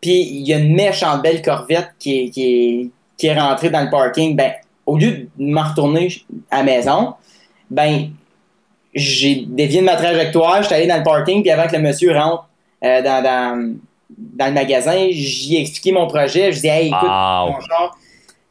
puis 0.00 0.20
il 0.22 0.46
y 0.46 0.52
a 0.52 0.58
une 0.58 0.74
méchante 0.74 1.22
belle 1.22 1.42
corvette 1.42 1.90
qui 1.98 2.18
est, 2.18 2.30
qui 2.30 2.42
est, 2.44 2.90
qui 3.16 3.26
est 3.28 3.40
rentrée 3.40 3.70
dans 3.70 3.82
le 3.82 3.90
parking. 3.90 4.34
Ben, 4.36 4.52
au 4.84 4.98
lieu 4.98 5.10
de 5.12 5.28
m'en 5.38 5.62
retourner 5.62 6.08
à 6.50 6.58
la 6.58 6.62
maison, 6.64 7.14
ben, 7.70 8.10
j'ai 8.94 9.46
dévié 9.46 9.80
de 9.80 9.86
ma 9.86 9.96
trajectoire, 9.96 10.62
j'étais 10.62 10.74
allé 10.74 10.86
dans 10.86 10.98
le 10.98 11.04
parking, 11.04 11.42
puis 11.42 11.50
avant 11.50 11.66
que 11.68 11.76
le 11.76 11.82
monsieur 11.82 12.12
rentre 12.12 12.48
euh, 12.84 13.00
dans, 13.00 13.22
dans, 13.22 13.76
dans, 14.10 14.46
le 14.46 14.52
magasin, 14.52 15.06
j'y 15.10 15.56
ai 15.56 15.60
expliqué 15.60 15.92
mon 15.92 16.08
projet. 16.08 16.52
Je 16.52 16.60
dis, 16.60 16.68
hey, 16.68 16.88
écoute, 16.88 17.02
mon 17.02 17.60
char, 17.60 17.96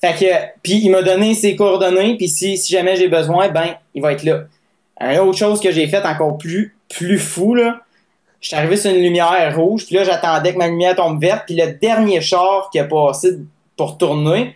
fait 0.01 0.13
que, 0.13 0.59
puis 0.63 0.79
il 0.83 0.89
m'a 0.89 1.03
donné 1.03 1.35
ses 1.35 1.55
coordonnées, 1.55 2.17
puis 2.17 2.27
si, 2.27 2.57
si 2.57 2.71
jamais 2.71 2.95
j'ai 2.95 3.07
besoin, 3.07 3.49
ben, 3.49 3.75
il 3.93 4.01
va 4.01 4.13
être 4.13 4.23
là. 4.23 4.45
Une 4.99 5.19
autre 5.19 5.37
chose 5.37 5.59
que 5.59 5.71
j'ai 5.71 5.87
faite 5.87 6.05
encore 6.05 6.37
plus, 6.37 6.75
plus 6.89 7.19
fou, 7.19 7.53
là, 7.53 7.81
je 8.39 8.47
suis 8.47 8.57
arrivé 8.57 8.77
sur 8.77 8.91
une 8.91 9.01
lumière 9.01 9.55
rouge, 9.55 9.85
puis 9.85 9.95
là, 9.95 10.03
j'attendais 10.03 10.53
que 10.53 10.57
ma 10.57 10.67
lumière 10.67 10.95
tombe 10.95 11.21
verte, 11.21 11.43
puis 11.45 11.55
le 11.55 11.73
dernier 11.73 12.19
char 12.19 12.69
qui 12.71 12.79
a 12.79 12.85
passé 12.85 13.37
pour 13.77 13.97
tourner, 13.99 14.55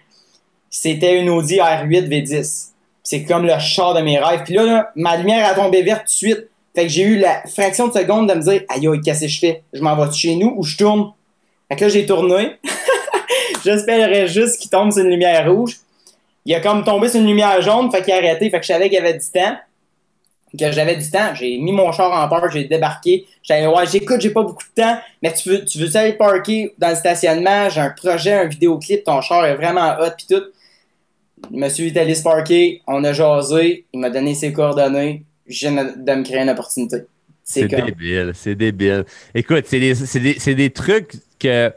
c'était 0.69 1.19
une 1.19 1.29
Audi 1.29 1.57
R8 1.57 2.07
V10. 2.09 2.69
C'est 3.03 3.23
comme 3.23 3.45
le 3.45 3.57
char 3.59 3.93
de 3.93 4.01
mes 4.01 4.19
rêves. 4.19 4.41
Puis 4.43 4.55
là, 4.55 4.91
ma 4.95 5.15
lumière 5.15 5.47
a 5.47 5.53
tombé 5.53 5.83
verte 5.83 6.01
tout 6.01 6.05
de 6.05 6.09
suite. 6.09 6.49
Fait 6.75 6.83
que 6.83 6.89
j'ai 6.89 7.03
eu 7.03 7.17
la 7.17 7.43
fraction 7.47 7.87
de 7.87 7.93
seconde 7.93 8.27
de 8.27 8.33
me 8.33 8.41
dire, 8.41 8.63
aïe, 8.67 8.87
qu'est-ce 9.01 9.21
que 9.21 9.27
je 9.27 9.39
fais? 9.39 9.63
Je 9.71 9.81
m'en 9.81 9.95
vais 9.95 10.11
chez 10.11 10.35
nous 10.35 10.53
ou 10.57 10.63
je 10.63 10.75
tourne? 10.75 11.13
Fait 11.69 11.77
que 11.77 11.85
là, 11.85 11.89
j'ai 11.89 12.05
tourné. 12.05 12.57
J'espérais 13.65 14.27
juste 14.27 14.59
qu'il 14.59 14.69
tombe 14.69 14.91
sur 14.91 15.03
une 15.03 15.09
lumière 15.09 15.51
rouge. 15.51 15.79
Il 16.45 16.53
a 16.53 16.59
comme 16.59 16.83
tombé 16.83 17.09
sur 17.09 17.19
une 17.19 17.27
lumière 17.27 17.59
jaune, 17.61 17.89
fait 17.91 18.03
qu'il 18.03 18.13
a 18.13 18.17
arrêté, 18.17 18.51
fait 18.51 18.59
que 18.59 18.63
je 18.63 18.67
savais 18.67 18.89
qu'il 18.89 18.99
y 18.99 19.01
avait 19.01 19.15
du 19.15 19.25
temps. 19.33 19.57
Que 20.57 20.71
j'avais 20.71 20.95
du 20.95 21.09
temps, 21.09 21.33
j'ai 21.33 21.57
mis 21.57 21.73
mon 21.73 21.91
char 21.91 22.11
en 22.13 22.29
parc, 22.29 22.51
j'ai 22.51 22.63
débarqué. 22.65 23.25
J'avais 23.43 23.67
ouais, 23.67 23.85
j'écoute, 23.91 24.21
j'ai 24.21 24.29
pas 24.29 24.43
beaucoup 24.43 24.63
de 24.63 24.81
temps, 24.81 24.97
mais 25.21 25.33
tu 25.33 25.49
veux, 25.49 25.65
tu 25.65 25.79
veux 25.79 25.97
aller 25.97 26.13
parker 26.13 26.73
dans 26.77 26.89
le 26.89 26.95
stationnement, 26.95 27.67
j'ai 27.69 27.81
un 27.81 27.89
projet, 27.89 28.33
un 28.33 28.45
vidéoclip, 28.45 29.03
ton 29.03 29.19
char 29.21 29.45
est 29.45 29.55
vraiment 29.55 29.95
hot 29.99 30.11
pis 30.17 30.27
tout. 30.27 30.43
Monsieur 31.51 31.89
se 31.89 32.23
parker, 32.23 32.81
on 32.87 33.03
a 33.03 33.11
jasé, 33.11 33.85
il 33.91 33.99
m'a 33.99 34.09
donné 34.09 34.33
ses 34.33 34.53
coordonnées, 34.53 35.23
je 35.47 35.67
viens 35.67 35.93
de 35.95 36.13
me 36.13 36.23
créer 36.23 36.41
une 36.43 36.49
opportunité. 36.49 36.99
C'est 37.43 37.67
débile, 37.67 38.31
c'est 38.33 38.55
débile. 38.55 39.03
Écoute, 39.33 39.65
c'est 39.67 39.79
des, 39.79 39.93
des, 39.93 40.55
des 40.55 40.69
trucs 40.69 41.15
que 41.37 41.71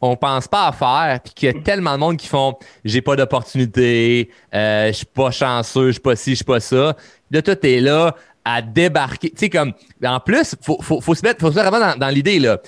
on 0.00 0.16
pense 0.16 0.48
pas 0.48 0.68
à 0.68 0.72
faire, 0.72 1.20
puis 1.22 1.34
qu'il 1.34 1.46
y 1.46 1.50
a 1.50 1.62
tellement 1.62 1.94
de 1.94 1.98
monde 1.98 2.16
qui 2.16 2.26
font 2.26 2.56
j'ai 2.84 3.02
pas 3.02 3.16
d'opportunité, 3.16 4.30
euh, 4.54 4.88
je 4.88 4.92
suis 4.92 5.06
pas 5.06 5.30
chanceux, 5.30 5.88
je 5.88 5.92
suis 5.92 6.00
pas 6.00 6.16
ci, 6.16 6.30
je 6.30 6.36
suis 6.36 6.44
pas 6.44 6.60
ça. 6.60 6.96
Là, 7.30 7.42
toi, 7.42 7.56
t'es 7.56 7.80
là 7.80 8.14
à 8.44 8.62
débarquer. 8.62 9.30
Tu 9.30 9.36
sais, 9.36 9.50
comme, 9.50 9.72
en 10.04 10.20
plus, 10.20 10.54
faut, 10.62 10.80
faut, 10.80 11.00
faut 11.00 11.14
se 11.14 11.22
mettre, 11.22 11.40
faut 11.40 11.50
se 11.50 11.56
mettre 11.56 11.70
vraiment 11.70 11.94
dans, 11.96 12.08
l'idée, 12.08 12.38
là. 12.38 12.58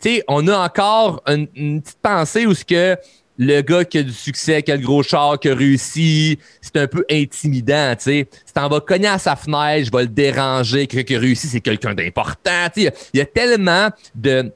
Tu 0.00 0.16
sais, 0.16 0.24
on 0.28 0.46
a 0.48 0.56
encore 0.56 1.22
une, 1.26 1.80
petite 1.80 1.98
pensée 2.02 2.46
où 2.46 2.54
ce 2.54 2.64
que 2.64 2.96
le 3.38 3.62
gars 3.62 3.84
qui 3.84 3.98
a 3.98 4.02
du 4.02 4.12
succès, 4.12 4.62
qui 4.62 4.70
a 4.70 4.76
le 4.76 4.82
gros 4.82 5.02
char, 5.02 5.40
qui 5.40 5.48
a 5.48 5.54
réussi, 5.54 6.38
c'est 6.60 6.76
un 6.76 6.86
peu 6.86 7.04
intimidant, 7.10 7.94
tu 7.96 8.04
sais. 8.04 8.28
Si 8.44 8.52
t'en 8.52 8.68
vas 8.68 8.80
cogner 8.80 9.08
à 9.08 9.18
sa 9.18 9.36
fenêtre, 9.36 9.86
je 9.86 9.96
vais 9.96 10.02
le 10.02 10.08
déranger, 10.08 10.86
quelqu'un 10.86 11.04
qui 11.04 11.16
a 11.16 11.20
réussi, 11.20 11.46
c'est 11.46 11.60
quelqu'un 11.60 11.94
d'important, 11.94 12.68
tu 12.74 12.82
sais. 12.82 12.94
Il 13.14 13.18
y 13.18 13.20
a 13.20 13.26
tellement 13.26 13.88
de 14.14 14.52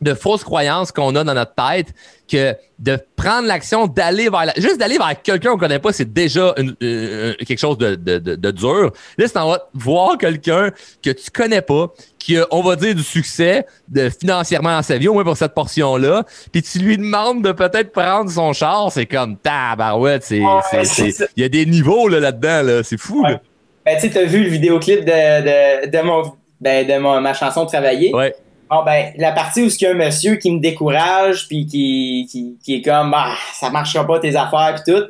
de 0.00 0.14
fausses 0.14 0.44
croyances 0.44 0.92
qu'on 0.92 1.14
a 1.16 1.24
dans 1.24 1.34
notre 1.34 1.54
tête 1.54 1.94
que 2.30 2.54
de 2.78 2.98
prendre 3.16 3.46
l'action 3.46 3.86
d'aller 3.86 4.30
vers 4.30 4.46
la... 4.46 4.54
juste 4.56 4.78
d'aller 4.78 4.98
vers 4.98 5.20
quelqu'un 5.20 5.50
qu'on 5.50 5.58
connaît 5.58 5.78
pas 5.78 5.92
c'est 5.92 6.10
déjà 6.10 6.54
une, 6.56 6.74
quelque 6.76 7.58
chose 7.58 7.76
de, 7.76 7.96
de, 7.96 8.18
de, 8.18 8.50
dur. 8.50 8.92
Là 9.18 9.26
c'est 9.26 9.36
en 9.36 9.56
voir 9.74 10.16
quelqu'un 10.16 10.70
que 11.02 11.10
tu 11.10 11.30
connais 11.30 11.60
pas 11.60 11.88
qui 12.18 12.38
a 12.38 12.46
on 12.50 12.62
va 12.62 12.76
dire 12.76 12.94
du 12.94 13.02
succès 13.02 13.66
de 13.88 14.08
financièrement 14.08 14.76
dans 14.76 14.82
sa 14.82 14.96
vie 14.96 15.08
au 15.08 15.14
moins 15.14 15.24
pour 15.24 15.36
cette 15.36 15.54
portion 15.54 15.96
là 15.96 16.24
puis 16.52 16.62
tu 16.62 16.78
lui 16.78 16.96
demandes 16.96 17.42
de 17.42 17.52
peut-être 17.52 17.92
prendre 17.92 18.30
son 18.30 18.52
char 18.52 18.90
c'est 18.92 19.06
comme 19.06 19.36
tabarouette 19.36 20.22
c'est 20.22 20.42
c'est 20.84 21.28
il 21.36 21.42
y 21.42 21.44
a 21.44 21.48
des 21.48 21.66
niveaux 21.66 22.08
là 22.08 22.20
là 22.20 22.32
dedans 22.32 22.62
là. 22.62 22.82
C'est 22.82 22.98
fou 22.98 23.24
là. 23.24 23.40
ben 23.84 23.96
tu 23.96 24.02
sais 24.02 24.10
t'as 24.10 24.24
vu 24.24 24.44
le 24.44 24.50
vidéoclip 24.50 25.04
de 25.04 25.86
de, 25.86 25.90
de 25.90 26.02
mon 26.02 26.32
ben, 26.60 26.86
de 26.86 26.98
ma 26.98 27.32
chanson 27.32 27.64
travailler? 27.64 28.14
Ouais 28.14 28.34
Bon, 28.70 28.84
ben, 28.84 29.12
la 29.16 29.32
partie 29.32 29.62
où 29.62 29.66
il 29.66 29.80
y 29.80 29.86
a 29.86 29.90
un 29.90 29.94
monsieur 29.94 30.36
qui 30.36 30.52
me 30.52 30.60
décourage, 30.60 31.48
puis 31.48 31.66
qui, 31.66 32.28
qui, 32.30 32.56
qui, 32.62 32.76
est 32.76 32.82
comme, 32.82 33.10
bah, 33.10 33.32
ça 33.54 33.68
marchera 33.68 34.06
pas 34.06 34.20
tes 34.20 34.36
affaires, 34.36 34.76
puis 34.76 34.94
tout. 34.94 35.02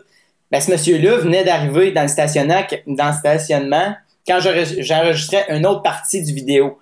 Ben, 0.51 0.63
ce 0.63 0.71
monsieur-là 0.71 1.19
venait 1.19 1.45
d'arriver 1.45 1.93
dans 1.93 2.03
le 2.03 2.09
stationnement, 2.09 2.63
dans 2.87 3.09
le 3.09 3.13
stationnement 3.13 3.95
quand 4.27 4.39
j'enregistrais 4.41 5.45
une 5.51 5.67
autre 5.67 5.83
partie 5.83 6.23
du 6.23 6.33
vidéo. 6.33 6.79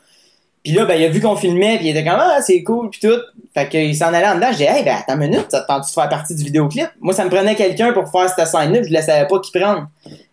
Puis 0.62 0.72
là, 0.72 0.85
ben, 0.85 0.95
il 0.95 1.05
a 1.05 1.09
vu 1.09 1.20
qu'on 1.20 1.35
filmait, 1.35 1.79
puis 1.79 1.89
il 1.89 1.97
était 1.97 2.09
comme, 2.09 2.20
ah, 2.20 2.41
c'est 2.43 2.62
cool, 2.62 2.91
puis 2.91 3.01
tout. 3.01 3.20
Fait 3.55 3.68
qu'il 3.68 3.97
s'en 3.97 4.12
allait 4.12 4.29
en 4.29 4.37
dedans. 4.37 4.51
J'ai 4.53 4.59
dit, 4.59 4.64
hey, 4.64 4.85
ben, 4.85 4.99
attends 4.99 5.14
une 5.14 5.31
minute, 5.31 5.49
t'attends-tu 5.49 5.89
de 5.89 5.95
faire 5.95 6.09
partie 6.09 6.37
du 6.37 6.45
vidéoclip? 6.45 6.91
Moi, 7.01 7.12
ça 7.12 7.24
me 7.24 7.31
prenait 7.31 7.57
quelqu'un 7.57 7.93
pour 7.93 8.09
faire 8.09 8.29
cette 8.29 8.47
scène-là, 8.47 8.83
je 8.85 8.95
ne 8.95 9.01
savais 9.01 9.26
pas 9.26 9.41
qui 9.41 9.51
prendre. 9.51 9.89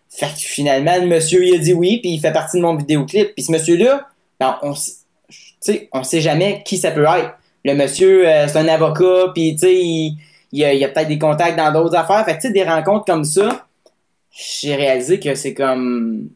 Fait 0.09 0.27
que 0.27 0.39
finalement, 0.39 0.95
le 0.97 1.07
monsieur, 1.07 1.43
il 1.43 1.55
a 1.55 1.57
dit 1.57 1.73
oui, 1.73 1.99
puis 2.01 2.11
il 2.11 2.19
fait 2.19 2.31
partie 2.31 2.57
de 2.57 2.61
mon 2.61 2.75
vidéoclip. 2.75 3.33
Puis 3.33 3.45
ce 3.45 3.51
monsieur-là, 3.51 4.07
ben, 4.39 4.59
on, 4.61 4.73
sais, 5.71 5.89
on 5.91 6.03
sait 6.03 6.21
jamais 6.21 6.63
qui 6.65 6.77
ça 6.77 6.91
peut 6.91 7.03
être. 7.03 7.35
Le 7.63 7.73
monsieur, 7.73 8.27
euh, 8.27 8.47
c'est 8.47 8.57
un 8.57 8.67
avocat, 8.67 9.31
puis 9.33 9.53
tu 9.53 9.59
sais, 9.59 9.75
il, 9.75 10.17
y 10.51 10.63
a, 10.63 10.87
peut-être 10.89 11.07
des 11.07 11.19
contacts 11.19 11.57
dans 11.57 11.71
d'autres 11.71 11.95
affaires. 11.95 12.23
Fait 12.25 12.35
tu 12.35 12.41
sais, 12.41 12.51
des 12.51 12.63
rencontres 12.63 13.05
comme 13.05 13.23
ça, 13.23 13.67
j'ai 14.31 14.75
réalisé 14.75 15.19
que 15.19 15.33
c'est 15.35 15.53
comme 15.53 16.29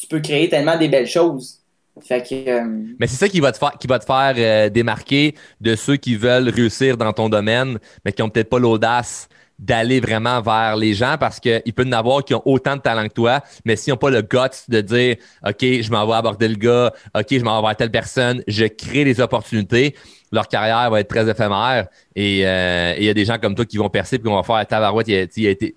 tu 0.00 0.06
peux 0.06 0.20
créer 0.20 0.48
tellement 0.48 0.78
des 0.78 0.88
belles 0.88 1.06
choses. 1.06 1.58
Fait 2.00 2.26
que, 2.26 2.48
euh, 2.48 2.64
Mais 2.98 3.06
c'est 3.06 3.16
ça 3.16 3.28
qui 3.28 3.40
va 3.40 3.52
te 3.52 3.58
faire, 3.58 3.72
qui 3.78 3.86
va 3.86 4.00
faire 4.00 4.34
euh, 4.38 4.70
démarquer 4.70 5.34
de 5.60 5.76
ceux 5.76 5.96
qui 5.96 6.16
veulent 6.16 6.48
réussir 6.48 6.96
dans 6.96 7.12
ton 7.12 7.28
domaine, 7.28 7.78
mais 8.04 8.12
qui 8.12 8.22
ont 8.22 8.30
peut-être 8.30 8.48
pas 8.48 8.58
l'audace 8.58 9.28
d'aller 9.62 10.00
vraiment 10.00 10.40
vers 10.40 10.76
les 10.76 10.92
gens 10.92 11.16
parce 11.18 11.38
qu'il 11.38 11.72
peut 11.74 11.84
y 11.84 11.88
en 11.88 11.92
avoir 11.92 12.24
qui 12.24 12.34
ont 12.34 12.42
autant 12.44 12.76
de 12.76 12.80
talent 12.80 13.06
que 13.06 13.14
toi, 13.14 13.42
mais 13.64 13.76
s'ils 13.76 13.92
n'ont 13.92 13.96
pas 13.96 14.10
le 14.10 14.20
guts 14.20 14.38
de 14.68 14.80
dire 14.80 15.16
OK, 15.46 15.60
je 15.60 15.90
m'en 15.90 16.04
vais 16.06 16.14
aborder 16.14 16.48
le 16.48 16.56
gars, 16.56 16.92
OK, 17.14 17.26
je 17.30 17.44
m'en 17.44 17.60
vais 17.60 17.68
vers 17.68 17.76
telle 17.76 17.90
personne, 17.90 18.42
je 18.48 18.64
crée 18.64 19.04
des 19.04 19.20
opportunités, 19.20 19.94
leur 20.32 20.48
carrière 20.48 20.90
va 20.90 21.00
être 21.00 21.08
très 21.08 21.30
éphémère 21.30 21.86
et 22.16 22.44
euh, 22.44 22.94
il 22.98 23.04
y 23.04 23.08
a 23.08 23.14
des 23.14 23.24
gens 23.24 23.38
comme 23.38 23.54
toi 23.54 23.64
qui 23.64 23.76
vont 23.76 23.88
percer 23.88 24.16
et 24.16 24.18
qui 24.18 24.24
vont 24.24 24.42
faire 24.42 24.66
tabarouette. 24.66 25.06
Il 25.06 25.16
a, 25.16 25.26
il 25.36 25.46
a 25.46 25.50
été, 25.50 25.74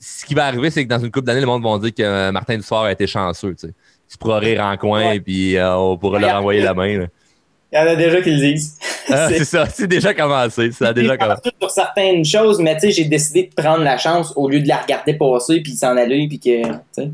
ce 0.00 0.24
qui 0.24 0.34
va 0.34 0.46
arriver, 0.46 0.70
c'est 0.70 0.84
que 0.84 0.88
dans 0.88 0.98
une 0.98 1.10
couple 1.10 1.26
d'années, 1.26 1.40
le 1.40 1.46
monde 1.46 1.62
va 1.62 1.78
dire 1.78 1.94
que 1.94 2.02
euh, 2.02 2.32
Martin 2.32 2.56
Dussard 2.56 2.84
a 2.84 2.92
été 2.92 3.06
chanceux. 3.06 3.54
Tu 3.54 4.18
pourras 4.18 4.38
rire 4.38 4.62
en 4.62 4.76
coin 4.78 5.12
et 5.12 5.20
puis 5.20 5.56
euh, 5.56 5.76
on 5.76 5.98
pourra 5.98 6.18
leur 6.18 6.36
envoyer 6.36 6.62
la 6.62 6.72
main. 6.72 7.06
Il 7.72 7.78
y 7.78 7.82
en 7.82 7.86
a 7.86 7.96
déjà 7.96 8.22
qui 8.22 8.30
le 8.30 8.38
disent. 8.38 8.78
Ah, 9.10 9.28
c'est 9.32 9.44
ça, 9.44 9.66
c'est 9.66 9.86
déjà 9.86 10.14
commencé. 10.14 10.72
Ça 10.72 10.88
a 10.88 10.92
déjà 10.92 11.16
commencé. 11.16 11.50
Sur 11.60 11.70
certaines 11.70 12.24
choses, 12.24 12.60
mais 12.60 12.74
tu 12.74 12.80
sais, 12.80 12.90
j'ai 12.92 13.04
décidé 13.04 13.44
de 13.44 13.62
prendre 13.62 13.82
la 13.82 13.98
chance 13.98 14.32
au 14.36 14.48
lieu 14.48 14.60
de 14.60 14.68
la 14.68 14.78
regarder 14.78 15.14
passer 15.14 15.60
puis 15.60 15.72
s'en 15.72 15.96
aller 15.96 16.26
puis 16.28 16.40
que. 16.40 17.10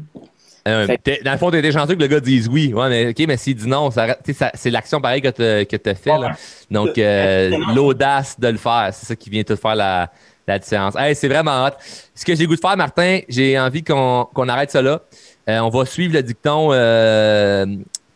Euh, 0.66 0.86
dans 1.22 1.32
le 1.32 1.38
fond, 1.38 1.50
t'es 1.50 1.72
chanceux 1.72 1.94
que 1.94 2.00
le 2.00 2.06
gars 2.06 2.20
dise 2.20 2.48
oui. 2.48 2.72
Ouais, 2.72 2.88
mais 2.88 3.08
ok, 3.08 3.26
mais 3.28 3.36
s'il 3.36 3.54
dit 3.54 3.68
non, 3.68 3.90
ça, 3.90 4.16
c'est 4.54 4.70
l'action 4.70 5.00
pareille 5.00 5.20
que 5.20 5.28
tu 5.28 5.90
as 5.90 5.94
fait. 5.94 6.18
Là. 6.18 6.32
Donc, 6.70 6.96
euh, 6.96 7.50
l'audace 7.74 8.40
de 8.40 8.48
le 8.48 8.56
faire, 8.56 8.88
c'est 8.92 9.06
ça 9.06 9.16
qui 9.16 9.28
vient 9.28 9.42
te 9.42 9.56
faire 9.56 9.74
la, 9.74 10.10
la 10.46 10.58
différence. 10.58 10.94
Hey, 10.96 11.14
c'est 11.14 11.28
vraiment 11.28 11.66
hot. 11.66 11.72
Ce 12.14 12.24
que 12.24 12.34
j'ai 12.34 12.46
goût 12.46 12.56
de 12.56 12.60
faire, 12.60 12.78
Martin, 12.78 13.20
j'ai 13.28 13.58
envie 13.58 13.82
qu'on 13.82 14.48
arrête 14.48 14.70
ça 14.70 14.80
là. 14.80 15.02
Euh, 15.50 15.58
on 15.58 15.68
va 15.68 15.84
suivre 15.84 16.14
le 16.14 16.22
dicton 16.22 16.68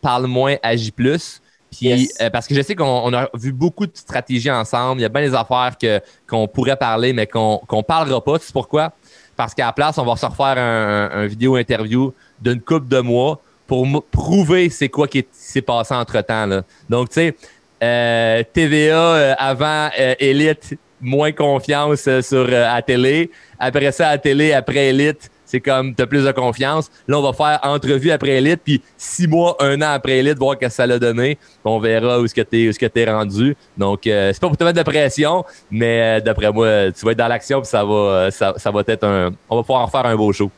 parle 0.01 0.27
moins, 0.27 0.55
agis 0.63 0.91
plus. 0.91 1.41
Puis, 1.71 2.09
euh, 2.21 2.29
parce 2.29 2.47
que 2.47 2.55
je 2.55 2.61
sais 2.61 2.75
qu'on 2.75 3.13
a 3.13 3.29
vu 3.35 3.51
beaucoup 3.51 3.85
de 3.85 3.95
stratégies 3.95 4.49
ensemble. 4.49 4.99
Il 4.99 5.03
y 5.03 5.05
a 5.05 5.09
bien 5.09 5.21
des 5.21 5.35
affaires 5.35 5.75
que, 5.79 6.01
qu'on 6.27 6.47
pourrait 6.47 6.75
parler, 6.75 7.13
mais 7.13 7.27
qu'on 7.27 7.61
qu'on 7.67 7.83
parlera 7.83 8.23
pas. 8.23 8.37
C'est 8.39 8.53
pourquoi? 8.53 8.91
Parce 9.35 9.53
qu'à 9.53 9.67
la 9.67 9.73
place, 9.73 9.97
on 9.97 10.03
va 10.03 10.15
se 10.15 10.25
refaire 10.25 10.57
un, 10.57 11.09
un, 11.13 11.27
vidéo 11.27 11.55
interview 11.55 12.13
d'une 12.41 12.59
coupe 12.59 12.87
de 12.87 12.99
mois 12.99 13.39
pour 13.67 13.87
prouver 14.11 14.69
c'est 14.69 14.89
quoi 14.89 15.07
qui 15.07 15.25
s'est 15.31 15.61
passé 15.61 15.93
entre 15.93 16.19
temps. 16.21 16.47
Là. 16.47 16.63
Donc, 16.89 17.09
tu 17.09 17.15
sais, 17.15 17.35
euh, 17.81 18.43
TVA 18.51 18.97
euh, 18.97 19.35
avant 19.37 19.89
Elite, 19.95 20.75
moins 20.99 21.31
confiance 21.31 22.09
sur 22.21 22.51
à 22.53 22.81
télé. 22.81 23.29
Après 23.59 23.91
ça, 23.91 24.09
à 24.09 24.17
télé, 24.17 24.53
après 24.53 24.87
Elite, 24.87 25.29
c'est 25.49 25.61
comme 25.61 25.95
t'as 25.95 26.05
plus 26.05 26.23
de 26.23 26.31
confiance. 26.31 26.91
Là, 27.07 27.17
on 27.17 27.23
va 27.23 27.33
faire 27.33 27.59
entrevue 27.63 28.11
après 28.11 28.37
élite, 28.37 28.61
puis 28.63 28.83
six 28.97 29.27
mois, 29.27 29.57
un 29.59 29.81
an 29.81 29.93
après 29.93 30.19
élite, 30.19 30.37
voir 30.37 30.53
ce 30.53 30.67
que 30.67 30.69
ça 30.69 30.85
l'a 30.85 30.99
donné. 30.99 31.39
On 31.65 31.79
verra 31.79 32.21
où 32.21 32.25
est-ce 32.25 32.35
que 32.35 32.41
t'es, 32.41 32.69
où 32.69 33.11
rendu. 33.11 33.55
Donc, 33.75 34.05
euh, 34.05 34.31
c'est 34.31 34.39
pas 34.39 34.47
pour 34.47 34.57
te 34.57 34.63
mettre 34.63 34.77
de 34.77 34.83
pression, 34.83 35.43
mais 35.71 36.01
euh, 36.01 36.21
d'après 36.21 36.51
moi, 36.51 36.91
tu 36.91 37.03
vas 37.03 37.13
être 37.13 37.17
dans 37.17 37.27
l'action, 37.27 37.61
puis 37.61 37.67
ça 37.67 37.83
va, 37.83 37.93
euh, 37.93 38.31
ça, 38.31 38.71
va 38.71 38.83
être 38.87 39.03
un, 39.03 39.31
on 39.49 39.55
va 39.55 39.63
pouvoir 39.63 39.81
en 39.81 39.87
faire 39.87 40.05
un 40.05 40.15
beau 40.15 40.31
show. 40.31 40.51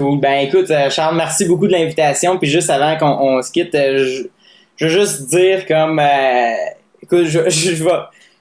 Ben 0.00 0.48
écoute, 0.48 0.72
Charles, 0.90 1.16
merci 1.16 1.44
beaucoup 1.44 1.68
de 1.68 1.72
l'invitation. 1.72 2.38
Puis 2.38 2.48
juste 2.48 2.70
avant 2.70 2.96
qu'on 2.96 3.42
se 3.42 3.52
quitte, 3.52 3.74
je, 3.74 4.26
je, 4.74 4.86
veux 4.86 4.90
juste 4.90 5.28
dire 5.28 5.66
comme, 5.66 6.00
écoute, 7.00 7.26
je, 7.26 7.40
je, 7.48 7.74
je 7.76 7.84
vais, 7.84 7.90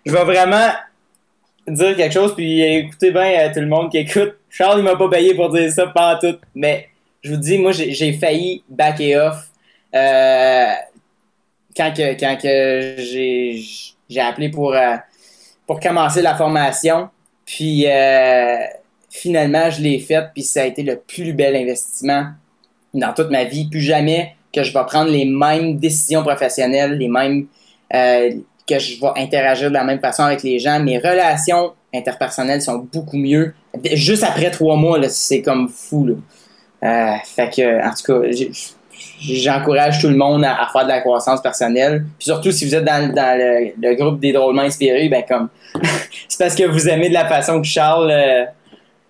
je 0.06 0.14
vais 0.14 0.24
vraiment 0.24 0.70
dire 1.68 1.96
quelque 1.96 2.14
chose, 2.14 2.34
puis 2.34 2.62
écoutez 2.62 3.12
bien 3.12 3.52
tout 3.54 3.60
le 3.60 3.68
monde 3.68 3.92
qui 3.92 4.00
écoute. 4.00 4.36
Charles, 4.52 4.80
il 4.80 4.84
m'a 4.84 4.98
pas 4.98 5.08
payé 5.08 5.34
pour 5.34 5.50
dire 5.50 5.72
ça, 5.72 5.88
pas 5.88 6.20
tout. 6.22 6.38
Mais 6.54 6.90
je 7.24 7.32
vous 7.32 7.38
dis, 7.38 7.58
moi, 7.58 7.72
j'ai 7.72 8.14
failli 8.14 8.64
back 8.70 9.00
et 9.00 9.18
off 9.18 9.50
euh, 9.96 10.72
quand 11.76 11.94
que, 11.94 12.20
quand 12.20 12.38
que 12.38 12.96
j'ai 14.10 14.20
appelé 14.20 14.50
pour, 14.50 14.74
euh, 14.74 14.98
pour 15.66 15.80
commencer 15.80 16.22
la 16.22 16.36
formation. 16.36 17.10
Puis 17.46 17.88
euh, 17.88 18.58
finalement, 19.10 19.70
je 19.70 19.82
l'ai 19.82 20.00
fait, 20.00 20.30
puis 20.34 20.44
ça 20.44 20.64
a 20.64 20.66
été 20.66 20.84
le 20.84 20.98
plus 20.98 21.32
bel 21.32 21.56
investissement 21.56 22.28
dans 22.94 23.14
toute 23.14 23.30
ma 23.30 23.46
vie. 23.46 23.70
Plus 23.70 23.82
jamais 23.82 24.36
que 24.54 24.64
je 24.64 24.74
vais 24.74 24.86
prendre 24.86 25.12
les 25.12 25.24
mêmes 25.26 25.78
décisions 25.78 26.24
professionnelles, 26.24 26.98
les 26.98 27.08
mêmes 27.08 27.48
que 27.90 28.80
je 28.80 29.00
vais 29.00 29.22
interagir 29.22 29.70
de 29.70 29.74
la 29.74 29.84
même 29.86 30.00
façon 30.00 30.24
avec 30.24 30.44
les 30.44 30.60
gens. 30.60 30.82
Mes 30.82 30.98
relations 30.98 31.74
interpersonnelles 31.94 32.62
sont 32.62 32.78
beaucoup 32.92 33.18
mieux. 33.18 33.54
Juste 33.94 34.24
après 34.24 34.52
trois 34.52 34.76
mois, 34.76 35.00
c'est 35.10 35.42
comme 35.42 35.70
fou. 35.70 36.08
Là. 36.08 36.14
Euh, 36.84 37.16
fait 37.24 37.50
que, 37.50 37.88
en 37.88 37.94
tout 37.94 38.22
cas, 38.22 38.48
j'encourage 39.22 40.00
tout 40.00 40.10
le 40.10 40.16
monde 40.16 40.44
à, 40.44 40.68
faire 40.72 40.84
de 40.84 40.90
la 40.90 41.02
croissance 41.02 41.42
personnelle. 41.42 42.06
Puis 42.18 42.26
surtout, 42.26 42.52
si 42.52 42.66
vous 42.66 42.76
êtes 42.76 42.84
dans, 42.84 43.12
le, 43.12 43.96
groupe 43.96 44.20
des 44.20 44.34
drôlement 44.34 44.64
inspirés, 44.64 45.10
ben 45.10 45.24
comme 45.28 45.50
c'est 46.28 46.40
parce 46.40 46.56
que 46.56 46.64
vous 46.64 46.90
aimez 46.90 47.10
de 47.10 47.14
la 47.14 47.28
façon 47.28 47.62
que 47.62 47.68
Charles 47.68 48.12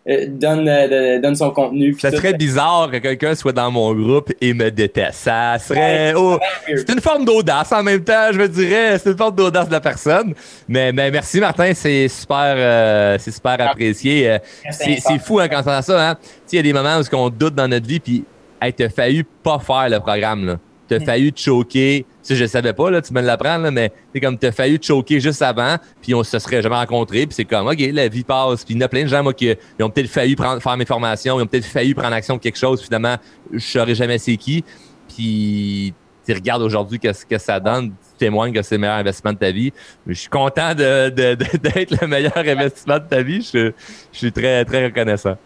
euh, 0.09 0.11
euh, 0.11 0.25
donne, 0.27 0.67
euh, 0.67 1.19
donne 1.19 1.35
son 1.35 1.51
contenu. 1.51 1.95
Ça 1.99 2.11
serait 2.11 2.33
bizarre 2.33 2.89
que 2.91 2.97
quelqu'un 2.97 3.35
soit 3.35 3.51
dans 3.51 3.69
mon 3.69 3.93
groupe 3.93 4.31
et 4.41 4.53
me 4.53 4.71
déteste. 4.71 5.19
Ça 5.19 5.57
serait. 5.59 6.13
Oh, 6.15 6.39
c'est 6.67 6.89
une 6.89 7.01
forme 7.01 7.25
d'audace 7.25 7.71
en 7.71 7.83
même 7.83 8.03
temps, 8.03 8.29
je 8.31 8.39
me 8.39 8.47
dirais. 8.47 8.97
C'est 8.97 9.11
une 9.11 9.17
forme 9.17 9.35
d'audace 9.35 9.67
de 9.67 9.73
la 9.73 9.81
personne. 9.81 10.33
Mais, 10.67 10.91
mais 10.91 11.11
merci, 11.11 11.39
Martin. 11.39 11.73
C'est 11.73 12.07
super, 12.07 12.55
euh, 12.57 13.17
c'est 13.19 13.31
super 13.31 13.57
ah. 13.59 13.69
apprécié. 13.69 14.37
C'est 14.71 15.19
fou 15.19 15.39
hein, 15.39 15.47
quand 15.47 15.61
on 15.65 15.69
a 15.69 15.81
ça. 15.81 16.11
Hein? 16.11 16.17
Il 16.51 16.55
y 16.55 16.59
a 16.59 16.63
des 16.63 16.73
moments 16.73 16.99
où 16.99 17.15
on 17.15 17.29
doute 17.29 17.55
dans 17.55 17.67
notre 17.67 17.87
vie, 17.87 17.99
puis 17.99 18.25
hey, 18.61 18.73
t'as 18.73 18.89
failli 18.89 19.23
pas 19.43 19.59
faire 19.59 19.89
le 19.89 19.99
programme. 19.99 20.45
Là. 20.45 20.57
T'as 20.97 21.05
failli 21.05 21.31
te 21.31 21.39
choquer 21.39 22.05
sais, 22.21 22.35
je 22.35 22.45
savais 22.45 22.73
pas, 22.73 22.89
là, 22.91 23.01
tu 23.01 23.13
me 23.13 23.21
l'apprends, 23.21 23.57
là, 23.57 23.71
mais 23.71 23.91
c'est 24.13 24.19
comme 24.19 24.37
t'as 24.37 24.51
failli 24.51 24.79
te 24.79 24.85
choquer 24.85 25.19
juste 25.19 25.41
avant, 25.41 25.77
puis 26.01 26.13
on 26.13 26.23
se 26.23 26.37
serait 26.39 26.61
jamais 26.61 26.75
rencontrés, 26.75 27.25
puis 27.25 27.35
c'est 27.35 27.45
comme, 27.45 27.67
OK, 27.67 27.79
la 27.79 28.07
vie 28.07 28.23
passe. 28.23 28.63
Puis 28.63 28.73
il 28.73 28.77
y 28.77 28.83
en 28.83 28.85
a 28.85 28.89
plein 28.89 29.03
de 29.03 29.07
gens, 29.07 29.23
moi, 29.23 29.33
qui 29.33 29.55
ont 29.79 29.89
peut-être 29.89 30.09
failli 30.09 30.35
prendre, 30.35 30.61
faire 30.61 30.77
mes 30.77 30.85
formations, 30.85 31.39
ils 31.39 31.43
ont 31.43 31.47
peut-être 31.47 31.65
failli 31.65 31.93
prendre 31.93 32.13
action 32.13 32.35
de 32.35 32.41
quelque 32.41 32.57
chose, 32.57 32.81
finalement, 32.81 33.15
je 33.51 33.59
saurais 33.59 33.95
jamais 33.95 34.17
c'est 34.17 34.37
qui. 34.37 34.63
Puis 35.07 35.93
tu 36.25 36.33
regardes 36.33 36.61
aujourd'hui 36.61 36.99
qu'est-ce 36.99 37.25
que 37.25 37.37
ça 37.37 37.59
donne, 37.59 37.89
tu 37.89 38.17
témoignes 38.17 38.53
que 38.53 38.61
c'est 38.61 38.75
le 38.75 38.81
meilleur 38.81 38.97
investissement 38.97 39.33
de 39.33 39.39
ta 39.39 39.51
vie. 39.51 39.73
Je 40.05 40.13
suis 40.13 40.29
content 40.29 40.75
de, 40.75 41.09
d'être 41.09 42.01
le 42.01 42.07
meilleur 42.07 42.37
investissement 42.37 42.99
de 42.99 43.07
ta 43.09 43.21
vie. 43.21 43.41
Je, 43.41 43.71
je 44.13 44.17
suis 44.17 44.31
très, 44.31 44.63
très 44.63 44.85
reconnaissant. 44.85 45.37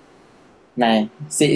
Ben, 0.77 1.07
c'est, 1.29 1.55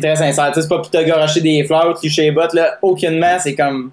très 0.00 0.16
sincère. 0.16 0.52
c'est 0.54 0.68
pas 0.68 0.78
te 0.80 1.04
garocher 1.04 1.40
des 1.40 1.64
fleurs, 1.64 1.98
tu 2.00 2.08
chez 2.08 2.22
les 2.22 2.30
bottes, 2.30 2.54
là, 2.54 2.78
aucunement, 2.80 3.36
c'est 3.40 3.54
comme 3.54 3.90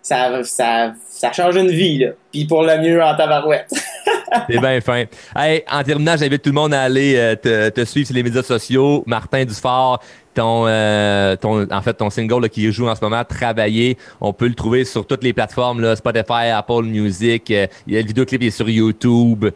ça, 0.00 0.42
ça, 0.44 0.92
ça 1.08 1.32
change 1.32 1.56
une 1.56 1.70
vie, 1.70 1.98
là. 1.98 2.10
Puis 2.32 2.44
pour 2.44 2.62
le 2.62 2.78
mieux 2.80 3.02
en 3.02 3.14
tabarouette. 3.16 3.68
C'est 4.48 4.58
bien 4.58 4.80
fin. 4.80 5.04
Hey, 5.34 5.62
en 5.70 5.82
terminant, 5.82 6.16
j'invite 6.16 6.42
tout 6.42 6.50
le 6.50 6.54
monde 6.54 6.74
à 6.74 6.82
aller 6.82 7.14
euh, 7.16 7.36
te, 7.36 7.68
te, 7.70 7.84
suivre 7.84 8.06
sur 8.06 8.14
les 8.14 8.22
médias 8.22 8.42
sociaux. 8.42 9.02
Martin 9.06 9.44
Dufort, 9.44 10.02
ton, 10.34 10.64
euh, 10.66 11.36
ton 11.36 11.66
en 11.70 11.82
fait, 11.82 11.94
ton 11.94 12.10
single 12.10 12.48
qui 12.48 12.70
joue 12.70 12.88
en 12.88 12.94
ce 12.94 13.00
moment, 13.02 13.24
Travailler, 13.24 13.96
on 14.20 14.32
peut 14.32 14.48
le 14.48 14.54
trouver 14.54 14.84
sur 14.84 15.06
toutes 15.06 15.24
les 15.24 15.32
plateformes, 15.32 15.80
là, 15.80 15.96
Spotify, 15.96 16.50
Apple 16.52 16.82
Music. 16.82 17.50
Euh, 17.50 17.66
le 17.86 18.02
vidéoclip 18.02 18.42
est 18.42 18.50
sur 18.50 18.68
YouTube. 18.68 19.46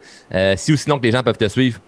si 0.55 0.73
ou 0.73 0.77
sinon 0.77 0.99
que 0.99 1.03
les 1.03 1.11
gens 1.11 1.23
peuvent 1.23 1.37
te 1.37 1.47
suivre. 1.47 1.79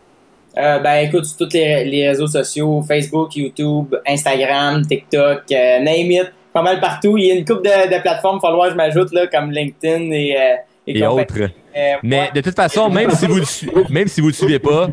Ben 0.56 1.08
écoute, 1.08 1.26
sur 1.26 1.38
tous 1.38 1.54
les, 1.54 1.86
les, 1.86 2.10
réseaux 2.10 2.28
sociaux, 2.28 2.82
Facebook, 2.88 3.36
YouTube, 3.36 3.96
Instagram, 4.06 4.86
TikTok, 4.86 5.50
name 5.50 6.12
it 6.12 6.32
pas 6.54 6.62
mal 6.62 6.80
partout. 6.80 7.18
Il 7.18 7.26
y 7.26 7.32
a 7.32 7.36
une 7.36 7.44
couple 7.44 7.64
de, 7.64 7.96
de 7.96 8.02
plateformes, 8.02 8.40
falloir 8.40 8.68
que 8.68 8.74
je 8.74 8.78
m'ajoute, 8.78 9.12
là, 9.12 9.28
comme 9.28 9.52
LinkedIn 9.52 10.12
et, 10.12 10.38
euh, 10.38 10.56
et, 10.88 11.06
autres. 11.06 11.34
Euh, 11.42 11.96
Mais 12.04 12.30
de 12.34 12.40
toute 12.42 12.56
façon, 12.56 12.90
même 12.90 13.10
si 13.12 13.26
vous 13.26 13.38
le 13.38 13.46
même 13.90 14.08
si 14.08 14.22
vous 14.22 14.28
le 14.28 14.34
suivez 14.34 14.60
pas, 14.60 14.88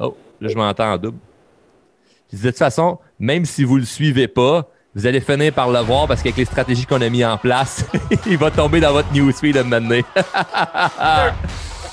oh, 0.00 0.16
là 0.40 0.48
je 0.48 0.54
m'entends 0.54 0.92
en 0.92 0.98
double. 0.98 1.18
de 2.32 2.38
toute 2.38 2.58
façon, 2.58 2.98
même 3.18 3.44
si 3.46 3.64
vous 3.64 3.78
le 3.78 3.84
suivez 3.84 4.28
pas, 4.28 4.68
vous 4.94 5.06
allez 5.06 5.20
finir 5.20 5.52
par 5.52 5.70
le 5.70 5.80
voir 5.80 6.06
parce 6.06 6.22
qu'avec 6.22 6.36
les 6.36 6.44
stratégies 6.44 6.86
qu'on 6.86 7.00
a 7.00 7.08
mis 7.08 7.24
en 7.24 7.38
place, 7.38 7.86
il 8.26 8.36
va 8.36 8.50
tomber 8.50 8.80
dans 8.80 8.92
votre 8.92 9.12
newsfeed 9.12 9.56
à 9.56 9.62
un 9.62 9.90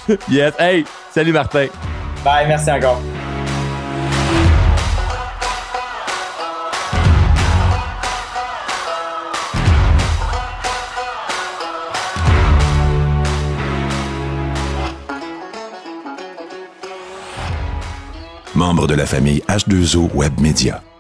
yes. 0.30 0.53
Hey, 0.59 0.84
salut 1.11 1.32
Martin. 1.32 1.67
Bye, 2.24 2.47
merci 2.47 2.71
encore. 2.71 3.01
membre 18.63 18.88
de 18.88 18.95
la 18.95 19.05
famille 19.05 19.43
H2O 19.49 20.09
Web 20.13 20.39
Media. 20.39 20.93